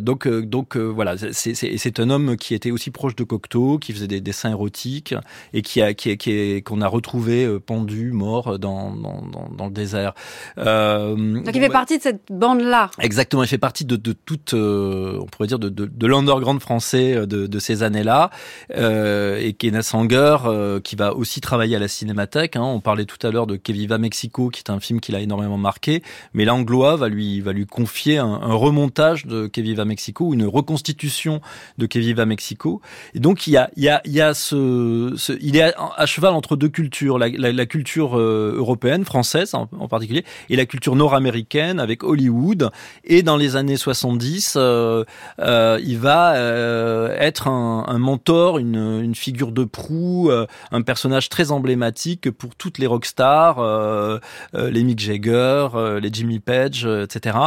donc 0.00 0.28
donc 0.28 0.76
voilà, 0.76 1.16
c'est 1.32 2.00
un 2.00 2.10
homme 2.10 2.36
qui 2.36 2.54
était 2.54 2.70
aussi 2.70 2.90
proche 2.90 3.16
de 3.16 3.24
Cocteau, 3.24 3.78
qui 3.78 3.92
faisait 3.92 4.08
des 4.08 4.20
dessins 4.20 4.50
érotiques 4.50 5.14
et 5.52 5.62
qui 5.62 5.82
a 5.82 5.94
qui 5.94 6.16
qui 6.16 6.62
qu'on 6.62 6.80
a 6.80 6.88
retrouvé 6.88 7.58
pendu 7.60 8.12
mort 8.12 8.58
dans 8.58 8.94
dans, 8.94 9.22
dans, 9.22 9.48
dans 9.56 9.66
le 9.66 9.72
désert. 9.72 10.14
donc 10.56 11.54
il 11.54 11.60
fait 11.60 11.68
partie 11.68 11.98
de 11.98 12.02
cette 12.02 12.22
bande 12.30 12.60
là. 12.60 12.90
Exactement, 13.00 13.42
il 13.42 13.48
fait 13.48 13.58
partie 13.58 13.84
de, 13.84 13.96
de 13.96 14.12
toute 14.12 14.54
on 14.54 15.26
pourrait 15.26 15.48
dire 15.48 15.58
de, 15.58 15.68
de, 15.68 15.97
de 15.98 16.06
l'underground 16.06 16.60
français 16.60 17.14
euh, 17.14 17.26
de, 17.26 17.46
de 17.46 17.58
ces 17.58 17.82
années-là, 17.82 18.30
euh, 18.74 19.38
et 19.40 19.52
Kenneth 19.52 19.82
Sanger 19.82 20.38
euh, 20.44 20.80
qui 20.80 20.96
va 20.96 21.14
aussi 21.14 21.40
travailler 21.40 21.76
à 21.76 21.78
la 21.78 21.88
Cinémathèque. 21.88 22.56
Hein. 22.56 22.62
On 22.62 22.80
parlait 22.80 23.04
tout 23.04 23.24
à 23.26 23.30
l'heure 23.30 23.46
de 23.46 23.56
Que 23.56 23.72
Viva 23.72 23.98
Mexico, 23.98 24.48
qui 24.48 24.60
est 24.60 24.70
un 24.70 24.80
film 24.80 25.00
qui 25.00 25.12
l'a 25.12 25.20
énormément 25.20 25.58
marqué, 25.58 26.02
mais 26.32 26.44
l'Anglois 26.44 26.96
va 26.96 27.08
lui 27.08 27.40
va 27.40 27.52
lui 27.52 27.66
confier 27.66 28.18
un, 28.18 28.26
un 28.26 28.54
remontage 28.54 29.26
de 29.26 29.46
Que 29.46 29.60
Viva 29.60 29.84
Mexico, 29.84 30.32
une 30.32 30.46
reconstitution 30.46 31.40
de 31.78 31.86
Que 31.86 31.98
Viva 31.98 32.24
Mexico. 32.26 32.80
Et 33.14 33.20
donc 33.20 33.46
il 33.46 33.52
y 33.52 33.56
a 33.56 33.70
il 33.76 33.84
y 33.84 33.88
a 33.88 34.00
il 34.04 34.12
y 34.12 34.20
a 34.20 34.34
ce, 34.34 35.14
ce 35.16 35.32
il 35.40 35.56
est 35.56 35.74
à, 35.76 36.06
cheval 36.06 36.34
entre 36.34 36.56
deux 36.56 36.68
cultures, 36.68 37.18
la, 37.18 37.28
la, 37.28 37.52
la 37.52 37.66
culture 37.66 38.18
euh, 38.18 38.54
européenne, 38.56 39.04
française 39.04 39.54
en, 39.54 39.68
en, 39.78 39.88
particulier, 39.88 40.24
et 40.48 40.56
la 40.56 40.66
culture 40.66 40.96
nord-américaine 40.96 41.80
avec 41.80 42.04
Hollywood. 42.04 42.70
Et 43.04 43.22
dans 43.22 43.36
les 43.36 43.56
années 43.56 43.76
70, 43.76 44.54
euh, 44.56 45.04
euh, 45.40 45.78
il 45.88 45.98
va 45.98 46.34
euh, 46.34 47.16
être 47.18 47.48
un, 47.48 47.98
mentor, 47.98 48.58
une, 48.58 49.14
figure 49.14 49.52
de 49.52 49.64
proue, 49.64 50.30
euh, 50.30 50.46
un 50.70 50.82
personnage 50.82 51.30
très 51.30 51.50
emblématique 51.50 52.30
pour 52.30 52.54
toutes 52.54 52.76
les 52.76 52.86
rockstars, 52.86 53.58
euh, 53.58 54.18
les 54.52 54.84
Mick 54.84 54.98
Jagger, 54.98 55.68
les 56.02 56.10
Jimmy 56.12 56.40
Page, 56.40 56.84
etc., 56.84 57.38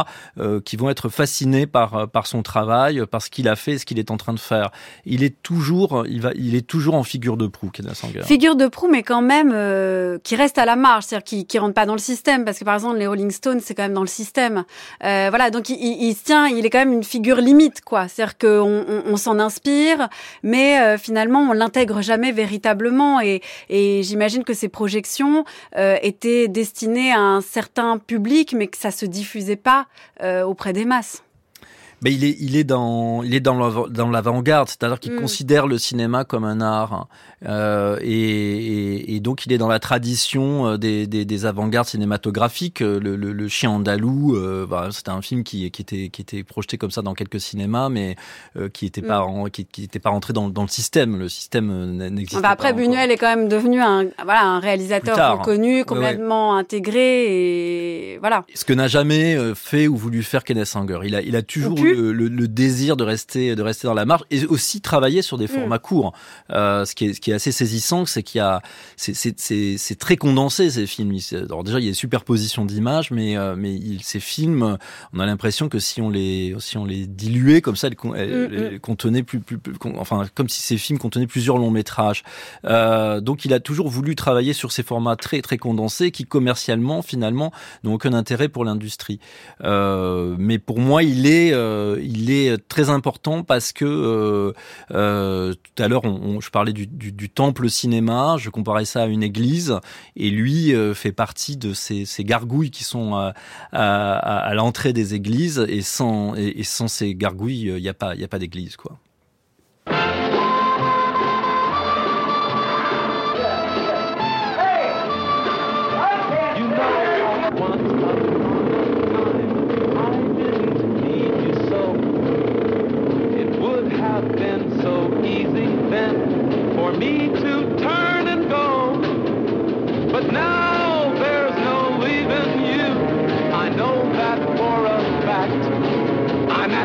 qui 0.64 0.76
vont 0.76 0.90
être 0.90 1.08
fascinés 1.08 1.66
par 1.66 2.08
par 2.10 2.26
son 2.26 2.42
travail, 2.42 3.06
par 3.06 3.22
ce 3.22 3.30
qu'il 3.30 3.48
a 3.48 3.54
fait, 3.54 3.78
ce 3.78 3.86
qu'il 3.86 3.98
est 4.00 4.10
en 4.10 4.16
train 4.16 4.32
de 4.32 4.40
faire. 4.40 4.70
Il 5.04 5.22
est 5.22 5.40
toujours, 5.42 6.04
il 6.08 6.20
va, 6.20 6.32
il 6.34 6.56
est 6.56 6.66
toujours 6.66 6.94
en 6.94 7.04
figure 7.04 7.36
de 7.36 7.46
proue, 7.46 7.70
Kenneth 7.70 7.94
Sanger. 7.94 8.22
Figure 8.24 8.56
de 8.56 8.66
proue, 8.66 8.88
mais 8.88 9.04
quand 9.04 9.22
même 9.22 9.50
qui 10.24 10.34
reste 10.34 10.58
à 10.58 10.64
la 10.64 10.74
marge, 10.74 11.04
c'est-à-dire 11.04 11.24
qui 11.24 11.46
qui 11.46 11.58
rentre 11.60 11.74
pas 11.74 11.86
dans 11.86 11.94
le 11.94 11.98
système, 12.00 12.44
parce 12.44 12.58
que 12.58 12.64
par 12.64 12.74
exemple 12.74 12.98
les 12.98 13.06
Rolling 13.06 13.30
Stones, 13.30 13.60
c'est 13.60 13.74
quand 13.74 13.84
même 13.84 13.94
dans 13.94 14.00
le 14.00 14.08
système. 14.08 14.64
voilà, 15.00 15.50
donc 15.50 15.68
il, 15.68 16.14
tient, 16.16 16.48
il 16.48 16.66
est 16.66 16.70
quand 16.70 16.80
même 16.80 16.92
une 16.92 17.04
figure 17.04 17.36
limite, 17.36 17.82
quoi. 17.82 18.08
C'est-à-dire 18.22 18.38
qu'on 18.38 18.84
on, 19.06 19.16
s'en 19.16 19.40
inspire, 19.40 20.08
mais 20.44 20.80
euh, 20.80 20.98
finalement 20.98 21.40
on 21.40 21.52
l'intègre 21.52 22.02
jamais 22.02 22.30
véritablement. 22.30 23.20
Et, 23.20 23.42
et 23.68 24.02
j'imagine 24.04 24.44
que 24.44 24.54
ces 24.54 24.68
projections 24.68 25.44
euh, 25.76 25.96
étaient 26.02 26.46
destinées 26.46 27.12
à 27.12 27.20
un 27.20 27.40
certain 27.40 27.98
public, 27.98 28.54
mais 28.56 28.68
que 28.68 28.78
ça 28.78 28.92
se 28.92 29.06
diffusait 29.06 29.56
pas 29.56 29.86
euh, 30.22 30.44
auprès 30.44 30.72
des 30.72 30.84
masses. 30.84 31.24
Mais 32.02 32.12
il 32.12 32.24
est, 32.24 32.36
il 32.40 32.56
est 32.56 32.64
dans, 32.64 33.22
il 33.22 33.32
est 33.34 33.40
dans 33.40 34.10
l'avant-garde, 34.10 34.68
c'est-à-dire 34.68 34.98
qu'il 34.98 35.12
mm. 35.12 35.20
considère 35.20 35.66
le 35.68 35.78
cinéma 35.78 36.24
comme 36.24 36.44
un 36.44 36.60
art. 36.60 37.06
Euh, 37.46 37.98
et, 38.02 39.16
et, 39.16 39.20
donc 39.20 39.46
il 39.46 39.52
est 39.52 39.58
dans 39.58 39.68
la 39.68 39.80
tradition 39.80 40.66
euh, 40.66 40.76
des, 40.78 41.06
des, 41.06 41.24
des 41.24 41.46
avant-gardes 41.46 41.88
cinématographiques. 41.88 42.82
Euh, 42.82 43.00
le, 43.00 43.16
le, 43.16 43.32
le 43.32 43.48
chien 43.48 43.70
andalou, 43.70 44.34
euh, 44.36 44.66
bah, 44.66 44.88
c'était 44.92 45.10
un 45.10 45.22
film 45.22 45.42
qui, 45.44 45.70
qui, 45.70 45.82
était, 45.82 46.08
qui 46.08 46.22
était 46.22 46.44
projeté 46.44 46.76
comme 46.78 46.90
ça 46.90 47.02
dans 47.02 47.14
quelques 47.14 47.40
cinémas, 47.40 47.88
mais 47.88 48.16
euh, 48.56 48.68
qui 48.68 48.84
n'était 48.84 49.02
pas, 49.02 49.26
mm. 49.26 49.50
qui, 49.50 49.64
qui 49.66 49.84
était 49.84 49.98
pas 49.98 50.10
rentré 50.10 50.32
dans, 50.32 50.48
dans 50.48 50.62
le 50.62 50.68
système. 50.68 51.18
Le 51.18 51.28
système 51.28 51.96
n'existait 51.96 52.36
bah 52.36 52.42
pas. 52.42 52.48
Après, 52.50 52.72
Buñuel 52.72 53.10
est 53.10 53.16
quand 53.16 53.34
même 53.34 53.48
devenu 53.48 53.80
un, 53.80 54.06
voilà, 54.24 54.42
un 54.42 54.60
réalisateur 54.60 55.38
reconnu, 55.38 55.84
complètement 55.84 56.56
intégré, 56.56 58.14
et 58.14 58.18
voilà. 58.18 58.44
Ce 58.54 58.64
que 58.64 58.72
n'a 58.72 58.88
jamais 58.88 59.36
fait 59.54 59.86
ou 59.88 59.96
voulu 59.96 60.22
faire 60.22 60.44
Kenneth 60.44 60.72
Anger. 60.74 61.00
Il 61.04 61.14
a, 61.14 61.22
il 61.22 61.36
a 61.36 61.42
toujours 61.42 61.76
le, 61.94 62.12
le, 62.12 62.28
le, 62.28 62.48
désir 62.48 62.96
de 62.96 63.04
rester, 63.04 63.54
de 63.54 63.62
rester 63.62 63.86
dans 63.86 63.94
la 63.94 64.04
marge 64.04 64.22
et 64.30 64.44
aussi 64.46 64.80
travailler 64.80 65.22
sur 65.22 65.38
des 65.38 65.44
mm. 65.44 65.48
formats 65.48 65.78
courts. 65.78 66.12
Euh, 66.50 66.84
ce 66.84 66.94
qui 66.94 67.06
est, 67.06 67.14
ce 67.14 67.20
qui 67.20 67.30
est 67.30 67.34
assez 67.34 67.52
saisissant, 67.52 68.06
c'est 68.06 68.22
qu'il 68.22 68.38
y 68.38 68.42
a, 68.42 68.62
c'est 68.96 69.98
très 69.98 70.16
condensé 70.16 70.70
ces 70.70 70.86
films. 70.86 71.16
Alors 71.32 71.64
déjà, 71.64 71.78
il 71.78 71.84
y 71.84 71.86
a 71.86 71.90
une 71.90 71.94
superposition 71.94 72.64
d'images, 72.64 73.10
mais 73.10 73.36
euh, 73.36 73.54
mais 73.56 73.74
il, 73.74 74.02
ces 74.02 74.20
films, 74.20 74.78
on 75.12 75.20
a 75.20 75.26
l'impression 75.26 75.68
que 75.68 75.78
si 75.78 76.00
on 76.00 76.10
les 76.10 76.54
si 76.58 76.76
on 76.76 76.84
les 76.84 77.06
diluait 77.06 77.60
comme 77.60 77.76
ça, 77.76 77.88
elles, 77.88 78.80
contenaient 78.80 79.22
plus, 79.22 79.40
plus, 79.40 79.58
enfin 79.98 80.24
comme 80.34 80.48
si 80.48 80.62
ces 80.62 80.76
films 80.76 80.98
contenaient 80.98 81.26
plusieurs 81.26 81.58
longs 81.58 81.70
métrages. 81.70 82.22
Euh, 82.64 83.20
donc 83.20 83.44
il 83.44 83.52
a 83.54 83.60
toujours 83.60 83.88
voulu 83.88 84.16
travailler 84.16 84.52
sur 84.52 84.72
ces 84.72 84.82
formats 84.82 85.16
très 85.16 85.42
très 85.42 85.58
condensés 85.58 86.10
qui 86.10 86.24
commercialement 86.24 87.02
finalement 87.02 87.52
n'ont 87.84 87.94
aucun 87.94 88.12
intérêt 88.12 88.48
pour 88.48 88.64
l'industrie. 88.64 89.20
Euh, 89.64 90.34
mais 90.38 90.58
pour 90.58 90.78
moi, 90.78 91.02
il 91.02 91.26
est 91.26 91.52
euh, 91.52 91.81
il 92.02 92.30
est 92.30 92.56
très 92.68 92.90
important 92.90 93.42
parce 93.42 93.72
que 93.72 93.84
euh, 93.84 94.52
euh, 94.92 95.54
tout 95.54 95.82
à 95.82 95.88
l'heure, 95.88 96.02
je 96.40 96.50
parlais 96.50 96.72
du, 96.72 97.30
temple 97.30 97.68
cinéma, 97.68 98.36
je 98.38 98.50
comparais 98.50 98.84
ça 98.84 99.02
à 99.02 99.06
une 99.06 99.22
église, 99.22 99.78
et 100.16 100.30
lui 100.30 100.74
euh, 100.74 100.94
fait 100.94 101.12
partie 101.12 101.56
de 101.56 101.72
ces, 101.72 102.06
gargouilles 102.20 102.70
qui 102.70 102.84
sont 102.84 103.32
à, 103.72 104.54
l'entrée 104.54 104.92
des 104.92 105.14
églises, 105.14 105.64
et 105.68 105.82
sans, 105.82 106.34
ces 106.88 107.14
gargouilles, 107.14 107.68
il 107.76 107.82
n'y 107.82 107.88
a 107.88 107.94
pas, 107.94 108.12
a 108.12 108.28
pas 108.28 108.38
d'église, 108.38 108.76
quoi. 108.76 108.98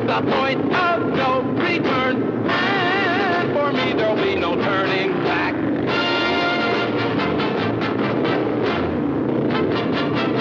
The 0.07 0.21
point 0.31 0.73
of 0.73 1.13
no 1.15 1.41
return. 1.41 2.49
And 2.49 3.53
for 3.53 3.71
me, 3.71 3.93
there'll 3.93 4.15
be 4.15 4.35
no 4.35 4.55
turning 4.55 5.11
back. 5.23 5.53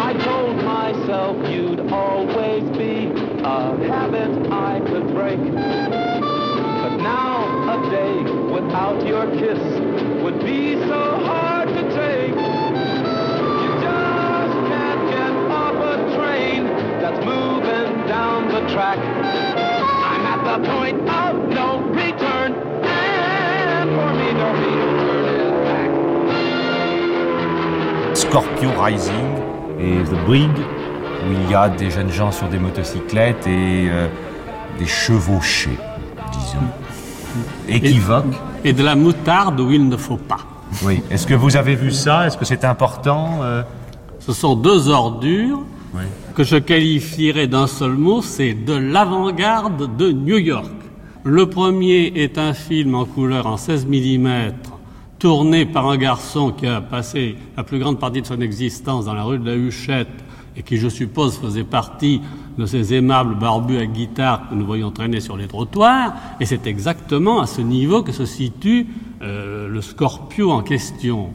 I 0.00 0.12
told 0.24 0.56
myself 0.64 1.36
you'd 1.50 1.92
always 1.92 2.62
be 2.78 3.12
a 3.44 3.76
habit 3.88 4.52
I 4.52 4.80
could 4.86 5.12
break. 5.12 5.40
But 5.40 6.96
now 6.96 7.76
a 7.76 7.90
day 7.90 8.22
without 8.52 9.06
your 9.06 9.26
kiss 9.32 9.58
would 10.22 10.40
be 10.40 10.74
so 10.86 11.24
hard 11.24 11.68
to 11.68 11.82
take. 11.94 12.65
That's 17.06 17.24
moving 17.24 18.06
down 18.08 18.48
the 18.48 18.62
track. 18.72 18.98
the 20.44 20.58
point 20.68 21.00
of 21.08 21.32
no 21.60 21.68
return. 22.02 22.50
And 22.84 23.90
for 23.96 24.10
me, 24.18 24.28
no 24.40 24.48
return 24.62 25.54
back. 25.66 25.90
Scorpio 28.16 28.70
Rising 28.80 29.28
et 29.78 30.02
The 30.04 30.16
Brig, 30.26 30.50
où 30.50 31.32
il 31.32 31.50
y 31.50 31.54
a 31.54 31.68
des 31.68 31.90
jeunes 31.90 32.10
gens 32.10 32.32
sur 32.32 32.48
des 32.48 32.58
motocyclettes 32.58 33.46
et 33.46 33.88
euh, 33.88 34.08
des 34.78 34.86
chevauchés, 34.86 35.78
disons. 36.32 36.66
Équivoque. 37.68 38.34
Et, 38.64 38.70
et, 38.70 38.72
de 38.72 38.82
la 38.82 38.96
moutarde 38.96 39.60
où 39.60 39.70
il 39.70 39.88
ne 39.88 39.96
faut 39.96 40.16
pas. 40.16 40.40
Oui. 40.82 41.02
Est-ce 41.10 41.26
que 41.26 41.34
vous 41.34 41.56
avez 41.56 41.74
vu 41.74 41.92
ça? 41.92 42.26
Est-ce 42.26 42.36
que 42.36 42.44
c'est 42.44 42.64
important 42.64 43.40
euh... 43.42 43.62
Ce 44.18 44.32
sont 44.32 44.56
deux 44.56 44.88
ordures 44.88 45.62
que 46.34 46.44
je 46.44 46.56
qualifierais 46.56 47.46
d'un 47.46 47.66
seul 47.66 47.92
mot, 47.92 48.22
c'est 48.22 48.54
de 48.54 48.74
l'avant-garde 48.74 49.96
de 49.96 50.12
New 50.12 50.38
York. 50.38 50.70
Le 51.24 51.48
premier 51.48 52.12
est 52.14 52.38
un 52.38 52.54
film 52.54 52.94
en 52.94 53.04
couleur 53.04 53.46
en 53.46 53.56
16 53.56 53.86
mm, 53.86 54.52
tourné 55.18 55.66
par 55.66 55.88
un 55.88 55.96
garçon 55.96 56.52
qui 56.52 56.66
a 56.66 56.80
passé 56.80 57.36
la 57.56 57.64
plus 57.64 57.78
grande 57.78 57.98
partie 57.98 58.22
de 58.22 58.26
son 58.26 58.40
existence 58.40 59.06
dans 59.06 59.14
la 59.14 59.24
rue 59.24 59.38
de 59.38 59.46
la 59.46 59.56
Huchette 59.56 60.24
et 60.56 60.62
qui, 60.62 60.76
je 60.78 60.88
suppose, 60.88 61.36
faisait 61.36 61.64
partie 61.64 62.20
de 62.56 62.64
ces 62.64 62.94
aimables 62.94 63.34
barbus 63.34 63.78
à 63.78 63.86
guitare 63.86 64.48
que 64.48 64.54
nous 64.54 64.64
voyons 64.64 64.90
traîner 64.90 65.20
sur 65.20 65.36
les 65.36 65.46
trottoirs. 65.46 66.14
Et 66.40 66.46
c'est 66.46 66.66
exactement 66.66 67.40
à 67.40 67.46
ce 67.46 67.60
niveau 67.60 68.02
que 68.02 68.12
se 68.12 68.24
situe 68.24 68.86
euh, 69.22 69.68
le 69.68 69.82
Scorpio 69.82 70.50
en 70.50 70.62
question. 70.62 71.30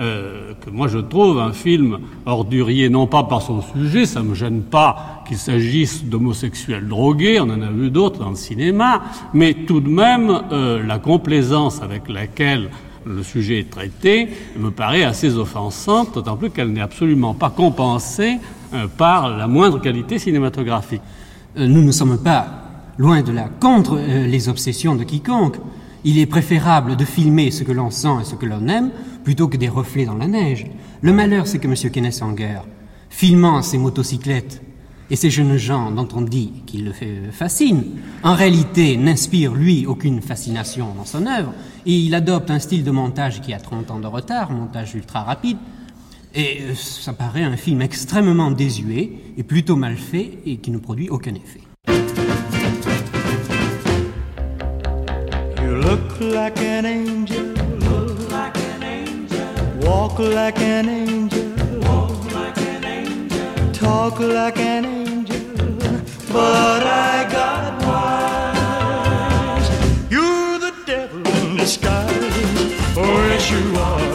Euh, 0.00 0.52
que 0.64 0.70
moi 0.70 0.86
je 0.86 0.98
trouve 0.98 1.40
un 1.40 1.52
film 1.52 1.98
ordurier, 2.24 2.88
non 2.88 3.08
pas 3.08 3.24
par 3.24 3.42
son 3.42 3.62
sujet, 3.62 4.06
ça 4.06 4.22
me 4.22 4.32
gêne 4.32 4.62
pas 4.62 5.24
qu'il 5.26 5.36
s'agisse 5.36 6.04
d'homosexuels 6.04 6.86
drogués, 6.86 7.40
on 7.40 7.50
en 7.50 7.60
a 7.60 7.70
vu 7.70 7.90
d'autres 7.90 8.20
dans 8.20 8.30
le 8.30 8.36
cinéma, 8.36 9.02
mais 9.34 9.54
tout 9.54 9.80
de 9.80 9.88
même 9.88 10.42
euh, 10.52 10.86
la 10.86 11.00
complaisance 11.00 11.82
avec 11.82 12.08
laquelle 12.08 12.70
le 13.06 13.24
sujet 13.24 13.58
est 13.58 13.70
traité 13.70 14.28
me 14.56 14.70
paraît 14.70 15.02
assez 15.02 15.36
offensante, 15.36 16.14
d'autant 16.14 16.36
plus 16.36 16.50
qu'elle 16.50 16.72
n'est 16.72 16.80
absolument 16.80 17.34
pas 17.34 17.50
compensée 17.50 18.36
euh, 18.74 18.86
par 18.96 19.36
la 19.36 19.48
moindre 19.48 19.80
qualité 19.80 20.20
cinématographique. 20.20 21.02
nous 21.56 21.82
ne 21.82 21.90
sommes 21.90 22.22
pas 22.22 22.46
loin 22.98 23.22
de 23.22 23.32
là 23.32 23.48
contre 23.58 23.96
les 23.96 24.48
obsessions 24.48 24.94
de 24.94 25.02
quiconque. 25.02 25.56
Il 26.04 26.18
est 26.18 26.26
préférable 26.26 26.96
de 26.96 27.04
filmer 27.04 27.50
ce 27.50 27.64
que 27.64 27.72
l'on 27.72 27.90
sent 27.90 28.20
et 28.20 28.24
ce 28.24 28.34
que 28.34 28.46
l'on 28.46 28.68
aime 28.68 28.90
plutôt 29.24 29.48
que 29.48 29.56
des 29.56 29.68
reflets 29.68 30.06
dans 30.06 30.14
la 30.14 30.28
neige. 30.28 30.66
Le 31.02 31.12
malheur, 31.12 31.46
c'est 31.46 31.58
que 31.58 31.66
M. 31.66 31.90
Kenneth 31.90 32.22
Anger, 32.22 32.60
filmant 33.10 33.62
ses 33.62 33.78
motocyclettes 33.78 34.62
et 35.10 35.16
ces 35.16 35.30
jeunes 35.30 35.56
gens 35.56 35.90
dont 35.90 36.08
on 36.14 36.20
dit 36.20 36.52
qu'il 36.66 36.84
le 36.84 36.92
fait 36.92 37.32
fascine, 37.32 37.84
en 38.22 38.34
réalité 38.34 38.96
n'inspire 38.96 39.54
lui 39.54 39.86
aucune 39.86 40.20
fascination 40.20 40.94
dans 40.96 41.04
son 41.04 41.26
œuvre, 41.26 41.52
et 41.86 41.92
il 41.92 42.14
adopte 42.14 42.50
un 42.50 42.58
style 42.58 42.84
de 42.84 42.90
montage 42.90 43.40
qui 43.40 43.54
a 43.54 43.58
30 43.58 43.90
ans 43.90 44.00
de 44.00 44.06
retard, 44.06 44.52
montage 44.52 44.94
ultra 44.94 45.22
rapide, 45.22 45.56
et 46.34 46.58
euh, 46.62 46.74
ça 46.74 47.12
paraît 47.14 47.42
un 47.42 47.56
film 47.56 47.80
extrêmement 47.80 48.50
désuet 48.50 49.12
et 49.36 49.42
plutôt 49.42 49.76
mal 49.76 49.96
fait 49.96 50.38
et 50.44 50.58
qui 50.58 50.70
ne 50.70 50.78
produit 50.78 51.08
aucun 51.08 51.34
effet. 51.34 51.60
Look 55.86 56.20
like 56.20 56.58
an 56.58 56.84
angel. 56.84 57.44
Look 57.88 58.30
like 58.32 58.56
an 58.58 58.82
angel. 58.82 59.46
Walk 59.80 60.18
like 60.18 60.58
an 60.58 60.88
angel. 60.88 61.52
Walk 61.80 62.32
like 62.32 62.58
an 62.58 62.84
angel. 62.84 63.72
Talk 63.72 64.18
like 64.18 64.58
an 64.58 64.84
angel. 64.84 65.38
But 66.32 66.82
I 66.82 67.28
got 67.30 67.80
wise. 67.86 69.68
You're 70.10 70.58
the 70.58 70.72
devil 70.84 71.24
in 71.26 71.56
disguise. 71.56 72.10
Oh, 72.96 73.26
yes, 73.30 73.48
you 73.48 73.76
are. 73.78 74.07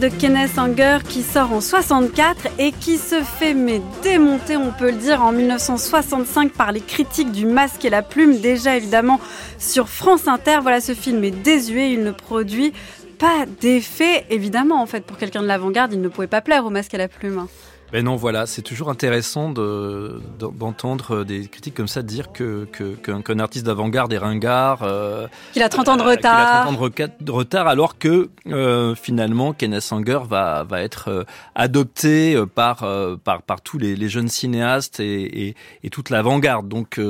De 0.00 0.08
Kenneth 0.08 0.58
Anger 0.58 0.98
qui 1.08 1.22
sort 1.22 1.52
en 1.52 1.60
64 1.60 2.46
et 2.60 2.70
qui 2.70 2.98
se 2.98 3.22
fait 3.22 3.52
mais 3.52 3.80
démonter, 4.02 4.56
on 4.56 4.70
peut 4.70 4.90
le 4.92 4.96
dire, 4.96 5.22
en 5.22 5.32
1965 5.32 6.52
par 6.52 6.70
les 6.70 6.80
critiques 6.80 7.32
du 7.32 7.46
Masque 7.46 7.84
et 7.84 7.90
la 7.90 8.02
Plume, 8.02 8.38
déjà 8.38 8.76
évidemment 8.76 9.18
sur 9.58 9.88
France 9.88 10.28
Inter. 10.28 10.58
Voilà, 10.62 10.80
ce 10.80 10.94
film 10.94 11.24
est 11.24 11.32
désuet, 11.32 11.92
il 11.92 12.04
ne 12.04 12.12
produit 12.12 12.72
pas 13.18 13.44
d'effet, 13.60 14.24
évidemment 14.30 14.80
en 14.80 14.86
fait, 14.86 15.04
pour 15.04 15.16
quelqu'un 15.16 15.42
de 15.42 15.48
l'avant-garde, 15.48 15.92
il 15.92 16.00
ne 16.00 16.08
pouvait 16.08 16.28
pas 16.28 16.42
plaire 16.42 16.64
au 16.64 16.70
Masque 16.70 16.94
et 16.94 16.98
la 16.98 17.08
Plume. 17.08 17.48
Ben 17.90 18.04
non, 18.04 18.16
voilà, 18.16 18.44
c'est 18.44 18.60
toujours 18.60 18.90
intéressant 18.90 19.48
d'entendre 19.50 21.24
des 21.24 21.46
critiques 21.46 21.74
comme 21.74 21.88
ça 21.88 22.02
dire 22.02 22.32
que 22.32 22.66
qu'un 22.66 23.38
artiste 23.38 23.64
d'avant-garde 23.64 24.12
est 24.12 24.18
ringard, 24.18 24.82
euh, 24.82 25.26
qu'il 25.54 25.62
a 25.62 25.70
30 25.70 25.88
ans 25.88 25.96
de 25.96 26.02
retard, 26.02 26.34
euh, 26.34 26.90
qu'il 26.90 27.04
a 27.04 27.08
30 27.08 27.10
ans 27.10 27.14
de 27.20 27.32
retard, 27.32 27.66
alors 27.66 27.98
que 27.98 28.28
euh, 28.46 28.94
finalement 28.94 29.54
Kenneth 29.54 29.80
Sanger 29.80 30.20
va 30.28 30.64
va 30.64 30.82
être 30.82 31.08
euh, 31.08 31.24
adopté 31.54 32.34
euh, 32.34 32.44
par 32.44 32.84
par 33.24 33.40
par 33.42 33.62
tous 33.62 33.78
les, 33.78 33.96
les 33.96 34.08
jeunes 34.10 34.28
cinéastes 34.28 35.00
et, 35.00 35.48
et, 35.48 35.56
et 35.82 35.88
toute 35.88 36.10
l'avant-garde. 36.10 36.68
Donc 36.68 37.00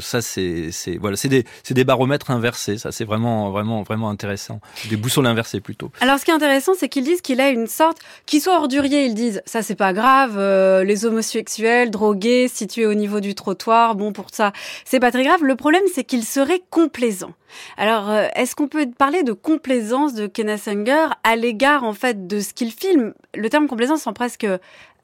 ça 0.00 0.22
c'est 0.22 0.72
c'est 0.72 0.96
voilà, 0.96 1.16
c'est 1.16 1.28
des 1.28 1.44
c'est 1.62 1.74
des 1.74 1.84
baromètres 1.84 2.32
inversés. 2.32 2.78
Ça 2.78 2.90
c'est 2.90 3.04
vraiment 3.04 3.50
vraiment 3.50 3.84
vraiment 3.84 4.10
intéressant. 4.10 4.60
Des 4.90 4.96
boussoles 4.96 5.26
inversées 5.26 5.60
plutôt. 5.60 5.92
Alors 6.00 6.18
ce 6.18 6.24
qui 6.24 6.32
est 6.32 6.34
intéressant, 6.34 6.72
c'est 6.76 6.88
qu'ils 6.88 7.04
disent 7.04 7.20
qu'il 7.20 7.40
a 7.40 7.48
une 7.48 7.68
sorte, 7.68 7.98
qu'il 8.26 8.40
soit 8.40 8.56
ordurier, 8.58 9.06
ils 9.06 9.14
disent 9.14 9.40
ça 9.46 9.62
c'est 9.62 9.76
pas 9.76 9.92
grave 9.92 10.15
euh, 10.36 10.84
les 10.84 11.04
homosexuels, 11.04 11.90
drogués, 11.90 12.48
situés 12.48 12.86
au 12.86 12.94
niveau 12.94 13.20
du 13.20 13.34
trottoir, 13.34 13.94
bon 13.94 14.12
pour 14.12 14.26
ça, 14.32 14.52
c'est 14.84 15.00
pas 15.00 15.10
très 15.10 15.24
grave. 15.24 15.42
Le 15.42 15.56
problème, 15.56 15.82
c'est 15.92 16.04
qu'il 16.04 16.24
serait 16.24 16.62
complaisant. 16.70 17.32
Alors, 17.76 18.10
euh, 18.10 18.26
est-ce 18.34 18.54
qu'on 18.56 18.68
peut 18.68 18.86
parler 18.96 19.22
de 19.22 19.32
complaisance 19.32 20.14
de 20.14 20.26
Kenneth 20.26 20.68
Anger 20.68 21.08
à 21.24 21.36
l'égard 21.36 21.84
en 21.84 21.92
fait 21.92 22.26
de 22.26 22.40
ce 22.40 22.52
qu'il 22.52 22.72
filme? 22.72 23.14
Le 23.34 23.48
terme 23.48 23.68
complaisance 23.68 24.02
sont 24.02 24.12
presque 24.12 24.46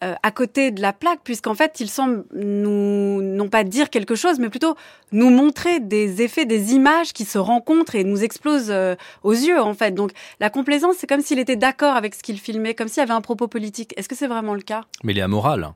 euh, 0.03 0.15
à 0.23 0.31
côté 0.33 0.73
de 0.73 0.83
la 0.83 0.93
plaque, 0.93 1.21
puisqu'en 1.23 1.55
fait, 1.55 1.79
il 1.79 1.89
semble 1.89 2.25
nous, 2.35 3.23
non 3.23 3.49
pas 3.49 3.63
dire 3.63 3.89
quelque 3.89 4.15
chose, 4.17 4.39
mais 4.41 4.49
plutôt 4.49 4.75
nous 5.13 5.31
montrer 5.31 5.79
des 5.79 6.23
effets, 6.23 6.45
des 6.45 6.73
images 6.73 7.13
qui 7.13 7.25
se 7.25 7.39
rencontrent 7.39 7.95
et 7.95 8.03
nous 8.03 8.25
explosent 8.25 8.71
euh, 8.71 8.97
aux 9.23 9.33
yeux, 9.33 9.61
en 9.61 9.75
fait. 9.75 9.93
Donc, 9.93 10.11
la 10.41 10.51
complaisance, 10.51 10.97
c'est 10.99 11.07
comme 11.07 11.21
s'il 11.21 11.39
était 11.39 11.57
d'accord 11.57 11.95
avec 11.95 12.15
ce 12.15 12.23
qu'il 12.23 12.41
filmait, 12.41 12.75
comme 12.75 12.89
s'il 12.89 13.01
y 13.01 13.05
avait 13.05 13.13
un 13.13 13.21
propos 13.21 13.47
politique. 13.47 13.95
Est-ce 13.97 14.09
que 14.09 14.17
c'est 14.17 14.27
vraiment 14.27 14.55
le 14.55 14.63
cas? 14.63 14.83
Mais 15.05 15.13
il 15.13 15.19
est 15.19 15.23
amoral. 15.23 15.73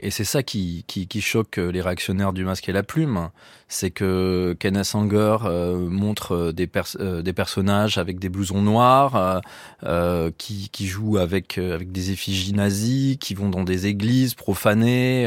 Et 0.00 0.10
c'est 0.10 0.24
ça 0.24 0.42
qui, 0.42 0.84
qui, 0.86 1.06
qui, 1.06 1.20
choque 1.20 1.56
les 1.56 1.80
réactionnaires 1.80 2.32
du 2.32 2.44
masque 2.44 2.68
et 2.68 2.72
la 2.72 2.82
plume 2.82 3.30
c'est 3.68 3.90
que 3.90 4.56
Kenneth 4.58 4.94
Anger 4.94 5.36
euh, 5.44 5.76
montre 5.76 6.34
euh, 6.34 6.52
des, 6.52 6.68
euh, 6.98 7.20
des 7.20 7.32
personnages 7.34 7.98
avec 7.98 8.18
des 8.18 8.30
blousons 8.30 8.62
noirs, 8.62 9.42
qui, 10.38 10.70
qui 10.70 10.86
jouent 10.86 11.18
avec, 11.18 11.58
avec 11.58 11.92
des 11.92 12.10
effigies 12.10 12.54
nazies, 12.54 13.18
qui 13.20 13.34
vont 13.34 13.48
dans 13.48 13.62
des 13.62 13.86
églises 13.86 14.34
profanées 14.34 15.24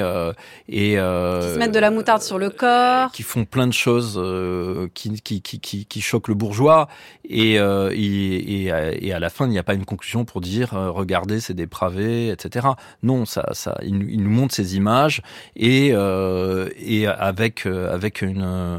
et 0.67 0.91
qui 0.91 0.95
se 0.95 1.57
mettent 1.57 1.73
de 1.73 1.79
la 1.79 1.91
moutarde 1.91 2.21
sur 2.21 2.37
le 2.37 2.49
corps, 2.49 3.11
qui 3.11 3.23
font 3.23 3.45
plein 3.45 3.67
de 3.67 3.73
choses 3.73 4.21
qui, 4.93 5.21
qui, 5.21 5.41
qui, 5.41 5.59
qui, 5.59 5.85
qui 5.85 6.01
choquent 6.01 6.27
le 6.27 6.33
bourgeois 6.33 6.87
et, 7.25 7.55
et, 7.55 8.65
et, 8.65 9.13
à 9.13 9.19
la 9.19 9.29
fin 9.29 9.45
il 9.45 9.51
n'y 9.51 9.59
a 9.59 9.63
pas 9.63 9.73
une 9.73 9.85
conclusion 9.85 10.25
pour 10.25 10.41
dire 10.41 10.71
regardez 10.71 11.39
c'est 11.39 11.53
dépravé 11.53 12.29
etc. 12.29 12.67
Non 13.03 13.25
ça 13.25 13.49
ça 13.53 13.77
il, 13.83 14.09
il 14.09 14.23
nous 14.23 14.29
montre 14.29 14.55
ces 14.55 14.75
images 14.75 15.21
et 15.55 15.89
et 15.89 17.07
avec 17.07 17.65
avec 17.65 18.23
euh, 18.39 18.77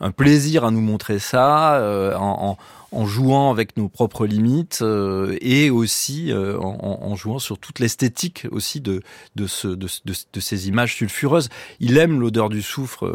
un 0.00 0.10
plaisir 0.10 0.64
à 0.64 0.70
nous 0.70 0.80
montrer 0.80 1.18
ça 1.18 1.76
euh, 1.76 2.14
en, 2.16 2.56
jouant 3.04 3.50
avec 3.50 3.76
nos 3.76 3.88
propres 3.88 4.24
limites 4.24 4.78
euh, 4.80 5.36
et 5.42 5.68
aussi 5.68 6.32
en, 6.32 7.14
jouant 7.14 7.38
sur 7.38 7.58
toute 7.58 7.78
l'esthétique 7.78 8.46
aussi 8.50 8.80
de, 8.80 9.02
de, 9.36 9.46
ce, 9.46 9.68
de, 9.68 10.40
ces 10.40 10.68
images 10.68 10.94
sulfureuses. 10.94 11.50
Il 11.78 11.98
aime 11.98 12.20
l'odeur 12.20 12.48
du 12.48 12.62
soufre, 12.62 13.10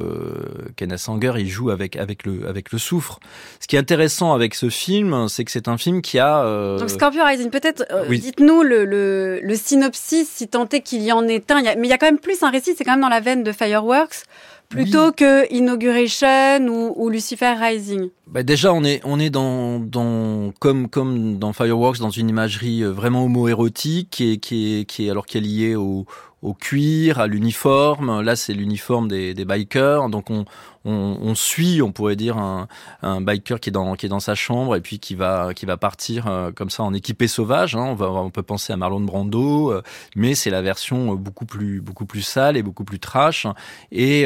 Kenneth 0.76 1.00
Sanger, 1.00 1.34
il 1.38 1.50
joue 1.50 1.72
avec, 1.72 1.96
avec, 1.96 2.26
le, 2.26 2.48
avec 2.48 2.72
le 2.72 2.78
soufre. 2.78 3.20
Ce 3.60 3.66
qui 3.66 3.76
est 3.76 3.80
intéressant 3.80 4.34
avec 4.34 4.54
ce 4.54 4.70
film, 4.70 5.28
c'est 5.30 5.46
que 5.46 5.52
c'est 5.52 5.68
un 5.68 5.80
film 5.80 6.04
qui 6.04 6.20
a... 6.20 6.78
Donc 6.78 6.90
Scorpio 6.92 7.24
Rising, 7.24 7.50
peut-être 7.50 7.84
dites-nous 8.08 8.62
le, 8.62 8.86
le, 8.86 9.56
synopsis, 9.56 10.30
si 10.30 10.48
tant 10.48 10.70
est 10.70 10.82
qu'il 10.82 11.02
y 11.02 11.12
en 11.12 11.28
ait 11.28 11.44
un, 11.50 11.62
mais 11.62 11.88
il 11.88 11.90
y 11.90 11.94
a 11.94 11.98
quand 11.98 12.08
même 12.08 12.20
plus 12.20 12.44
un 12.44 12.52
récit, 12.52 12.76
c'est 12.78 12.84
quand 12.84 12.92
même 12.92 13.02
dans 13.02 13.10
la 13.10 13.22
veine 13.22 13.44
de 13.44 13.52
Fireworks 13.52 14.26
plutôt 14.72 15.12
que 15.12 15.54
Inauguration 15.54 16.68
ou, 16.96 17.10
Lucifer 17.10 17.54
Rising 17.60 18.10
bah 18.28 18.44
Déjà, 18.44 18.74
on 18.74 18.84
est, 18.84 19.02
on 19.04 19.20
est 19.20 19.30
dans, 19.30 19.80
dans, 19.80 20.52
comme, 20.60 20.88
comme 20.90 21.38
dans 21.38 21.54
Fireworks, 21.54 22.00
dans 22.00 22.10
une 22.10 22.30
imagerie 22.30 22.84
euh, 22.84 22.92
vraiment 22.92 23.26
homo-érotique 23.26 24.10
qui 24.10 24.32
est, 24.32 24.38
qui 24.38 24.80
est, 24.80 24.86
qui 24.86 25.06
est, 25.06 25.10
alors 25.12 25.26
qui 25.26 25.38
est 25.38 25.42
liée 25.42 25.76
au, 25.76 26.06
au 26.42 26.54
cuir, 26.54 27.20
à 27.20 27.28
l'uniforme. 27.28 28.22
Là, 28.22 28.36
c'est 28.36 28.54
l'uniforme 28.54 29.08
des, 29.08 29.34
des 29.34 29.46
bikers. 29.46 30.10
Donc, 30.10 30.30
on, 30.30 30.46
on, 30.86 31.36
suit, 31.36 31.82
on 31.82 31.92
pourrait 31.92 32.16
dire, 32.16 32.38
un, 32.38 32.68
un, 33.02 33.22
biker 33.22 33.60
qui 33.60 33.70
est 33.70 33.72
dans 33.72 33.96
qui 33.96 34.06
est 34.06 34.10
dans 34.10 34.20
sa 34.20 34.36
chambre 34.36 34.76
et 34.76 34.82
puis 34.82 35.00
qui 35.00 35.16
va 35.16 35.54
qui 35.54 35.66
va 35.66 35.78
partir 35.78 36.52
comme 36.56 36.70
ça 36.70 36.84
en 36.84 36.94
équipé 36.94 37.28
sauvage. 37.28 37.76
Hein. 37.76 37.86
On, 37.90 37.96
va, 37.96 38.12
on 38.12 38.30
peut 38.30 38.44
penser 38.44 38.74
à 38.74 38.78
Marlon 38.78 39.02
Brando, 39.02 39.82
mais 40.16 40.36
c'est 40.36 40.50
la 40.50 40.62
version 40.62 41.16
beaucoup 41.16 41.46
plus 41.46 41.82
beaucoup 41.82 42.06
plus 42.06 42.22
sale 42.22 42.58
et 42.58 42.64
beaucoup 42.64 42.84
plus 42.84 43.00
trash 43.00 43.48
et, 43.92 44.22
et 44.22 44.26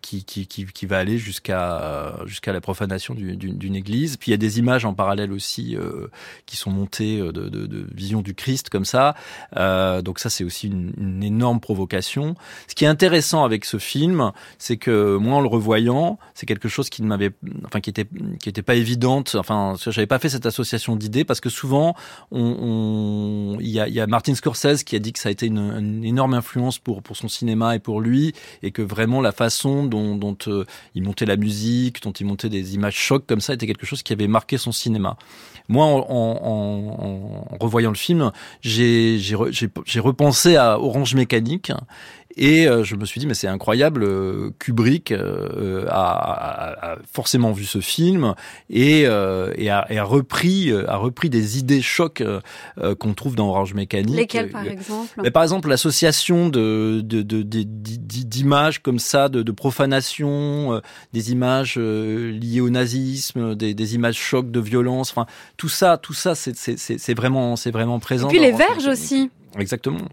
qui, 0.00 0.24
qui, 0.24 0.46
qui, 0.46 0.66
qui 0.66 0.86
va 0.86 0.98
aller 0.98 1.18
jusqu'à 1.18 2.16
jusqu'à 2.26 2.52
la 2.52 2.60
profanation 2.60 3.14
d'une 3.14 3.76
église. 3.76 4.16
Puis 4.16 4.30
il 4.30 4.32
y 4.32 4.34
a 4.34 4.38
des 4.38 4.58
images 4.58 4.84
en 4.84 4.94
parallèle 4.94 5.32
aussi 5.32 5.76
qui 6.46 6.56
sont 6.56 6.70
montées 6.70 7.18
de, 7.18 7.30
de, 7.30 7.66
de 7.66 7.86
vision 7.94 8.22
du 8.22 8.34
Christ 8.34 8.70
comme 8.70 8.84
ça. 8.84 9.14
Euh, 9.56 10.02
donc 10.02 10.18
ça, 10.18 10.30
c'est 10.30 10.44
aussi 10.44 10.66
une, 10.66 10.92
une, 10.98 11.22
énorme 11.22 11.60
provocation. 11.60 12.34
Ce 12.68 12.74
qui 12.74 12.84
est 12.84 12.88
intéressant 12.88 13.44
avec 13.44 13.64
ce 13.64 13.78
film, 13.78 14.32
c'est 14.58 14.76
que 14.76 15.16
moi, 15.16 15.36
en 15.36 15.40
le 15.40 15.48
revoyant, 15.48 16.18
c'est 16.34 16.46
quelque 16.46 16.68
chose 16.68 16.90
qui 16.90 17.02
ne 17.02 17.06
m'avait, 17.06 17.30
enfin, 17.64 17.80
qui 17.80 17.90
était, 17.90 18.06
qui 18.40 18.48
était 18.48 18.62
pas 18.62 18.74
évidente. 18.74 19.36
Enfin, 19.38 19.74
j'avais 19.86 20.06
pas 20.06 20.18
fait 20.18 20.28
cette 20.28 20.46
association 20.46 20.96
d'idées 20.96 21.24
parce 21.24 21.40
que 21.40 21.50
souvent, 21.50 21.94
on, 22.30 23.56
il 23.60 23.68
y 23.68 23.80
a, 23.80 23.88
y 23.88 24.00
a 24.00 24.06
Martin 24.06 24.34
Scorsese 24.34 24.84
qui 24.84 24.96
a 24.96 24.98
dit 24.98 25.12
que 25.12 25.18
ça 25.18 25.28
a 25.28 25.32
été 25.32 25.46
une, 25.46 26.04
énorme 26.04 26.34
influence 26.34 26.78
pour 26.78 27.02
pour 27.02 27.16
son 27.16 27.28
cinéma 27.28 27.76
et 27.76 27.78
pour 27.78 28.00
lui, 28.00 28.34
et 28.62 28.70
que 28.70 28.82
vraiment 28.82 29.20
la 29.20 29.32
façon 29.32 29.84
dont, 29.84 30.36
euh, 30.46 30.64
il 30.94 31.02
montait 31.02 31.26
la 31.26 31.36
musique, 31.36 32.02
dont 32.02 32.12
il 32.12 32.26
montait 32.26 32.48
des 32.48 32.74
images 32.74 32.96
chocs 32.96 33.26
comme 33.26 33.40
ça, 33.40 33.54
était 33.54 33.66
quelque 33.66 33.86
chose 33.86 34.02
qui 34.02 34.12
avait 34.12 34.28
marqué 34.28 34.58
son 34.58 34.72
cinéma. 34.72 35.16
Moi, 35.68 35.86
en, 35.86 36.02
en 36.10 37.56
revoyant 37.58 37.90
le 37.90 37.96
film, 37.96 38.32
j'ai 38.60 39.34
repensé 40.00 40.56
à 40.56 40.78
Orange 40.78 41.14
Mécanique 41.14 41.72
et 42.36 42.66
euh, 42.66 42.82
je 42.82 42.96
me 42.96 43.04
suis 43.04 43.20
dit, 43.20 43.26
mais 43.26 43.34
c'est 43.34 43.46
incroyable, 43.46 44.02
euh, 44.02 44.50
Kubrick 44.58 45.12
euh, 45.12 45.86
a, 45.88 46.92
a, 46.92 46.96
forcément 47.10 47.52
vu 47.52 47.64
ce 47.64 47.80
film 47.80 48.34
et, 48.70 49.02
et, 49.02 49.06
a, 49.06 49.86
et 49.88 49.98
a, 49.98 50.04
repris, 50.04 50.72
a 50.72 50.96
repris 50.96 51.30
des 51.30 51.58
idées 51.58 51.82
chocs 51.82 52.22
qu'on 52.98 53.14
trouve 53.14 53.36
dans 53.36 53.48
Orange 53.48 53.74
Mécanique. 53.74 54.16
Lesquelles, 54.16 54.50
par 54.50 54.66
exemple 54.66 55.20
mais 55.22 55.30
Par 55.30 55.42
exemple, 55.42 55.68
l'association 55.68 56.48
de, 56.48 57.00
de, 57.04 57.22
de, 57.22 57.42
d'images 57.42 58.82
comme 58.82 58.98
ça, 58.98 59.28
de, 59.28 59.42
de 59.42 59.52
profanation, 59.52 60.80
des 61.12 61.32
images 61.32 61.76
liées 61.76 62.60
au 62.60 62.70
nazisme, 62.70 63.54
des, 63.54 63.74
des 63.74 63.94
images 63.94 64.16
chocs 64.16 64.50
de 64.50 64.60
violence, 64.60 65.10
enfin, 65.10 65.26
tout 65.56 65.68
ça, 65.68 65.98
tout 65.98 66.14
ça, 66.14 66.34
c'est, 66.34 67.14
vraiment, 67.14 67.56
c'est 67.56 67.70
vraiment 67.70 68.00
présent. 68.00 68.28
Et 68.28 68.32
puis 68.32 68.40
les 68.40 68.52
verges 68.52 68.86
aussi. 68.86 69.30
Exactement. 69.58 70.08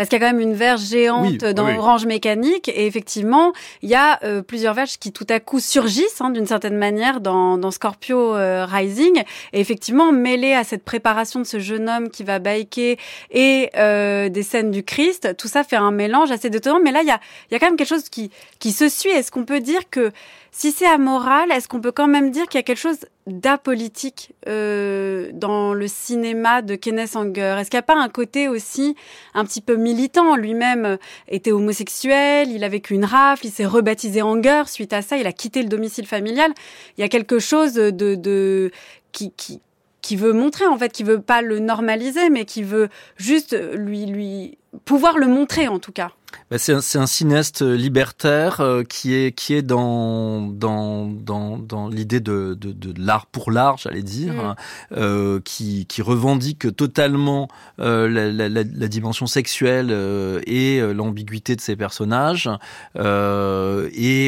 Parce 0.00 0.08
qu'il 0.08 0.18
y 0.18 0.24
a 0.24 0.26
quand 0.26 0.32
même 0.34 0.40
une 0.40 0.54
verge 0.54 0.80
géante 0.80 1.44
dans 1.44 1.68
Orange 1.76 2.06
Mécanique 2.06 2.70
et 2.70 2.86
effectivement, 2.86 3.52
il 3.82 3.90
y 3.90 3.94
a 3.94 4.18
euh, 4.24 4.40
plusieurs 4.40 4.72
verges 4.72 4.98
qui 4.98 5.12
tout 5.12 5.26
à 5.28 5.40
coup 5.40 5.60
surgissent 5.60 6.22
hein, 6.22 6.30
d'une 6.30 6.46
certaine 6.46 6.78
manière 6.78 7.20
dans, 7.20 7.58
dans 7.58 7.70
Scorpio 7.70 8.34
euh, 8.34 8.64
Rising 8.64 9.22
et 9.52 9.60
effectivement 9.60 10.10
mêlé 10.10 10.54
à 10.54 10.64
cette 10.64 10.84
préparation 10.84 11.40
de 11.40 11.44
ce 11.44 11.58
jeune 11.58 11.86
homme 11.86 12.08
qui 12.08 12.24
va 12.24 12.38
biker 12.38 12.96
et 13.30 13.68
euh, 13.76 14.30
des 14.30 14.42
scènes 14.42 14.70
du 14.70 14.84
Christ, 14.84 15.36
tout 15.36 15.48
ça 15.48 15.64
fait 15.64 15.76
un 15.76 15.90
mélange 15.90 16.30
assez 16.30 16.48
détonnant. 16.48 16.80
Mais 16.82 16.92
là, 16.92 17.02
il 17.02 17.08
y 17.08 17.12
a, 17.12 17.20
il 17.50 17.52
y 17.52 17.56
a 17.56 17.58
quand 17.58 17.66
même 17.66 17.76
quelque 17.76 17.86
chose 17.86 18.08
qui, 18.08 18.30
qui 18.58 18.72
se 18.72 18.88
suit. 18.88 19.10
Est-ce 19.10 19.30
qu'on 19.30 19.44
peut 19.44 19.60
dire 19.60 19.90
que 19.90 20.12
si 20.50 20.72
c'est 20.72 20.86
amoral, 20.86 21.52
est-ce 21.52 21.68
qu'on 21.68 21.80
peut 21.82 21.92
quand 21.92 22.08
même 22.08 22.30
dire 22.30 22.46
qu'il 22.46 22.58
y 22.58 22.60
a 22.60 22.62
quelque 22.62 22.78
chose 22.78 23.00
d'apolitique 23.30 24.32
euh, 24.48 25.30
dans 25.32 25.72
le 25.74 25.88
cinéma 25.88 26.62
de 26.62 26.74
Kenneth 26.74 27.16
Anger 27.16 27.56
Est-ce 27.58 27.70
qu'il 27.70 27.78
n'y 27.78 27.80
a 27.80 27.82
pas 27.82 27.96
un 27.96 28.08
côté 28.08 28.48
aussi 28.48 28.96
un 29.34 29.44
petit 29.44 29.60
peu 29.60 29.76
militant? 29.76 30.36
Lui-même 30.36 30.98
était 31.28 31.52
homosexuel, 31.52 32.50
il 32.50 32.64
a 32.64 32.68
vécu 32.68 32.94
une 32.94 33.04
rafle, 33.04 33.46
il 33.46 33.52
s'est 33.52 33.66
rebaptisé 33.66 34.22
Anger. 34.22 34.64
Suite 34.66 34.92
à 34.92 35.02
ça, 35.02 35.16
il 35.16 35.26
a 35.26 35.32
quitté 35.32 35.62
le 35.62 35.68
domicile 35.68 36.06
familial. 36.06 36.52
Il 36.96 37.00
y 37.00 37.04
a 37.04 37.08
quelque 37.08 37.38
chose 37.38 37.74
de, 37.74 38.70
qui, 39.12 39.32
qui, 39.32 39.60
qui 40.02 40.16
veut 40.16 40.32
montrer 40.32 40.66
en 40.66 40.76
fait, 40.78 40.92
qui 40.92 41.04
veut 41.04 41.20
pas 41.20 41.42
le 41.42 41.58
normaliser, 41.58 42.30
mais 42.30 42.44
qui 42.44 42.62
veut 42.62 42.88
juste 43.16 43.56
lui 43.74 44.06
lui 44.06 44.58
pouvoir 44.84 45.18
le 45.18 45.26
montrer 45.26 45.68
en 45.68 45.78
tout 45.78 45.92
cas. 45.92 46.12
Bah, 46.50 46.58
c'est 46.58 46.72
un, 46.72 46.78
un, 46.78 47.06
cinéaste 47.06 47.62
euh, 47.62 47.76
libertaire 47.76 48.60
euh, 48.60 48.82
qui 48.82 49.14
est 49.14 49.30
qui 49.30 49.54
est 49.54 49.62
dans 49.62 50.48
dans 50.48 51.06
dans, 51.06 51.58
dans 51.58 51.88
l'idée 51.88 52.18
de, 52.18 52.56
de, 52.58 52.72
de 52.72 52.92
l'art 53.00 53.26
pour 53.26 53.52
l'art, 53.52 53.78
j'allais 53.78 54.02
dire, 54.02 54.34
mm. 54.34 54.54
euh, 54.96 55.40
qui 55.44 55.86
qui 55.86 56.02
revendique 56.02 56.74
totalement 56.74 57.48
euh, 57.78 58.08
la, 58.08 58.32
la, 58.32 58.48
la, 58.48 58.88
dimension 58.88 59.26
sexuelle 59.26 59.90
euh, 59.90 60.40
et 60.46 60.80
l'ambiguïté 60.92 61.54
de 61.54 61.60
ses 61.60 61.76
personnages. 61.76 62.50
et 62.96 64.26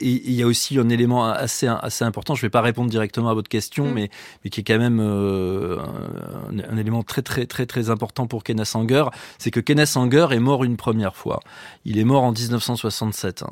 il 0.00 0.32
y 0.32 0.42
a 0.42 0.46
aussi 0.46 0.78
un 0.78 0.90
élément 0.90 1.24
assez 1.24 1.66
assez 1.66 2.04
important. 2.04 2.34
Je 2.34 2.42
vais 2.42 2.50
pas 2.50 2.60
répondre 2.60 2.90
directement 2.90 3.30
à 3.30 3.34
votre 3.34 3.48
question, 3.48 3.86
mm. 3.86 3.94
mais 3.94 4.10
mais 4.44 4.50
qui 4.50 4.60
est 4.60 4.64
quand 4.64 4.78
même 4.78 5.00
un, 5.00 6.58
un, 6.70 6.76
élément 6.76 7.02
très 7.02 7.22
très 7.22 7.46
très 7.46 7.64
très 7.64 7.88
important 7.88 8.26
pour 8.26 8.44
Kenneth 8.44 8.74
Anger, 8.74 9.04
c'est 9.38 9.50
que 9.50 9.60
Kenneth 9.60 9.96
Est 10.14 10.38
mort 10.38 10.64
une 10.64 10.76
première 10.76 11.16
fois. 11.16 11.40
Il 11.84 11.98
est 11.98 12.04
mort 12.04 12.22
en 12.22 12.32
1967. 12.32 13.44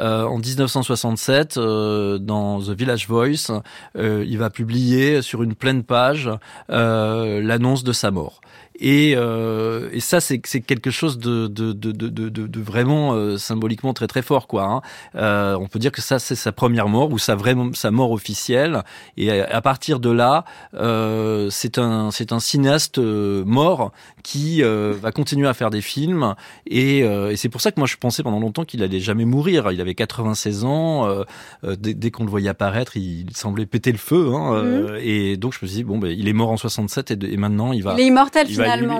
Euh, 0.00 0.24
en 0.24 0.38
1967, 0.38 1.56
euh, 1.56 2.18
dans 2.18 2.60
The 2.60 2.70
Village 2.70 3.08
Voice, 3.08 3.50
euh, 3.96 4.24
il 4.26 4.38
va 4.38 4.50
publier 4.50 5.22
sur 5.22 5.42
une 5.42 5.54
pleine 5.54 5.82
page 5.82 6.30
l'annonce 6.68 7.84
de 7.84 7.92
sa 7.92 8.10
mort. 8.10 8.40
Et, 8.80 9.14
euh, 9.16 9.88
et 9.92 10.00
ça, 10.00 10.20
c'est 10.20 10.40
quelque 10.40 10.90
chose 10.90 11.18
de, 11.18 11.46
de, 11.46 11.72
de, 11.72 11.92
de, 11.92 12.28
de 12.28 12.60
vraiment 12.60 13.12
euh, 13.12 13.36
symboliquement 13.36 13.94
très 13.94 14.08
très 14.08 14.22
fort, 14.22 14.48
quoi. 14.48 14.64
Hein. 14.64 14.80
Euh, 15.14 15.56
on 15.60 15.68
peut 15.68 15.78
dire 15.78 15.92
que 15.92 16.02
ça, 16.02 16.18
c'est 16.18 16.34
sa 16.34 16.50
première 16.50 16.88
mort 16.88 17.12
ou 17.12 17.18
sa 17.18 17.36
vraiment 17.36 17.72
sa 17.72 17.90
mort 17.90 18.10
officielle. 18.10 18.82
Et 19.16 19.30
à, 19.30 19.60
partir 19.60 20.00
de 20.00 20.10
là, 20.10 20.44
euh, 20.74 21.48
c'est 21.50 21.78
un 21.78 22.10
c'est 22.10 22.32
un 22.32 22.40
cinéaste 22.40 22.98
euh, 22.98 23.44
mort 23.44 23.92
qui 24.24 24.62
euh, 24.62 24.92
va 25.00 25.12
continuer 25.12 25.46
à 25.46 25.54
faire 25.54 25.70
des 25.70 25.82
films. 25.82 26.34
Et, 26.66 27.00
et 27.00 27.36
c'est 27.36 27.48
pour 27.48 27.60
ça 27.60 27.70
que 27.70 27.78
moi, 27.78 27.86
je 27.86 27.96
pensais 27.96 28.22
pendant 28.22 28.40
longtemps 28.40 28.64
qu'il 28.64 28.82
allait 28.82 29.00
jamais 29.00 29.24
mourir. 29.24 29.70
Il 29.70 29.80
avait 29.80 29.94
96 29.94 30.64
ans. 30.64 31.24
dès, 31.62 31.94
dès 31.94 32.10
qu'on 32.10 32.24
le 32.24 32.30
voyait 32.30 32.48
apparaître, 32.48 32.96
il, 32.96 33.26
semblait 33.34 33.66
péter 33.66 33.92
le 33.92 33.98
feu. 33.98 34.32
Hein, 34.34 34.62
mmh. 34.62 34.96
Et 35.02 35.36
donc, 35.36 35.52
je 35.52 35.58
me 35.62 35.68
suis 35.68 35.76
dit 35.78 35.84
bon, 35.84 35.98
ben, 35.98 36.08
il 36.08 36.28
est 36.28 36.32
mort 36.32 36.50
en 36.50 36.56
67 36.56 37.10
et, 37.10 37.32
et 37.32 37.36
maintenant 37.36 37.72
il 37.72 37.82
va. 37.82 37.94
Il 37.94 38.00
est 38.00 38.06
immortel 38.06 38.48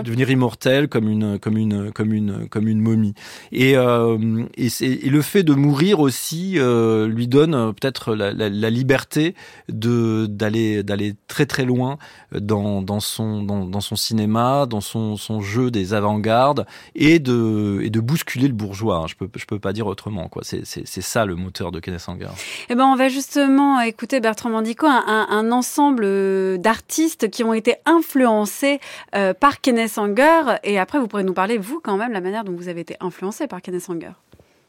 devenir 0.02 0.30
immortel 0.30 0.88
comme 0.88 1.08
une 1.08 1.38
comme 1.38 1.56
une 1.56 1.92
comme 1.92 2.12
une 2.12 2.48
comme 2.48 2.68
une 2.68 2.80
momie. 2.80 3.14
Et 3.52 3.76
euh, 3.76 4.44
et, 4.56 4.68
et, 4.80 5.10
le 5.10 5.22
fait 5.22 5.42
de 5.42 5.54
mourir 5.54 6.00
aussi 6.00 6.54
euh, 6.56 7.06
lui 7.06 7.28
donne 7.28 7.54
euh, 7.54 7.72
peut-être 7.72 8.14
la, 8.14 8.32
la, 8.32 8.48
la, 8.48 8.70
liberté 8.70 9.34
de 9.68 10.26
d'aller 10.26 10.82
d'aller 10.82 11.14
très 11.28 11.46
très 11.46 11.64
loin 11.64 11.98
dans 12.32 12.82
dans 12.82 13.00
son 13.00 13.42
dans, 13.42 13.64
dans 13.64 13.80
son 13.80 13.96
cinéma, 13.96 14.66
dans 14.66 14.80
son 14.80 15.16
son 15.16 15.40
jeu 15.40 15.70
des 15.70 15.94
avant-gardes 15.94 16.66
et 16.94 17.18
de 17.18 17.80
et 17.82 17.90
de 17.90 18.00
bousculer 18.00 18.48
le 18.48 18.54
bourgeois. 18.54 18.96
Hein. 18.96 19.06
Je 19.08 19.14
peux 19.14 19.28
je 19.34 19.44
peux 19.46 19.58
pas 19.58 19.72
dire 19.72 19.86
autrement 19.86 20.28
quoi. 20.28 20.42
C'est 20.44 20.64
c'est 20.64 20.86
c'est 20.86 21.02
ça 21.02 21.24
le 21.24 21.36
moteur 21.36 21.72
de 21.72 21.80
Kenneth 21.80 22.04
Anger. 22.08 22.28
Eh 22.68 22.74
ben 22.74 22.84
on 22.84 22.96
va 22.96 23.08
justement 23.08 23.80
écouter 23.80 24.20
Bertrand 24.20 24.50
Mandico, 24.50 24.86
un, 24.86 25.04
un, 25.06 25.26
un 25.30 25.52
ensemble 25.52 26.58
d'artistes 26.58 27.30
qui 27.30 27.44
ont 27.44 27.54
été 27.54 27.76
influencés 27.86 28.80
euh, 29.14 29.34
par 29.34 29.53
Kenneth 29.62 29.90
Sanger. 29.90 30.58
Et 30.62 30.78
après, 30.78 30.98
vous 30.98 31.08
pourrez 31.08 31.24
nous 31.24 31.34
parler, 31.34 31.58
vous, 31.58 31.80
quand 31.82 31.96
même, 31.96 32.12
la 32.12 32.20
manière 32.20 32.44
dont 32.44 32.52
vous 32.52 32.68
avez 32.68 32.80
été 32.80 32.96
influencé 33.00 33.46
par 33.46 33.62
Kenneth 33.62 33.82
Sanger. 33.82 34.12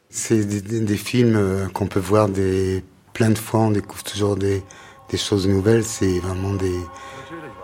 C'est 0.08 0.44
des, 0.44 0.96
films 0.96 1.36
euh, 1.36 1.68
qu'on 1.68 1.86
peut 1.86 2.00
voir 2.00 2.28
des, 2.28 2.84
plein 3.12 3.30
de 3.30 3.38
fois. 3.38 3.60
On 3.60 3.70
découvre 3.70 4.04
toujours 4.04 4.36
des, 4.36 4.62
des 5.10 5.16
choses 5.16 5.48
nouvelles. 5.48 5.84
C'est 5.84 6.18
vraiment 6.20 6.54
des, 6.54 6.78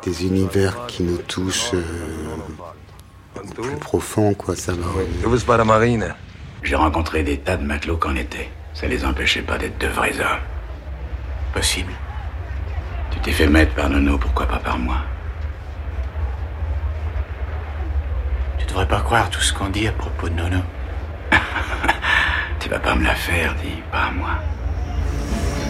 des 0.03 0.27
univers 0.27 0.87
qui 0.87 1.03
nous 1.03 1.19
touchent 1.19 1.75
euh, 1.75 3.43
plus 3.55 3.77
profond, 3.77 4.35
quoi. 4.35 4.57
Ça 4.57 4.73
va. 4.73 5.57
la 5.57 5.65
marine. 5.65 6.15
J'ai 6.63 6.77
rencontré 6.77 7.23
des 7.23 7.39
tas 7.39 7.57
de 7.57 7.65
matelots 7.65 7.97
qu'en 7.97 8.15
été. 8.15 8.49
Ça 8.75 8.87
les 8.87 9.05
empêchait 9.05 9.43
pas 9.43 9.59
d'être 9.59 9.79
de 9.79 9.89
vrais 9.89 10.19
hommes. 10.19 10.41
Possible. 11.53 11.93
Tu 13.11 13.19
t'es 13.21 13.33
fait 13.33 13.47
mettre 13.47 13.75
par 13.75 13.91
Nono, 13.91 14.17
pourquoi 14.17 14.47
pas 14.47 14.59
par 14.59 14.79
moi? 14.79 14.97
Devrais 18.73 18.89
pas 18.89 19.01
croire 19.01 19.29
tout 19.29 19.43
ce 19.43 19.53
qu'on 19.53 19.69
dit 19.69 19.87
à 19.87 19.93
propos 19.93 20.31
de 20.31 20.35
Nono. 20.35 20.63
tu 22.61 22.71
vas 22.71 22.79
pas 22.79 22.95
me 22.95 23.05
la 23.05 23.15
faire, 23.15 23.55
dis, 23.63 23.83
pas 23.91 24.05
à 24.05 24.11
moi. 24.13 24.31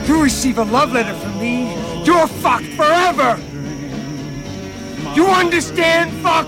You 0.07 0.23
receive 0.23 0.59
a 0.61 0.65
love 0.65 0.93
letter 0.93 1.15
from 1.15 1.41
me, 1.41 1.75
you're 2.05 2.29
fucked 2.29 2.75
forever! 2.77 3.39
You 5.17 5.27
understand, 5.27 6.13
fuck? 6.23 6.47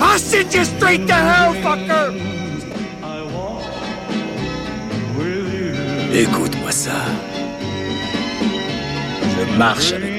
I'll 0.00 0.18
send 0.18 0.52
you 0.52 0.64
straight 0.64 1.06
to 1.06 1.14
hell, 1.14 1.54
fucker! 1.62 2.12
Écoute-moi 6.12 6.72
ça. 6.72 6.92
Je 9.36 9.56
marche 9.56 9.92
avec 9.92 10.13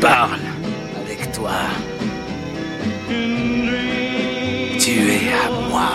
parle 0.00 0.40
avec 1.00 1.32
toi. 1.32 1.50
Tu 4.78 4.90
es 4.90 5.32
à 5.32 5.50
moi 5.68 5.90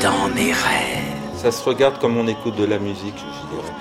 dans 0.00 0.28
mes 0.34 0.52
rêves. 0.52 1.02
Ça 1.36 1.50
se 1.50 1.62
regarde 1.64 1.98
comme 1.98 2.16
on 2.16 2.26
écoute 2.26 2.56
de 2.56 2.64
la 2.64 2.78
musique, 2.78 3.16
je 3.16 3.56
dirais. 3.56 3.72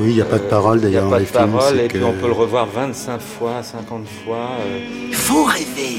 Oui, 0.00 0.10
il 0.10 0.14
n'y 0.14 0.20
a 0.20 0.24
pas 0.24 0.38
de 0.38 0.48
parole 0.48 0.80
d'ailleurs. 0.80 1.04
Il 1.04 1.08
n'y 1.08 1.14
a 1.14 1.18
pas 1.18 1.24
de 1.24 1.52
parole 1.52 1.80
et 1.80 1.88
puis 1.88 2.02
on 2.02 2.12
peut 2.12 2.26
le 2.26 2.32
revoir 2.32 2.66
25 2.66 3.20
fois, 3.20 3.62
50 3.62 4.06
fois. 4.24 4.50
Il 4.64 5.12
euh. 5.12 5.16
Faut 5.16 5.44
rêver, 5.44 5.98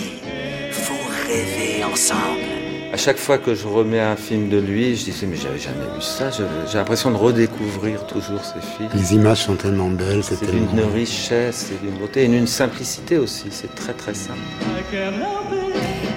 faut 0.71 0.93
rêver 1.27 1.84
ensemble. 1.84 2.68
À 2.91 2.97
chaque 2.97 3.17
fois 3.17 3.37
que 3.37 3.53
je 3.53 3.67
remets 3.67 3.99
un 3.99 4.15
film 4.15 4.49
de 4.49 4.57
lui, 4.57 4.95
je 4.95 5.05
disais 5.05 5.27
mais 5.27 5.35
j'avais 5.35 5.59
jamais 5.59 5.85
vu 5.95 6.01
ça. 6.01 6.31
J'ai 6.31 6.77
l'impression 6.77 7.11
de 7.11 7.17
redécouvrir 7.17 8.07
toujours 8.07 8.43
ces 8.43 8.59
films. 8.61 8.89
Les 8.95 9.13
images 9.13 9.43
sont 9.43 9.55
tellement 9.55 9.89
belles, 9.89 10.23
c'est 10.23 10.37
tellement... 10.37 10.71
d'une 10.73 10.91
richesse 10.91 11.71
et 11.71 11.85
d'une 11.85 11.99
beauté 11.99 12.23
et 12.23 12.27
d'une 12.27 12.47
simplicité 12.47 13.19
aussi. 13.19 13.45
C'est 13.51 13.73
très 13.75 13.93
très 13.93 14.15
simple. 14.15 14.39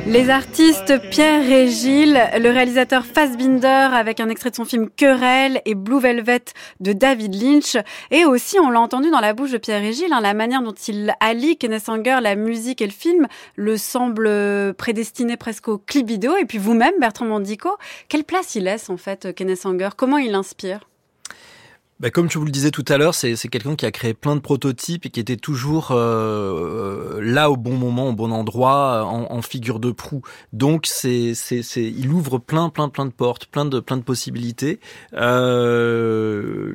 Les 0.05 0.31
artistes 0.31 1.01
Pierre 1.11 1.49
et 1.49 1.67
le 1.67 2.51
réalisateur 2.51 3.07
Fassbinder 3.07 3.89
avec 3.93 4.19
un 4.19 4.29
extrait 4.29 4.51
de 4.51 4.57
son 4.57 4.65
film 4.65 4.91
Querelle 4.91 5.63
et 5.65 5.77
Blue 5.77 6.01
Velvet 6.01 6.43
de 6.81 6.93
David 6.93 7.41
Lynch. 7.41 7.77
Et 8.11 8.25
aussi, 8.25 8.59
on 8.59 8.71
l'a 8.71 8.81
entendu 8.81 9.11
dans 9.11 9.21
la 9.21 9.33
bouche 9.33 9.53
de 9.53 9.59
Pierre 9.59 9.85
et 9.85 9.93
hein, 10.11 10.21
la 10.21 10.35
manière 10.35 10.61
dont 10.61 10.73
il 10.73 11.15
allie 11.21 11.57
Kenneth 11.57 11.89
Anger, 11.89 12.19
la 12.21 12.35
musique 12.35 12.83
et 12.83 12.87
le 12.87 12.93
film, 12.93 13.29
le 13.55 13.77
semble 13.77 14.75
prédestiné 14.75 15.37
presque 15.37 15.69
au 15.69 15.79
clip 15.79 16.09
vidéo. 16.09 16.37
Et 16.37 16.47
puis 16.47 16.59
vous-même, 16.59 16.95
Bertrand 17.01 17.27
Mandico, 17.27 17.71
quelle 18.09 18.25
place 18.25 18.57
il 18.57 18.65
laisse 18.65 18.91
en 18.91 18.97
fait 18.97 19.33
Kenneth 19.37 19.65
Anger? 19.67 19.91
Comment 19.97 20.19
il 20.19 20.35
inspire 20.35 20.81
bah, 22.03 22.11
comme 22.11 22.29
je 22.29 22.37
vous 22.37 22.45
le 22.45 22.51
disais 22.51 22.73
tout 22.73 22.85
à 22.89 22.99
l'heure, 22.99 23.15
c'est 23.15 23.37
quelqu'un 23.49 23.77
qui 23.77 23.87
a 23.87 23.93
créé 23.93 24.13
plein 24.13 24.35
de 24.35 24.41
prototypes 24.41 25.07
et 25.07 25.11
qui 25.11 25.21
était 25.21 25.37
toujours 25.37 25.93
euh, 25.93 27.21
là 27.23 27.49
au 27.49 27.57
bon 27.57 27.75
moment, 27.75 28.09
au 28.09 28.13
bon 28.13 28.33
endroit, 28.33 29.05
en, 29.05 29.33
en 29.33 29.41
figure 29.41 29.79
de 29.79 29.93
proue. 29.93 30.23
Donc 30.53 30.87
c'est 30.87 31.33
il 31.77 32.11
ouvre 32.11 32.39
plein 32.39 32.71
plein 32.71 32.89
plein 32.89 33.07
de 33.07 33.13
portes, 33.13 33.47
plein 33.47 33.65
de 33.65 33.79
plein 33.79 33.97
de 33.97 34.03
possibilités. 34.03 34.81
Euh, 35.15 36.73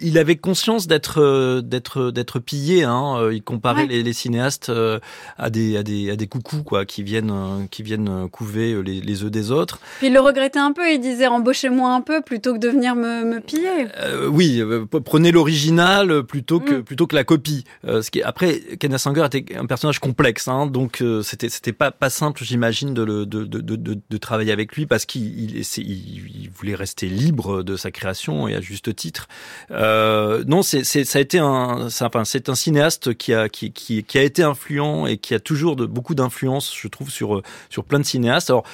il 0.00 0.16
avait 0.16 0.36
conscience 0.36 0.86
d'être 0.86 1.60
d'être 1.60 2.10
d'être 2.10 2.38
pillé. 2.38 2.84
Hein. 2.84 3.28
Il 3.30 3.42
comparait 3.42 3.84
les, 3.84 4.02
les, 4.02 4.12
cinéastes 4.14 4.70
euh, 4.70 4.98
à 5.36 5.50
des 5.50 5.76
à 5.76 5.82
des 5.82 6.10
à 6.10 6.16
des 6.16 6.28
coucous 6.28 6.62
quoi, 6.62 6.86
qui 6.86 7.02
viennent 7.02 7.68
qui 7.70 7.82
viennent 7.82 8.26
couver 8.30 8.82
les, 8.82 9.02
les 9.02 9.22
œufs 9.22 9.30
des 9.30 9.50
autres. 9.50 9.80
Puis 9.98 10.06
il 10.06 10.14
le 10.14 10.20
regrettait 10.20 10.58
un 10.58 10.72
peu. 10.72 10.90
Il 10.90 11.00
disait 11.00 11.26
embauchez-moi 11.26 11.92
un 11.92 12.00
peu 12.00 12.22
plutôt 12.22 12.54
que 12.54 12.58
de 12.58 12.68
venir 12.68 12.94
me, 12.94 13.22
me 13.22 13.40
piller. 13.40 13.88
Euh, 13.98 14.28
oui 14.28 14.45
euh, 14.60 14.86
prenez 14.86 15.32
l'original 15.32 16.22
plutôt 16.24 16.60
que 16.60 16.76
mm. 16.76 16.82
plutôt 16.82 17.06
que 17.06 17.14
la 17.14 17.24
copie. 17.24 17.64
Euh, 17.86 18.02
ce 18.02 18.10
qui 18.10 18.22
après 18.22 18.60
Kenneth 18.78 18.98
Sanger 18.98 19.26
était 19.26 19.56
un 19.56 19.66
personnage 19.66 19.98
complexe, 19.98 20.48
hein, 20.48 20.66
donc 20.66 21.00
euh, 21.02 21.22
c'était 21.22 21.48
c'était 21.48 21.72
pas 21.72 21.90
pas 21.90 22.10
simple, 22.10 22.42
j'imagine, 22.44 22.94
de, 22.94 23.04
de, 23.04 23.44
de, 23.44 23.60
de, 23.60 23.98
de 24.08 24.16
travailler 24.16 24.52
avec 24.52 24.74
lui 24.74 24.86
parce 24.86 25.04
qu'il 25.04 25.56
il, 25.56 25.60
il, 25.60 26.50
voulait 26.50 26.74
rester 26.74 27.08
libre 27.08 27.62
de 27.62 27.76
sa 27.76 27.90
création 27.90 28.48
et 28.48 28.54
à 28.54 28.60
juste 28.60 28.94
titre. 28.94 29.28
Euh, 29.70 30.44
non, 30.46 30.62
c'est 30.62 30.84
ça 30.84 31.18
a 31.18 31.22
été 31.22 31.38
un 31.38 31.88
enfin 32.00 32.24
c'est 32.24 32.48
un 32.48 32.54
cinéaste 32.54 33.14
qui 33.14 33.34
a 33.34 33.48
qui, 33.48 33.72
qui 33.72 34.04
qui 34.04 34.18
a 34.18 34.22
été 34.22 34.42
influent 34.42 35.06
et 35.06 35.18
qui 35.18 35.34
a 35.34 35.40
toujours 35.40 35.76
de 35.76 35.86
beaucoup 35.86 36.14
d'influence, 36.14 36.74
je 36.76 36.88
trouve, 36.88 37.10
sur 37.10 37.42
sur 37.70 37.84
plein 37.84 37.98
de 37.98 38.04
cinéastes. 38.04 38.50
Alors 38.50 38.64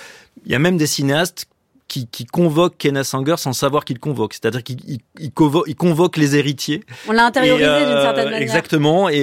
il 0.45 0.53
y 0.53 0.55
a 0.55 0.59
même 0.59 0.77
des 0.77 0.87
cinéastes 0.87 1.47
qui, 1.93 2.07
qui 2.07 2.25
convoque 2.25 2.79
Kenneth 2.79 3.05
Sanger 3.05 3.35
sans 3.37 3.53
savoir 3.53 3.85
qu'il 3.85 3.99
convoque. 3.99 4.33
C'est-à-dire 4.33 4.63
qu'il 4.63 4.79
il, 4.89 5.01
il, 5.21 5.31
convoque 5.77 6.17
les 6.17 6.37
héritiers. 6.37 6.83
On 7.07 7.13
l'a 7.13 7.27
intériorisé 7.27 7.67
d'une 7.67 7.69
euh, 7.69 8.03
certaine 8.03 8.25
manière. 8.25 8.41
Exactement, 8.41 9.11
et, 9.11 9.17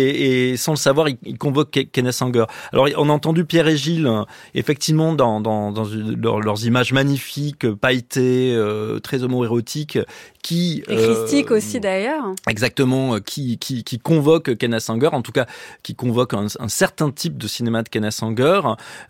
et 0.52 0.58
sans 0.58 0.74
le 0.74 0.78
savoir, 0.78 1.08
il, 1.10 1.38
convoque 1.40 1.72
Kenneth 1.92 2.14
Sanger. 2.14 2.46
Alors, 2.72 2.88
on 2.98 3.10
a 3.10 3.12
entendu 3.12 3.44
Pierre 3.44 3.68
et 3.68 3.76
Gilles, 3.76 4.06
euh, 4.06 4.22
effectivement, 4.54 5.14
dans, 5.14 5.42
dans, 5.42 5.72
dans 5.72 6.40
leurs 6.40 6.66
images 6.66 6.94
magnifiques, 6.94 7.68
pailletées, 7.74 8.54
euh, 8.54 9.00
très 9.00 9.24
homo-érotiques, 9.24 9.98
qui 10.42 10.84
et 10.88 10.96
christique 10.96 11.52
aussi 11.52 11.80
d'ailleurs. 11.80 12.24
Exactement, 12.48 13.20
qui, 13.20 13.58
qui, 13.58 13.84
qui 13.84 14.00
convoque 14.00 14.58
Kenneth 14.58 14.82
Sanger, 14.82 15.10
en 15.12 15.22
tout 15.22 15.32
cas, 15.32 15.46
qui 15.84 15.96
convoque 15.96 16.34
un, 16.34 16.48
un 16.60 16.68
certain 16.68 17.12
type 17.12 17.38
de 17.38 17.48
cinéma 17.48 17.84
de 17.84 17.90
Kenneth 17.90 18.14
Sanger. 18.14 18.62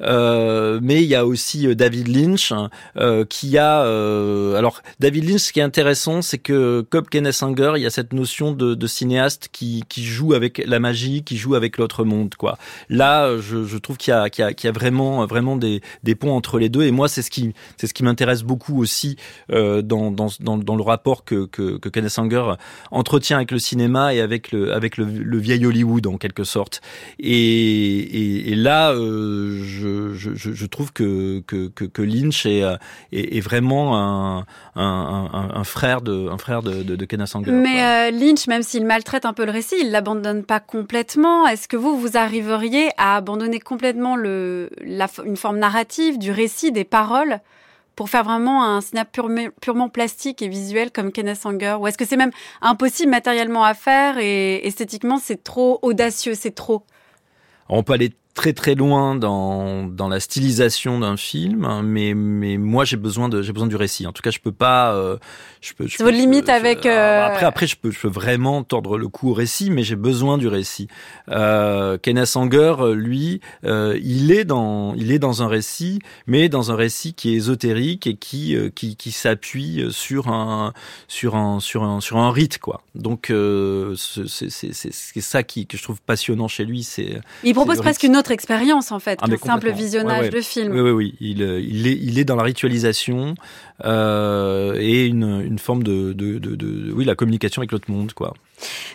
Euh, 0.02 0.80
mais 0.82 1.04
il 1.04 1.10
y 1.10 1.16
a 1.16 1.26
aussi 1.26 1.76
David 1.76 2.08
Lynch, 2.08 2.54
euh, 2.98 3.26
qui 3.26 3.58
a 3.58 3.84
euh, 3.84 4.56
alors 4.56 4.82
David 5.00 5.30
Lynch 5.30 5.42
ce 5.42 5.54
qui 5.54 5.60
est 5.60 5.64
intéressant 5.64 6.22
c'est 6.22 6.38
que 6.38 6.86
comme 6.90 7.06
Kenneth 7.06 7.42
Anger 7.42 7.74
il 7.76 7.84
y 7.84 7.86
a 7.86 7.90
cette 7.90 8.14
notion 8.14 8.52
de, 8.52 8.76
de, 8.76 8.88
cinéaste 8.88 9.50
qui, 9.52 9.84
qui 9.90 10.04
joue 10.04 10.34
avec 10.34 10.62
la 10.66 10.80
magie 10.80 11.24
qui 11.24 11.38
joue 11.38 11.56
avec 11.56 11.78
l'autre 11.78 12.04
monde 12.04 12.36
quoi 12.36 12.58
là 12.90 13.38
je, 13.38 13.66
je 13.66 13.78
trouve 13.78 13.98
qu'il 13.98 14.12
y 14.12 14.18
a, 14.18 14.30
qu'il 14.30 14.44
y 14.44 14.48
a, 14.48 14.54
qu'il 14.54 14.68
y 14.68 14.70
a 14.70 14.72
vraiment 14.72 15.26
vraiment 15.26 15.56
des, 15.56 15.82
des 16.04 16.16
ponts 16.16 16.36
entre 16.36 16.60
les 16.60 16.70
deux 16.70 16.84
et 16.84 16.92
moi 16.92 17.08
c'est 17.08 17.22
ce 17.22 17.30
qui 17.30 17.54
c'est 17.78 17.88
ce 17.88 17.94
qui 17.94 18.04
m'intéresse 18.04 18.44
beaucoup 18.44 18.82
aussi 18.82 19.18
euh, 19.52 19.82
dans, 19.82 20.12
dans, 20.12 20.30
dans, 20.40 20.58
dans, 20.58 20.76
le 20.76 20.84
rapport 20.84 21.19
que, 21.26 21.46
que, 21.46 21.78
que 21.78 21.90
Kenneth 21.90 22.18
Anger 22.20 22.54
entretient 22.92 23.38
avec 23.38 23.52
le 23.52 23.60
cinéma 23.60 24.14
et 24.14 24.22
avec 24.22 24.52
le 24.52 24.74
avec 24.74 24.98
le, 24.98 25.06
le 25.06 25.38
vieil 25.38 25.66
Hollywood 25.66 26.08
en 26.08 26.18
quelque 26.18 26.44
sorte 26.44 26.82
et, 27.20 27.32
et, 27.32 28.52
et 28.52 28.56
là 28.56 28.92
euh, 28.92 29.62
je, 29.64 30.14
je, 30.14 30.34
je 30.36 30.66
trouve 30.66 30.94
que, 30.94 31.40
que, 31.42 31.68
que 31.68 32.02
Lynch 32.02 32.46
est, 32.46 32.62
est, 33.12 33.38
est 33.38 33.40
vraiment 33.42 33.98
un, 33.98 34.46
un, 34.76 35.50
un, 35.54 35.64
frère 35.64 36.02
de, 36.02 36.30
un 36.30 36.38
frère 36.38 36.62
de, 36.62 36.84
de, 36.84 36.96
de 36.96 37.06
Kenneth 37.06 37.36
Anger. 37.36 37.52
Mais 37.52 37.84
euh, 37.84 38.12
Lynch, 38.12 38.48
même 38.48 38.64
s'il 38.64 38.86
maltraite 38.86 39.26
un 39.26 39.34
peu 39.34 39.46
le 39.46 39.52
récit, 39.52 39.76
il 39.82 39.92
l'abandonne 39.92 40.44
pas 40.44 40.60
complètement. 40.60 41.48
Est-ce 41.48 41.68
que 41.68 41.78
vous, 41.78 42.00
vous 42.00 42.18
arriveriez 42.18 42.90
à 42.98 43.16
abandonner 43.16 43.60
complètement 43.60 44.16
le, 44.16 44.70
la, 44.84 45.08
une 45.26 45.38
forme 45.38 45.60
narrative 45.60 46.18
du 46.18 46.32
récit, 46.32 46.72
des 46.72 46.86
paroles? 46.86 47.40
Pour 47.96 48.10
faire 48.10 48.24
vraiment 48.24 48.64
un 48.64 48.82
snap 48.82 49.16
purement, 49.62 49.90
plastique 49.90 50.42
et 50.42 50.48
visuel 50.48 50.92
comme 50.92 51.12
Kenneth 51.12 51.46
Anger 51.46 51.78
Ou 51.80 51.88
est-ce 51.88 51.98
que 51.98 52.06
c'est 52.06 52.18
même 52.18 52.32
impossible 52.62 53.12
matériellement 53.12 53.64
à 53.64 53.74
faire 53.74 54.18
et 54.18 54.66
esthétiquement 54.66 55.18
c'est 55.18 55.44
trop 55.44 55.80
audacieux, 55.82 56.34
c'est 56.36 56.56
trop? 56.56 56.84
On 57.68 57.84
peut 57.84 57.94
aller 57.94 58.14
très 58.34 58.54
très 58.54 58.76
loin 58.76 59.16
dans, 59.16 59.86
dans 59.86 60.08
la 60.08 60.20
stylisation 60.20 61.00
d'un 61.00 61.18
film, 61.18 61.66
hein, 61.66 61.82
mais 61.84 62.14
mais 62.14 62.58
moi 62.58 62.86
j'ai 62.86 62.96
besoin 62.98 63.28
de 63.28 63.42
j'ai 63.42 63.52
besoin 63.52 63.68
du 63.68 63.76
récit. 63.76 64.08
En 64.08 64.14
tout 64.14 64.22
cas, 64.22 64.32
je 64.32 64.40
peux 64.40 64.52
pas. 64.52 64.94
Euh, 64.94 65.18
je 65.62 65.74
peux. 65.74 65.88
C'est 65.88 66.04
votre 66.04 66.16
limite 66.16 66.48
avec. 66.48 66.86
Euh... 66.86 67.26
Après 67.26 67.46
après, 67.46 67.68
je 67.68 67.76
peux 67.76 67.92
je 67.92 68.00
peux 68.00 68.08
vraiment 68.08 68.64
tordre 68.64 68.98
le 68.98 69.08
cou 69.08 69.32
au 69.32 69.34
récit, 69.34 69.70
mais 69.70 69.84
j'ai 69.84 69.96
besoin 69.96 70.38
du 70.38 70.48
récit. 70.48 70.88
Euh, 71.30 71.98
Kenneth 71.98 72.36
Anger, 72.36 72.76
lui, 72.94 73.42
euh, 73.66 74.00
il 74.02 74.32
est 74.32 74.46
dans 74.46 74.94
il 74.96 75.12
est 75.12 75.20
dans 75.20 75.44
un 75.44 75.48
récit, 75.48 76.00
mais 76.28 76.48
dans 76.50 76.72
un 76.72 76.76
récit 76.76 77.14
qui 77.14 77.32
est 77.32 77.34
ésotérique 77.34 78.08
et 78.08 78.16
qui 78.16 78.56
euh, 78.56 78.70
qui, 78.70 78.96
qui 78.96 79.12
s'appuie 79.12 79.86
sur 79.92 80.30
un 80.30 80.74
sur 81.08 81.36
un 81.36 81.60
sur 81.60 81.84
un 81.84 82.00
sur 82.00 82.18
un 82.18 82.32
rite 82.32 82.60
quoi. 82.60 82.84
Donc 82.96 83.32
euh, 83.32 83.96
c'est 83.98 84.50
c'est 84.50 84.72
c'est 84.72 85.22
ça 85.22 85.44
qui 85.44 85.68
que 85.68 85.78
je 85.78 85.84
trouve 85.84 86.02
passionnant 86.02 86.48
chez 86.48 86.64
lui. 86.64 86.84
C'est 86.84 87.20
il 87.44 87.54
propose 87.54 87.80
presque 87.80 88.04
une 88.04 88.16
autre 88.16 88.29
expérience 88.32 88.92
en 88.92 89.00
fait, 89.00 89.20
ah, 89.22 89.28
qu'un 89.28 89.38
simple 89.38 89.72
visionnage 89.72 90.30
de 90.30 90.42
film. 90.42 90.74
Oui, 90.74 90.82
oui, 90.82 90.92
oui. 90.92 91.16
Il, 91.20 91.44
euh, 91.44 91.60
il, 91.60 91.88
est, 91.88 91.98
il 92.02 92.20
est 92.20 92.26
dans 92.26 92.36
la 92.36 92.44
ritualisation 92.44 93.36
euh, 93.86 94.76
et 94.80 95.06
une, 95.06 95.42
une 95.46 95.60
forme 95.60 95.84
de, 95.84 96.14
de, 96.14 96.40
de, 96.40 96.56
de, 96.56 96.92
oui, 96.94 97.06
la 97.06 97.16
communication 97.16 97.62
avec 97.62 97.72
l'autre 97.72 97.90
monde, 97.92 98.14
quoi. 98.14 98.34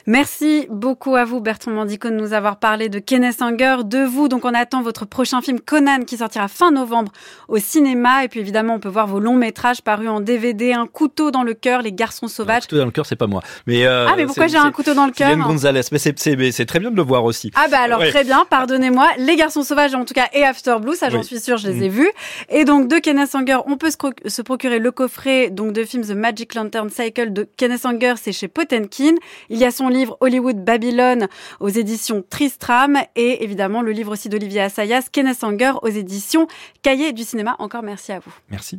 Merci 0.06 0.66
beaucoup 0.70 1.16
à 1.16 1.24
vous, 1.24 1.40
Bertrand 1.40 1.70
Mandico, 1.70 2.08
de 2.08 2.14
nous 2.14 2.32
avoir 2.32 2.58
parlé 2.58 2.88
de 2.88 2.98
Kenneth 2.98 3.42
Anger, 3.42 3.78
de 3.84 4.04
vous. 4.04 4.28
Donc, 4.28 4.44
on 4.44 4.54
attend 4.54 4.82
votre 4.82 5.04
prochain 5.04 5.40
film 5.40 5.60
Conan 5.60 6.04
qui 6.06 6.18
sortira 6.18 6.48
fin 6.48 6.70
novembre 6.70 7.12
au 7.48 7.58
cinéma. 7.58 8.24
Et 8.24 8.28
puis, 8.28 8.40
évidemment, 8.40 8.74
on 8.74 8.80
peut 8.80 8.88
voir 8.88 9.06
vos 9.06 9.20
longs 9.20 9.36
métrages 9.36 9.82
parus 9.82 10.08
en 10.08 10.20
DVD. 10.20 10.72
Un 10.72 10.86
couteau 10.86 11.30
dans 11.30 11.42
le 11.42 11.54
cœur, 11.54 11.82
Les 11.82 11.92
Garçons 11.92 12.28
Sauvages. 12.28 12.64
Un 12.64 12.66
couteau 12.66 12.78
dans 12.78 12.84
le 12.84 12.90
cœur, 12.90 13.06
c'est 13.06 13.16
pas 13.16 13.26
moi. 13.26 13.42
Mais 13.66 13.86
euh, 13.86 14.06
ah, 14.08 14.14
mais 14.16 14.26
pourquoi 14.26 14.46
j'ai 14.46 14.56
un 14.56 14.70
couteau 14.72 14.94
dans 14.94 15.06
le 15.06 15.12
cœur 15.12 15.36
Gonzalez. 15.36 15.82
Mais 15.92 15.98
c'est 15.98 16.66
très 16.66 16.80
bien 16.80 16.90
de 16.90 16.96
le 16.96 17.02
voir 17.02 17.24
aussi. 17.24 17.50
Ah, 17.54 17.66
bah 17.70 17.78
alors, 17.80 18.00
très 18.00 18.24
bien, 18.24 18.44
pardonnez-moi. 18.48 19.08
Les 19.18 19.36
Garçons 19.36 19.62
Sauvages, 19.62 19.94
en 19.94 20.04
tout 20.04 20.14
cas, 20.14 20.28
et 20.32 20.44
After 20.44 20.76
Blue, 20.80 20.94
ça, 20.94 21.10
j'en 21.10 21.22
suis 21.22 21.40
sûre, 21.40 21.56
je 21.56 21.68
les 21.68 21.84
ai 21.84 21.88
mm. 21.88 21.92
vus. 21.92 22.10
Et 22.50 22.64
donc, 22.64 22.88
de 22.88 22.98
Kenneth 22.98 23.34
Anger, 23.34 23.58
on 23.66 23.76
peut 23.76 23.90
se 23.90 24.42
procurer 24.42 24.78
le 24.78 24.90
coffret 24.90 25.50
donc 25.50 25.72
de 25.72 25.84
film 25.84 26.04
The 26.04 26.10
Magic 26.10 26.54
Lantern 26.54 26.90
Cycle 26.90 27.32
de 27.32 27.46
Kenneth 27.56 27.86
Anger, 27.86 28.14
c'est 28.20 28.32
chez 28.32 28.48
Potenkin. 28.48 29.14
Il 29.54 29.60
y 29.60 29.64
a 29.64 29.70
son 29.70 29.88
livre 29.88 30.16
Hollywood 30.18 30.64
Babylone 30.64 31.28
aux 31.60 31.68
éditions 31.68 32.24
Tristram 32.28 32.98
et 33.14 33.44
évidemment 33.44 33.82
le 33.82 33.92
livre 33.92 34.10
aussi 34.10 34.28
d'Olivier 34.28 34.62
Assayas, 34.62 35.04
Kenneth 35.12 35.44
Anger 35.44 35.74
aux 35.82 35.88
éditions 35.88 36.48
Cahiers 36.82 37.12
du 37.12 37.22
cinéma. 37.22 37.54
Encore 37.60 37.84
merci 37.84 38.10
à 38.10 38.18
vous. 38.18 38.32
Merci. 38.50 38.78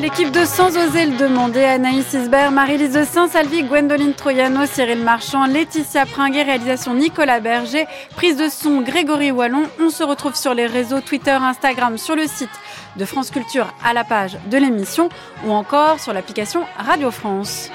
L'équipe 0.00 0.30
de 0.30 0.44
Sans 0.46 0.76
oser 0.78 1.06
le 1.06 1.16
demander, 1.18 1.62
Anaïs 1.62 2.14
Isbert, 2.14 2.50
Marie-Lise 2.50 2.94
de 2.94 3.04
Saint-Salvi, 3.04 3.64
Gwendoline 3.64 4.14
Troyano, 4.14 4.64
Cyril 4.64 5.02
Marchand, 5.02 5.44
Laetitia 5.46 6.06
Pringuet, 6.06 6.42
réalisation 6.42 6.94
Nicolas 6.94 7.40
Berger, 7.40 7.86
prise 8.16 8.36
de 8.36 8.48
son 8.48 8.80
Grégory 8.80 9.30
Wallon. 9.30 9.64
On 9.78 9.90
se 9.90 10.02
retrouve 10.02 10.34
sur 10.34 10.54
les 10.54 10.66
réseaux 10.66 11.00
Twitter, 11.00 11.32
Instagram, 11.32 11.98
sur 11.98 12.16
le 12.16 12.26
site 12.26 12.50
de 12.96 13.04
France 13.04 13.30
Culture 13.30 13.74
à 13.84 13.92
la 13.92 14.04
page 14.04 14.38
de 14.50 14.56
l'émission 14.56 15.10
ou 15.44 15.52
encore 15.52 16.00
sur 16.00 16.14
l'application 16.14 16.64
Radio 16.78 17.10
France. 17.10 17.70